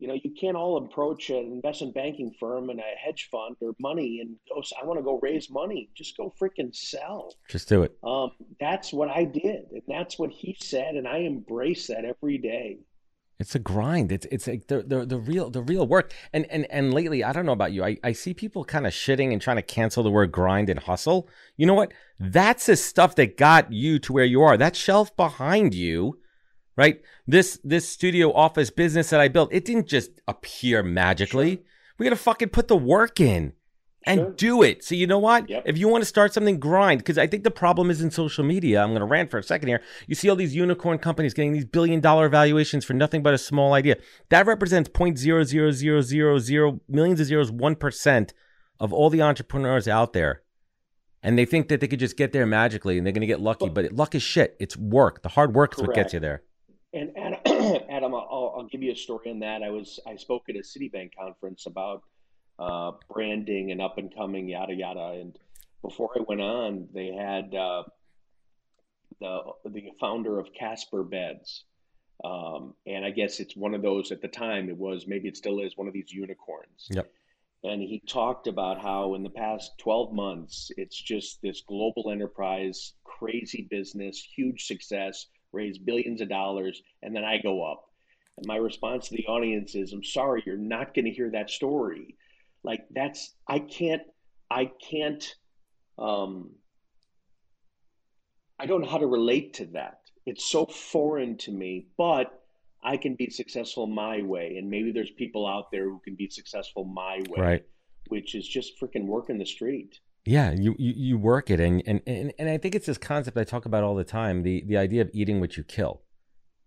you 0.00 0.08
know, 0.08 0.14
you 0.14 0.32
can't 0.38 0.56
all 0.56 0.78
approach 0.78 1.28
an 1.28 1.36
investment 1.36 1.94
banking 1.94 2.34
firm 2.40 2.70
and 2.70 2.80
a 2.80 2.82
hedge 2.98 3.28
fund 3.30 3.56
or 3.60 3.74
money 3.78 4.20
and 4.20 4.36
go, 4.48 4.62
I 4.80 4.86
want 4.86 4.98
to 4.98 5.04
go 5.04 5.20
raise 5.22 5.50
money. 5.50 5.90
Just 5.94 6.16
go 6.16 6.32
freaking 6.40 6.74
sell. 6.74 7.34
Just 7.48 7.68
do 7.68 7.82
it. 7.82 7.96
Um, 8.02 8.30
that's 8.58 8.92
what 8.92 9.10
I 9.10 9.24
did. 9.24 9.66
And 9.70 9.82
that's 9.86 10.18
what 10.18 10.30
he 10.30 10.56
said. 10.58 10.94
And 10.94 11.06
I 11.06 11.18
embrace 11.18 11.88
that 11.88 12.04
every 12.06 12.38
day. 12.38 12.78
It's 13.38 13.54
a 13.54 13.58
grind. 13.58 14.12
It's 14.12 14.26
it's 14.30 14.46
like 14.46 14.66
the, 14.66 14.82
the 14.82 15.06
the 15.06 15.16
real 15.16 15.48
the 15.48 15.62
real 15.62 15.86
work. 15.86 16.12
And 16.34 16.44
and 16.50 16.66
and 16.70 16.92
lately, 16.92 17.24
I 17.24 17.32
don't 17.32 17.46
know 17.46 17.52
about 17.52 17.72
you. 17.72 17.82
I, 17.82 17.96
I 18.04 18.12
see 18.12 18.34
people 18.34 18.66
kind 18.66 18.86
of 18.86 18.92
shitting 18.92 19.32
and 19.32 19.40
trying 19.40 19.56
to 19.56 19.62
cancel 19.62 20.02
the 20.02 20.10
word 20.10 20.30
grind 20.30 20.68
and 20.68 20.78
hustle. 20.78 21.26
You 21.56 21.66
know 21.66 21.72
what? 21.72 21.92
That's 22.18 22.66
the 22.66 22.76
stuff 22.76 23.14
that 23.14 23.38
got 23.38 23.72
you 23.72 23.98
to 24.00 24.12
where 24.12 24.26
you 24.26 24.42
are. 24.42 24.58
That 24.58 24.76
shelf 24.76 25.16
behind 25.16 25.72
you, 25.74 26.18
right? 26.76 27.00
This 27.26 27.58
this 27.64 27.88
studio 27.88 28.32
office 28.32 28.70
business 28.70 29.10
that 29.10 29.20
I 29.20 29.28
built, 29.28 29.52
it 29.52 29.64
didn't 29.64 29.86
just 29.86 30.10
appear 30.28 30.82
magically. 30.82 31.56
Sure. 31.56 31.64
We 31.98 32.04
gotta 32.04 32.16
fucking 32.16 32.50
put 32.50 32.68
the 32.68 32.76
work 32.76 33.20
in 33.20 33.52
and 34.06 34.20
Sure. 34.20 34.30
do 34.30 34.62
it. 34.62 34.82
So 34.82 34.94
you 34.94 35.06
know 35.06 35.18
what? 35.18 35.50
Yep. 35.50 35.62
If 35.66 35.76
you 35.76 35.86
want 35.88 36.00
to 36.00 36.06
start 36.06 36.32
something, 36.32 36.58
grind. 36.58 37.00
Because 37.00 37.18
I 37.18 37.26
think 37.26 37.44
the 37.44 37.50
problem 37.50 37.90
is 37.90 38.00
in 38.00 38.10
social 38.10 38.42
media. 38.44 38.82
I'm 38.82 38.90
going 38.90 39.00
to 39.00 39.06
rant 39.06 39.30
for 39.30 39.36
a 39.38 39.42
second 39.42 39.68
here. 39.68 39.82
You 40.06 40.14
see 40.14 40.30
all 40.30 40.36
these 40.36 40.56
unicorn 40.56 40.96
companies 40.98 41.34
getting 41.34 41.52
these 41.52 41.66
billion 41.66 42.00
dollar 42.00 42.30
valuations 42.30 42.84
for 42.84 42.94
nothing 42.94 43.22
but 43.22 43.34
a 43.34 43.38
small 43.38 43.74
idea. 43.74 43.96
That 44.30 44.46
represents 44.46 44.88
0.00000 44.88 46.80
millions 46.88 47.20
of 47.20 47.26
zeros, 47.26 47.52
one 47.52 47.76
percent 47.76 48.32
of 48.78 48.92
all 48.92 49.10
the 49.10 49.22
entrepreneurs 49.22 49.86
out 49.86 50.14
there. 50.14 50.42
And 51.22 51.36
they 51.36 51.44
think 51.44 51.68
that 51.68 51.80
they 51.80 51.88
could 51.88 52.00
just 52.00 52.16
get 52.16 52.32
there 52.32 52.46
magically 52.46 52.96
and 52.96 53.06
they're 53.06 53.12
going 53.12 53.20
to 53.20 53.26
get 53.26 53.40
lucky, 53.40 53.68
but 53.68 53.92
luck 53.92 54.14
is 54.14 54.22
shit. 54.22 54.56
It's 54.58 54.76
work. 54.78 55.22
The 55.22 55.28
hard 55.28 55.54
work 55.54 55.74
is 55.74 55.82
what 55.82 55.94
gets 55.94 56.14
you 56.14 56.20
there. 56.20 56.42
And 56.92 57.12
Adam, 57.16 57.82
Adam 57.88 58.14
I'll, 58.14 58.54
I'll 58.56 58.68
give 58.70 58.82
you 58.82 58.92
a 58.92 58.96
story 58.96 59.30
on 59.30 59.40
that. 59.40 59.62
I 59.62 59.70
was 59.70 60.00
I 60.06 60.16
spoke 60.16 60.48
at 60.48 60.56
a 60.56 60.60
Citibank 60.60 61.10
conference 61.16 61.66
about 61.66 62.02
uh, 62.58 62.92
branding 63.12 63.70
and 63.70 63.80
up 63.80 63.98
and 63.98 64.14
coming, 64.14 64.48
yada 64.48 64.74
yada. 64.74 65.18
And 65.20 65.36
before 65.82 66.10
I 66.16 66.22
went 66.26 66.40
on, 66.40 66.88
they 66.92 67.08
had 67.08 67.54
uh, 67.54 67.84
the 69.20 69.40
the 69.66 69.90
founder 70.00 70.38
of 70.38 70.48
Casper 70.52 71.04
Beds, 71.04 71.64
um, 72.24 72.74
and 72.86 73.04
I 73.04 73.10
guess 73.10 73.40
it's 73.40 73.56
one 73.56 73.74
of 73.74 73.82
those 73.82 74.10
at 74.10 74.20
the 74.20 74.28
time. 74.28 74.68
It 74.68 74.76
was 74.76 75.06
maybe 75.06 75.28
it 75.28 75.36
still 75.36 75.60
is 75.60 75.76
one 75.76 75.86
of 75.86 75.94
these 75.94 76.12
unicorns. 76.12 76.88
Yep. 76.90 77.10
And 77.62 77.82
he 77.82 78.02
talked 78.06 78.46
about 78.46 78.80
how 78.80 79.14
in 79.14 79.22
the 79.22 79.28
past 79.28 79.72
12 79.78 80.14
months, 80.14 80.70
it's 80.78 80.96
just 80.96 81.42
this 81.42 81.60
global 81.60 82.10
enterprise, 82.10 82.94
crazy 83.04 83.68
business, 83.70 84.26
huge 84.34 84.64
success, 84.64 85.26
raised 85.52 85.84
billions 85.84 86.20
of 86.20 86.28
dollars, 86.28 86.82
and 87.02 87.14
then 87.14 87.24
I 87.24 87.38
go 87.38 87.62
up. 87.62 87.84
And 88.36 88.46
my 88.46 88.56
response 88.56 89.08
to 89.08 89.16
the 89.16 89.26
audience 89.26 89.74
is, 89.74 89.92
I'm 89.92 90.04
sorry, 90.04 90.42
you're 90.46 90.56
not 90.56 90.94
going 90.94 91.04
to 91.04 91.10
hear 91.10 91.30
that 91.30 91.50
story. 91.50 92.16
Like 92.62 92.86
that's 92.90 93.34
I 93.48 93.58
can't 93.60 94.02
I 94.50 94.70
can't 94.90 95.24
um 95.98 96.50
I 98.58 98.66
don't 98.66 98.82
know 98.82 98.88
how 98.88 98.98
to 98.98 99.06
relate 99.06 99.54
to 99.54 99.66
that. 99.66 100.00
It's 100.26 100.44
so 100.44 100.66
foreign 100.66 101.38
to 101.38 101.50
me, 101.52 101.86
but 101.96 102.42
I 102.82 102.96
can 102.98 103.14
be 103.14 103.30
successful 103.30 103.86
my 103.86 104.22
way, 104.22 104.56
and 104.58 104.68
maybe 104.68 104.92
there's 104.92 105.10
people 105.10 105.46
out 105.46 105.70
there 105.70 105.84
who 105.84 106.00
can 106.04 106.14
be 106.14 106.28
successful 106.28 106.84
my 106.84 107.22
way, 107.28 107.40
Right. 107.40 107.64
which 108.08 108.34
is 108.34 108.46
just 108.46 108.78
freaking 108.80 109.06
working 109.06 109.38
the 109.38 109.46
street. 109.46 109.98
Yeah, 110.24 110.52
you, 110.52 110.76
you, 110.78 110.92
you 110.96 111.18
work 111.18 111.50
it. 111.50 111.60
And, 111.60 111.82
and, 111.86 112.00
and, 112.06 112.32
and 112.38 112.48
I 112.48 112.58
think 112.58 112.74
it's 112.74 112.86
this 112.86 112.98
concept 112.98 113.36
I 113.38 113.44
talk 113.44 113.64
about 113.64 113.84
all 113.84 113.94
the 113.94 114.04
time 114.04 114.42
the, 114.42 114.62
the 114.66 114.76
idea 114.76 115.00
of 115.02 115.10
eating 115.14 115.40
what 115.40 115.56
you 115.56 115.64
kill. 115.64 116.02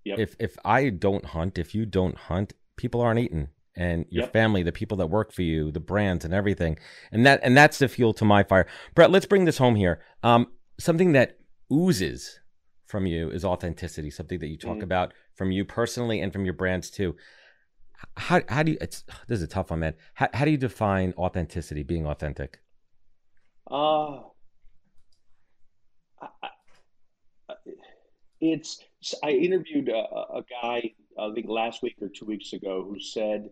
Yep. 0.05 0.19
If, 0.19 0.35
if 0.39 0.57
I 0.65 0.89
don't 0.89 1.25
hunt, 1.25 1.57
if 1.57 1.73
you 1.75 1.85
don't 1.85 2.17
hunt, 2.17 2.53
people 2.77 3.01
aren't 3.01 3.19
eating. 3.19 3.49
And 3.75 4.05
your 4.09 4.23
Yep. 4.25 4.33
family, 4.33 4.61
the 4.63 4.71
people 4.71 4.97
that 4.97 5.07
work 5.07 5.31
for 5.31 5.41
you, 5.41 5.71
the 5.71 5.79
brands 5.79 6.25
and 6.25 6.33
everything. 6.33 6.77
And 7.11 7.25
that 7.25 7.39
and 7.41 7.57
that's 7.57 7.79
the 7.79 7.87
fuel 7.87 8.13
to 8.15 8.25
my 8.25 8.43
fire. 8.43 8.67
Brett, 8.93 9.09
let's 9.09 9.25
bring 9.25 9.45
this 9.45 9.57
home 9.57 9.75
here. 9.75 9.99
Um, 10.21 10.47
something 10.79 11.13
that 11.13 11.39
oozes 11.71 12.39
from 12.85 13.07
you 13.07 13.31
is 13.31 13.43
authenticity, 13.43 14.11
something 14.11 14.37
that 14.39 14.47
you 14.47 14.57
talk 14.57 14.77
Mhm. 14.77 14.83
about 14.83 15.13
from 15.33 15.51
you 15.51 15.65
personally 15.65 16.21
and 16.21 16.31
from 16.31 16.45
your 16.45 16.53
brands 16.53 16.91
too. 16.91 17.15
How, 18.17 18.41
how 18.47 18.61
do 18.61 18.73
you, 18.73 18.77
it's, 18.79 19.03
this 19.27 19.37
is 19.37 19.43
a 19.43 19.47
tough 19.47 19.71
one, 19.71 19.79
man. 19.79 19.95
How, 20.13 20.27
how 20.33 20.45
do 20.45 20.51
you 20.51 20.57
define 20.57 21.13
authenticity, 21.17 21.81
being 21.81 22.05
authentic? 22.05 22.59
Uh, 23.69 24.19
I, 26.21 26.27
I, 27.49 27.53
it's. 28.41 28.79
I 29.23 29.31
interviewed 29.31 29.89
a, 29.89 29.93
a 29.97 30.43
guy, 30.61 30.91
I 31.19 31.31
think 31.33 31.47
last 31.49 31.81
week 31.81 31.95
or 32.01 32.09
two 32.09 32.25
weeks 32.25 32.53
ago, 32.53 32.85
who 32.87 32.99
said, 32.99 33.49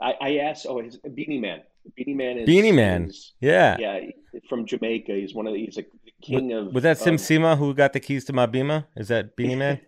I, 0.00 0.14
I 0.20 0.36
asked, 0.38 0.66
oh, 0.68 0.80
his 0.82 0.96
Beenie 1.14 1.38
Man. 1.40 1.60
Beenie 1.96 2.14
Man 2.14 2.38
is 2.38 2.46
Beenie 2.46 2.72
Man. 2.72 3.04
is- 3.06 3.32
Yeah. 3.40 3.76
yeah, 3.78 4.00
from 4.48 4.66
Jamaica. 4.66 5.12
He's 5.12 5.34
one 5.34 5.46
of 5.46 5.54
the, 5.54 5.64
he's 5.64 5.78
a 5.78 5.84
king 6.22 6.52
of. 6.52 6.72
Was 6.74 6.82
that 6.82 6.98
Sim 6.98 7.14
of- 7.14 7.20
Sima 7.20 7.56
who 7.58 7.74
got 7.74 7.92
the 7.92 8.00
keys 8.00 8.24
to 8.26 8.32
my 8.32 8.46
Bima? 8.46 8.86
Is 8.96 9.08
that 9.08 9.36
Beenie 9.36 9.56
Man? 9.56 9.80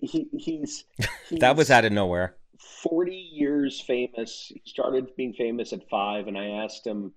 He, 0.00 0.28
he's, 0.36 0.84
he's 1.28 1.38
that 1.40 1.56
was 1.56 1.70
out 1.70 1.84
of 1.84 1.92
nowhere. 1.92 2.36
40 2.82 3.14
years 3.14 3.80
famous. 3.80 4.50
He 4.52 4.62
started 4.66 5.14
being 5.16 5.32
famous 5.32 5.72
at 5.72 5.88
five, 5.88 6.26
and 6.28 6.36
I 6.38 6.46
asked 6.64 6.84
him, 6.86 7.12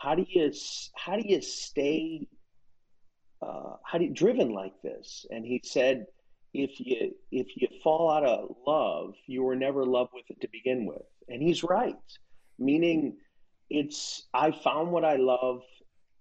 "How 0.00 0.14
do 0.14 0.24
you 0.28 0.52
how 0.94 1.16
do 1.16 1.28
you 1.28 1.42
stay 1.42 2.26
uh, 3.42 3.76
how 3.84 3.98
do 3.98 4.04
you 4.04 4.14
driven 4.14 4.52
like 4.52 4.80
this?" 4.82 5.26
And 5.30 5.44
he 5.44 5.60
said, 5.64 6.06
"If 6.54 6.78
you 6.78 7.14
if 7.32 7.48
you 7.56 7.68
fall 7.82 8.10
out 8.10 8.24
of 8.24 8.56
love, 8.66 9.14
you 9.26 9.42
were 9.42 9.56
never 9.56 9.84
loved 9.84 10.12
with 10.14 10.24
it 10.28 10.40
to 10.40 10.48
begin 10.52 10.86
with." 10.86 11.06
And 11.28 11.42
he's 11.42 11.62
right. 11.64 11.96
Meaning, 12.58 13.18
it's 13.70 14.28
I 14.32 14.52
found 14.52 14.92
what 14.92 15.04
I 15.04 15.16
love. 15.16 15.62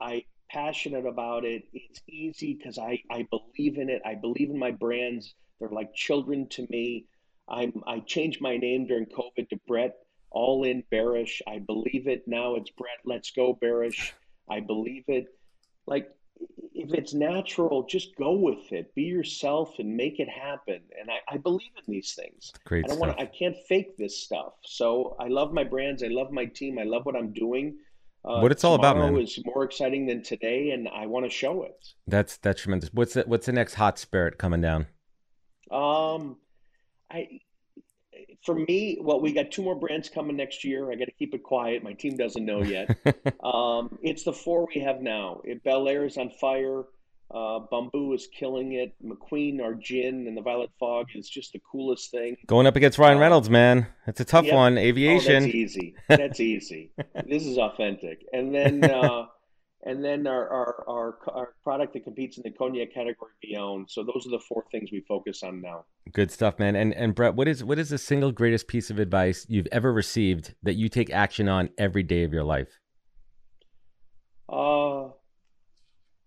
I 0.02 0.24
passionate 0.50 1.06
about 1.06 1.46
it. 1.46 1.63
It's 1.74 2.02
easy 2.08 2.56
because 2.56 2.78
I 2.80 3.00
I 3.12 3.28
believe 3.30 3.78
in 3.78 3.90
it. 3.90 4.02
I 4.06 4.16
believe 4.16 4.50
in 4.50 4.58
my 4.58 4.72
brands. 4.72 5.34
They're 5.60 5.70
like 5.70 5.94
children 5.94 6.48
to 6.50 6.66
me. 6.70 7.06
I'm 7.48 7.74
I 7.86 8.00
changed 8.00 8.42
my 8.42 8.58
name 8.58 8.88
during 8.88 9.06
COVID 9.06 9.50
to 9.50 9.60
Brett 9.68 9.94
All 10.32 10.63
In 10.63 10.84
Berish. 10.92 11.42
I 11.48 11.60
believe 11.60 12.08
it 12.08 12.24
now. 12.28 12.56
It's 12.56 12.70
Brett. 12.72 13.00
Let's 13.06 13.32
go 13.32 13.58
Berish. 13.62 14.12
I 14.50 14.60
believe 14.60 15.04
it. 15.08 15.26
Like 15.86 16.10
if 16.74 16.94
it's 16.94 17.13
natural, 17.13 17.84
just 17.90 18.16
go 18.18 18.34
with 18.34 18.72
it. 18.72 18.94
Be 18.94 19.04
yourself 19.04 19.80
and 19.80 19.96
make 19.98 20.20
it 20.20 20.30
happen. 20.30 20.82
And 21.00 21.10
I, 21.10 21.36
I 21.36 21.38
believe 21.38 21.72
in 21.78 21.92
these 21.92 22.13
things. 22.13 22.52
Great 22.66 22.86
I 22.86 22.88
don't 22.90 22.98
stuff. 22.98 23.08
want. 23.08 23.20
I 23.20 23.26
can't 23.26 23.56
fake 23.68 23.98
this 23.98 24.22
stuff. 24.24 24.54
So 24.63 25.16
I 25.20 25.28
love 25.30 25.54
my 25.54 25.63
brands. 25.63 26.04
I 26.04 26.08
love 26.08 26.32
my 26.32 26.46
team. 26.46 26.78
I 26.78 26.84
love 26.84 27.06
what 27.06 27.16
I'm 27.16 27.34
doing. 27.34 27.78
Uh, 28.24 28.42
What 28.42 28.52
it's 28.52 28.63
all 28.63 28.76
about, 28.76 28.98
man. 28.98 29.17
is 29.17 29.40
more 29.46 29.63
exciting 29.63 30.06
than 30.06 30.21
today, 30.21 30.71
and 30.71 30.88
I 30.90 31.06
want 31.06 31.25
to 31.25 31.30
show 31.30 31.63
it. 31.63 31.78
That's 32.08 32.38
that's 32.38 32.62
tremendous. 32.62 32.90
What's 32.94 33.13
the, 33.13 33.23
what's 33.25 33.46
the 33.46 33.54
next 33.54 33.75
hot 33.75 33.98
spirit 33.98 34.38
coming 34.38 34.60
down? 34.62 34.88
Um, 35.71 36.38
I 37.10 37.40
for 38.44 38.56
me, 38.56 38.98
well, 39.02 39.19
we 39.19 39.33
got 39.33 39.52
two 39.52 39.62
more 39.62 39.75
brands 39.75 40.10
coming 40.10 40.38
next 40.38 40.63
year. 40.63 40.92
I 40.92 40.96
got 40.96 41.06
to 41.06 41.12
keep 41.12 41.33
it 41.33 41.44
quiet. 41.44 41.83
My 41.83 41.94
team 41.94 42.17
doesn't 42.17 42.46
know 42.46 42.62
yet. 42.62 42.98
um, 43.44 43.98
it's 44.02 44.23
the 44.23 44.33
four 44.33 44.67
we 44.73 44.81
have 44.81 45.02
now. 45.02 45.42
It, 45.44 45.63
Belaire 45.63 46.06
is 46.06 46.17
on 46.17 46.29
fire. 46.29 46.83
Uh, 47.29 47.60
Bumbu 47.69 48.15
is 48.15 48.27
killing 48.27 48.71
it. 48.73 48.96
McQueen, 49.04 49.62
our 49.62 49.73
gin, 49.73 50.27
and 50.27 50.38
the 50.38 50.42
Violet 50.42 50.69
Fog 50.79 51.08
is 51.13 51.27
just 51.27 51.52
the 51.52 51.62
coolest 51.69 52.10
thing. 52.10 52.38
Going 52.48 52.67
up 52.67 52.77
against 52.77 52.98
Ryan 52.98 53.19
Reynolds, 53.19 53.50
man. 53.50 53.88
It's 54.06 54.21
a 54.21 54.25
tough 54.25 54.46
Yep. 54.46 54.54
one. 54.56 54.77
Oh, 54.77 54.81
Aviation. 54.81 55.44
that's 55.44 55.56
easy. 55.56 55.96
That's 56.08 56.40
easy. 56.40 56.92
this 57.27 57.46
is 57.46 57.58
authentic. 57.58 58.25
And 58.31 58.56
then, 58.56 58.81
uh, 58.85 59.25
and 59.83 60.04
then 60.04 60.25
our, 60.25 60.50
our 60.50 60.85
our 60.88 61.17
our 61.33 61.54
product 61.63 61.94
that 61.94 62.06
competes 62.06 62.38
in 62.38 62.44
the 62.44 62.52
cognac 62.52 62.94
category 62.94 63.33
beyond. 63.42 63.90
So 63.90 64.04
those 64.04 64.25
are 64.25 64.31
the 64.31 64.40
four 64.40 64.63
things 64.71 64.90
we 64.92 65.02
focus 65.02 65.44
on 65.44 65.62
now. 65.62 65.83
Good 66.13 66.31
stuff, 66.31 66.60
man. 66.60 66.75
And 66.75 66.93
and 66.93 67.15
Brett, 67.15 67.35
what 67.35 67.47
is 67.47 67.63
what 67.63 67.79
is 67.79 67.89
the 67.89 67.97
single 67.97 68.31
greatest 68.31 68.67
piece 68.67 68.89
of 68.89 68.99
advice 68.99 69.45
you've 69.49 69.67
ever 69.71 69.91
received 69.91 70.53
that 70.63 70.75
you 70.75 70.89
take 70.89 71.10
action 71.10 71.47
on 71.49 71.69
every 71.77 72.03
day 72.03 72.23
of 72.23 72.33
your 72.33 72.43
life? 72.43 72.79
Uh, 74.49 75.10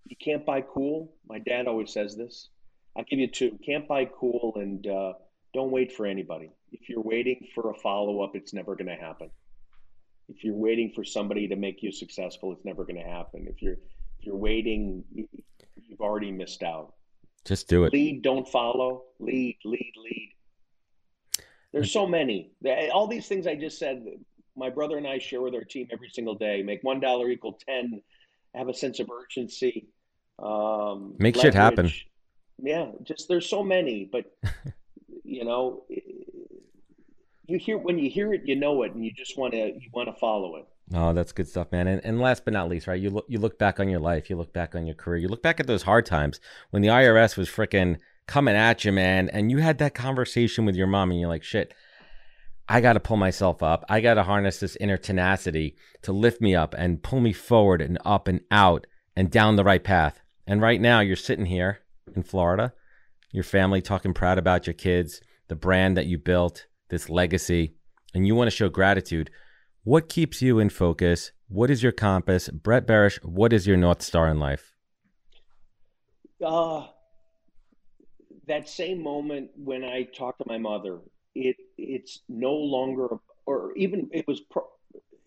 you 0.04 0.16
can't 0.22 0.44
buy 0.44 0.60
cool. 0.62 1.14
My 1.28 1.38
dad 1.38 1.66
always 1.66 1.92
says 1.92 2.16
this. 2.16 2.48
I'll 2.96 3.04
give 3.04 3.18
you 3.18 3.28
two. 3.28 3.58
Can't 3.64 3.86
buy 3.86 4.06
cool 4.06 4.52
and 4.56 4.86
uh, 4.86 5.12
don't 5.54 5.70
wait 5.70 5.92
for 5.92 6.06
anybody. 6.06 6.50
If 6.72 6.88
you're 6.88 7.02
waiting 7.02 7.46
for 7.54 7.70
a 7.70 7.74
follow 7.74 8.22
up, 8.22 8.32
it's 8.34 8.52
never 8.52 8.74
going 8.76 8.88
to 8.88 8.96
happen. 9.02 9.30
If 10.28 10.44
you're 10.44 10.54
waiting 10.54 10.92
for 10.94 11.04
somebody 11.04 11.48
to 11.48 11.56
make 11.56 11.82
you 11.82 11.92
successful, 11.92 12.52
it's 12.52 12.64
never 12.64 12.84
going 12.84 13.02
to 13.02 13.08
happen. 13.08 13.46
If 13.48 13.62
you're 13.62 13.74
if 14.18 14.26
you're 14.26 14.36
waiting, 14.36 15.04
you- 15.12 15.28
you've 15.88 16.00
already 16.00 16.30
missed 16.30 16.62
out. 16.62 16.94
Just 17.44 17.68
do 17.68 17.84
it. 17.84 17.92
Lead, 17.92 18.22
don't 18.22 18.48
follow. 18.48 19.04
Lead, 19.18 19.58
lead, 19.64 19.92
lead. 19.96 20.34
There's 21.72 21.92
so 21.92 22.06
many. 22.06 22.52
All 22.92 23.06
these 23.06 23.28
things 23.28 23.46
I 23.46 23.54
just 23.54 23.78
said, 23.78 24.04
my 24.56 24.70
brother 24.70 24.98
and 24.98 25.06
I 25.06 25.18
share 25.18 25.40
with 25.40 25.54
our 25.54 25.64
team 25.64 25.88
every 25.92 26.10
single 26.10 26.34
day. 26.34 26.62
Make 26.62 26.82
one 26.82 27.00
dollar 27.00 27.30
equal 27.30 27.58
ten. 27.66 28.02
Have 28.54 28.68
a 28.68 28.74
sense 28.74 28.98
of 28.98 29.08
urgency. 29.10 29.88
Um, 30.38 31.14
Make 31.18 31.36
shit 31.36 31.54
happen. 31.54 31.90
Yeah, 32.58 32.90
just 33.04 33.28
there's 33.28 33.48
so 33.48 33.62
many, 33.62 34.08
but 34.10 34.24
you 35.24 35.44
know, 35.44 35.84
you 37.46 37.58
hear 37.58 37.78
when 37.78 37.98
you 37.98 38.10
hear 38.10 38.34
it, 38.34 38.42
you 38.44 38.56
know 38.56 38.82
it, 38.82 38.92
and 38.92 39.04
you 39.04 39.12
just 39.12 39.38
want 39.38 39.52
to 39.52 39.58
you 39.58 39.88
want 39.92 40.08
to 40.08 40.18
follow 40.18 40.56
it. 40.56 40.66
Oh, 40.92 41.12
that's 41.12 41.32
good 41.32 41.48
stuff, 41.48 41.70
man. 41.70 41.86
And, 41.86 42.04
and 42.04 42.20
last 42.20 42.44
but 42.44 42.52
not 42.52 42.68
least, 42.68 42.86
right? 42.86 43.00
You 43.00 43.10
look 43.10 43.26
you 43.28 43.38
look 43.38 43.58
back 43.58 43.78
on 43.78 43.88
your 43.88 44.00
life, 44.00 44.28
you 44.28 44.36
look 44.36 44.52
back 44.52 44.74
on 44.74 44.86
your 44.86 44.96
career, 44.96 45.18
you 45.18 45.28
look 45.28 45.42
back 45.42 45.60
at 45.60 45.66
those 45.66 45.82
hard 45.82 46.04
times 46.04 46.40
when 46.70 46.82
the 46.82 46.88
IRS 46.88 47.36
was 47.36 47.48
freaking 47.48 47.98
coming 48.26 48.54
at 48.54 48.84
you, 48.84 48.92
man, 48.92 49.28
and 49.28 49.50
you 49.50 49.58
had 49.58 49.78
that 49.78 49.94
conversation 49.94 50.64
with 50.64 50.76
your 50.76 50.86
mom, 50.86 51.10
and 51.10 51.18
you're 51.18 51.28
like, 51.28 51.42
shit, 51.42 51.74
I 52.68 52.80
got 52.80 52.92
to 52.92 53.00
pull 53.00 53.16
myself 53.16 53.60
up. 53.60 53.84
I 53.88 54.00
got 54.00 54.14
to 54.14 54.22
harness 54.22 54.60
this 54.60 54.76
inner 54.76 54.96
tenacity 54.96 55.74
to 56.02 56.12
lift 56.12 56.40
me 56.40 56.54
up 56.54 56.72
and 56.78 57.02
pull 57.02 57.18
me 57.18 57.32
forward 57.32 57.82
and 57.82 57.98
up 58.04 58.28
and 58.28 58.40
out 58.52 58.86
and 59.16 59.32
down 59.32 59.56
the 59.56 59.64
right 59.64 59.82
path. 59.82 60.20
And 60.46 60.62
right 60.62 60.80
now, 60.80 61.00
you're 61.00 61.16
sitting 61.16 61.46
here 61.46 61.80
in 62.14 62.22
Florida, 62.22 62.72
your 63.32 63.42
family 63.42 63.82
talking 63.82 64.14
proud 64.14 64.38
about 64.38 64.68
your 64.68 64.74
kids, 64.74 65.20
the 65.48 65.56
brand 65.56 65.96
that 65.96 66.06
you 66.06 66.16
built, 66.16 66.66
this 66.88 67.10
legacy, 67.10 67.74
and 68.14 68.28
you 68.28 68.36
want 68.36 68.48
to 68.48 68.56
show 68.56 68.68
gratitude. 68.68 69.30
What 69.84 70.10
keeps 70.10 70.42
you 70.42 70.58
in 70.58 70.68
focus? 70.68 71.32
What 71.48 71.70
is 71.70 71.82
your 71.82 71.92
compass? 71.92 72.50
Brett 72.50 72.86
Berish, 72.86 73.16
what 73.24 73.50
is 73.50 73.66
your 73.66 73.78
North 73.78 74.02
Star 74.02 74.28
in 74.28 74.38
life? 74.38 74.74
Uh, 76.44 76.86
that 78.46 78.68
same 78.68 79.02
moment 79.02 79.50
when 79.56 79.82
I 79.82 80.02
talked 80.02 80.38
to 80.40 80.44
my 80.46 80.58
mother, 80.58 80.98
it 81.34 81.56
it's 81.78 82.20
no 82.28 82.52
longer, 82.52 83.08
or 83.46 83.72
even 83.74 84.10
it 84.12 84.28
was, 84.28 84.40
pro, 84.40 84.64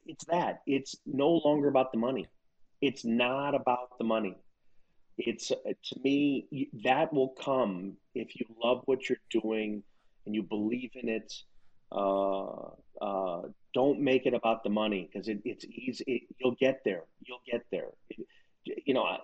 it's 0.05 0.25
that 0.25 0.61
it's 0.67 0.95
no 1.07 1.41
longer 1.43 1.67
about 1.67 1.91
the 1.91 1.97
money. 1.97 2.27
It's 2.79 3.03
not 3.03 3.55
about 3.55 3.97
the 3.97 4.03
money. 4.03 4.35
It's 5.17 5.47
to 5.47 5.99
me 6.03 6.69
that 6.83 7.11
will 7.11 7.29
come 7.29 7.97
if 8.13 8.35
you 8.35 8.45
love 8.63 8.83
what 8.85 9.09
you're 9.09 9.17
doing 9.31 9.81
and 10.27 10.35
you 10.35 10.43
believe 10.43 10.91
in 10.93 11.09
it. 11.09 11.33
Uh, 11.91 12.69
uh, 13.01 13.41
don't 13.73 13.99
make 13.99 14.25
it 14.25 14.33
about 14.33 14.63
the 14.63 14.69
money 14.69 15.09
because 15.11 15.27
it, 15.27 15.39
it's 15.45 15.65
easy. 15.65 16.03
It, 16.07 16.21
you'll 16.39 16.55
get 16.59 16.81
there. 16.85 17.03
You'll 17.25 17.41
get 17.49 17.65
there. 17.71 17.89
It- 18.09 18.27
you 18.85 18.93
know, 18.93 19.03
I, 19.03 19.17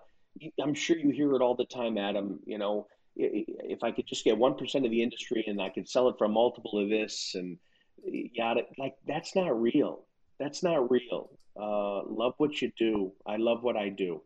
I'm 0.62 0.74
sure 0.74 0.98
you 0.98 1.12
hear 1.12 1.34
it 1.34 1.42
all 1.42 1.56
the 1.56 1.66
time, 1.66 1.98
Adam. 1.98 2.40
You 2.46 2.58
know, 2.58 2.88
if 3.16 3.84
I 3.84 3.92
could 3.92 4.08
just 4.08 4.24
get 4.24 4.38
1% 4.38 4.86
of 4.86 4.92
the 4.92 5.02
industry 5.02 5.44
and 5.48 5.62
I 5.62 5.70
could 5.70 5.88
sell 5.88 6.10
it 6.10 6.16
for 6.18 6.26
a 6.26 6.30
multiple 6.30 6.78
of 6.78 6.90
this 6.90 7.36
and 7.36 7.58
yada, 8.04 8.62
like 8.78 8.96
that's 9.08 9.36
not 9.36 9.60
real. 9.60 10.06
That's 10.40 10.64
not 10.64 10.90
real. 10.90 11.30
Uh, 11.60 12.04
love 12.06 12.34
what 12.38 12.62
you 12.62 12.72
do. 12.78 13.12
I 13.26 13.38
love 13.38 13.64
what 13.64 13.76
I 13.76 13.90
do. 13.90 14.22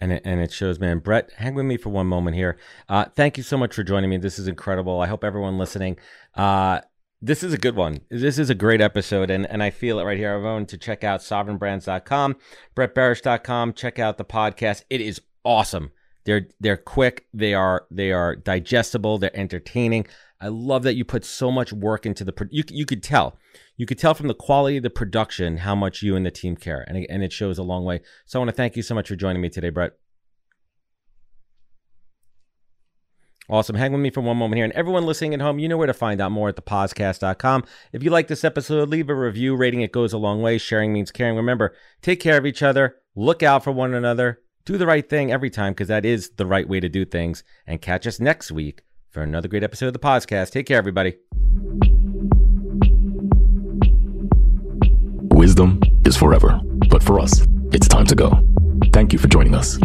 And 0.00 0.12
it, 0.12 0.22
and 0.24 0.40
it 0.40 0.52
shows, 0.52 0.80
man. 0.80 0.98
Brett, 0.98 1.30
hang 1.36 1.54
with 1.54 1.66
me 1.66 1.76
for 1.76 1.90
one 1.90 2.06
moment 2.06 2.36
here. 2.36 2.58
Uh, 2.88 3.04
thank 3.14 3.36
you 3.36 3.42
so 3.42 3.56
much 3.56 3.74
for 3.74 3.82
joining 3.82 4.10
me. 4.10 4.16
This 4.16 4.38
is 4.38 4.48
incredible. 4.48 5.00
I 5.00 5.06
hope 5.06 5.22
everyone 5.22 5.58
listening. 5.58 5.98
Uh, 6.34 6.80
this 7.24 7.42
is 7.42 7.54
a 7.54 7.58
good 7.58 7.74
one. 7.74 8.00
This 8.10 8.38
is 8.38 8.50
a 8.50 8.54
great 8.54 8.82
episode, 8.82 9.30
and, 9.30 9.46
and 9.46 9.62
I 9.62 9.70
feel 9.70 9.98
it 9.98 10.04
right 10.04 10.18
here. 10.18 10.32
I 10.32 10.36
Everyone 10.36 10.66
to 10.66 10.76
check 10.76 11.02
out 11.02 11.20
sovereignbrands.com, 11.20 12.36
brettberish.com. 12.76 13.72
Check 13.72 13.98
out 13.98 14.18
the 14.18 14.24
podcast. 14.24 14.82
It 14.90 15.00
is 15.00 15.22
awesome. 15.42 15.90
They're 16.24 16.48
they're 16.60 16.76
quick. 16.76 17.26
They 17.32 17.54
are 17.54 17.86
they 17.90 18.12
are 18.12 18.36
digestible. 18.36 19.18
They're 19.18 19.36
entertaining. 19.36 20.06
I 20.40 20.48
love 20.48 20.82
that 20.82 20.96
you 20.96 21.04
put 21.04 21.24
so 21.24 21.50
much 21.50 21.72
work 21.72 22.04
into 22.04 22.24
the. 22.24 22.32
Pro- 22.32 22.48
you 22.50 22.62
you 22.68 22.84
could 22.84 23.02
tell, 23.02 23.38
you 23.76 23.86
could 23.86 23.98
tell 23.98 24.14
from 24.14 24.28
the 24.28 24.34
quality 24.34 24.76
of 24.76 24.82
the 24.82 24.90
production 24.90 25.58
how 25.58 25.74
much 25.74 26.02
you 26.02 26.16
and 26.16 26.26
the 26.26 26.30
team 26.30 26.56
care, 26.56 26.84
and 26.86 27.06
and 27.08 27.22
it 27.22 27.32
shows 27.32 27.58
a 27.58 27.62
long 27.62 27.84
way. 27.84 28.00
So 28.26 28.38
I 28.38 28.40
want 28.40 28.50
to 28.50 28.56
thank 28.56 28.76
you 28.76 28.82
so 28.82 28.94
much 28.94 29.08
for 29.08 29.16
joining 29.16 29.40
me 29.40 29.48
today, 29.48 29.70
Brett. 29.70 29.92
Awesome. 33.48 33.76
Hang 33.76 33.92
with 33.92 34.00
me 34.00 34.10
for 34.10 34.22
one 34.22 34.38
moment 34.38 34.56
here. 34.56 34.64
And 34.64 34.72
everyone 34.72 35.04
listening 35.04 35.34
at 35.34 35.40
home, 35.40 35.58
you 35.58 35.68
know 35.68 35.76
where 35.76 35.86
to 35.86 35.92
find 35.92 36.20
out 36.20 36.32
more 36.32 36.48
at 36.48 36.56
thepodcast.com. 36.56 37.64
If 37.92 38.02
you 38.02 38.10
like 38.10 38.28
this 38.28 38.44
episode, 38.44 38.88
leave 38.88 39.10
a 39.10 39.14
review. 39.14 39.54
Rating 39.54 39.82
it 39.82 39.92
goes 39.92 40.12
a 40.12 40.18
long 40.18 40.40
way. 40.40 40.56
Sharing 40.56 40.92
means 40.92 41.10
caring. 41.10 41.36
Remember, 41.36 41.74
take 42.00 42.20
care 42.20 42.38
of 42.38 42.46
each 42.46 42.62
other. 42.62 42.96
Look 43.14 43.42
out 43.42 43.62
for 43.62 43.70
one 43.70 43.92
another. 43.92 44.40
Do 44.64 44.78
the 44.78 44.86
right 44.86 45.06
thing 45.06 45.30
every 45.30 45.50
time 45.50 45.72
because 45.74 45.88
that 45.88 46.06
is 46.06 46.30
the 46.36 46.46
right 46.46 46.66
way 46.66 46.80
to 46.80 46.88
do 46.88 47.04
things. 47.04 47.44
And 47.66 47.82
catch 47.82 48.06
us 48.06 48.18
next 48.18 48.50
week 48.50 48.82
for 49.10 49.22
another 49.22 49.48
great 49.48 49.62
episode 49.62 49.88
of 49.88 49.92
the 49.92 49.98
podcast. 49.98 50.50
Take 50.50 50.66
care, 50.66 50.78
everybody. 50.78 51.16
Wisdom 55.34 55.80
is 56.06 56.16
forever, 56.16 56.60
but 56.88 57.02
for 57.02 57.20
us, 57.20 57.46
it's 57.72 57.88
time 57.88 58.06
to 58.06 58.14
go. 58.14 58.42
Thank 58.94 59.12
you 59.12 59.18
for 59.18 59.28
joining 59.28 59.54
us. 59.54 59.78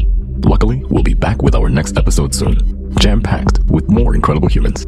Luckily, 0.43 0.83
we'll 0.89 1.03
be 1.03 1.13
back 1.13 1.41
with 1.41 1.55
our 1.55 1.69
next 1.69 1.97
episode 1.97 2.33
soon, 2.33 2.93
jam 2.99 3.21
packed 3.21 3.59
with 3.65 3.89
more 3.89 4.15
incredible 4.15 4.47
humans. 4.47 4.85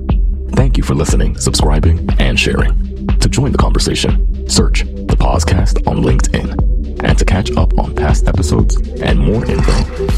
Thank 0.53 0.77
you 0.77 0.83
for 0.83 0.95
listening, 0.95 1.37
subscribing, 1.37 2.07
and 2.19 2.39
sharing. 2.39 3.07
To 3.19 3.29
join 3.29 3.51
the 3.51 3.57
conversation, 3.57 4.47
search 4.49 4.83
the 4.83 5.17
Podcast 5.17 5.85
on 5.87 5.97
LinkedIn. 6.03 6.69
And 7.03 7.17
to 7.17 7.25
catch 7.25 7.51
up 7.57 7.77
on 7.79 7.95
past 7.95 8.27
episodes 8.27 8.75
and 9.01 9.19
more 9.19 9.43
info, 9.45 9.71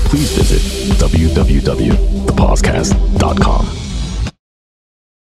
please 0.09 0.36
visit 0.36 0.61
www.thepodcast.com. 0.97 3.92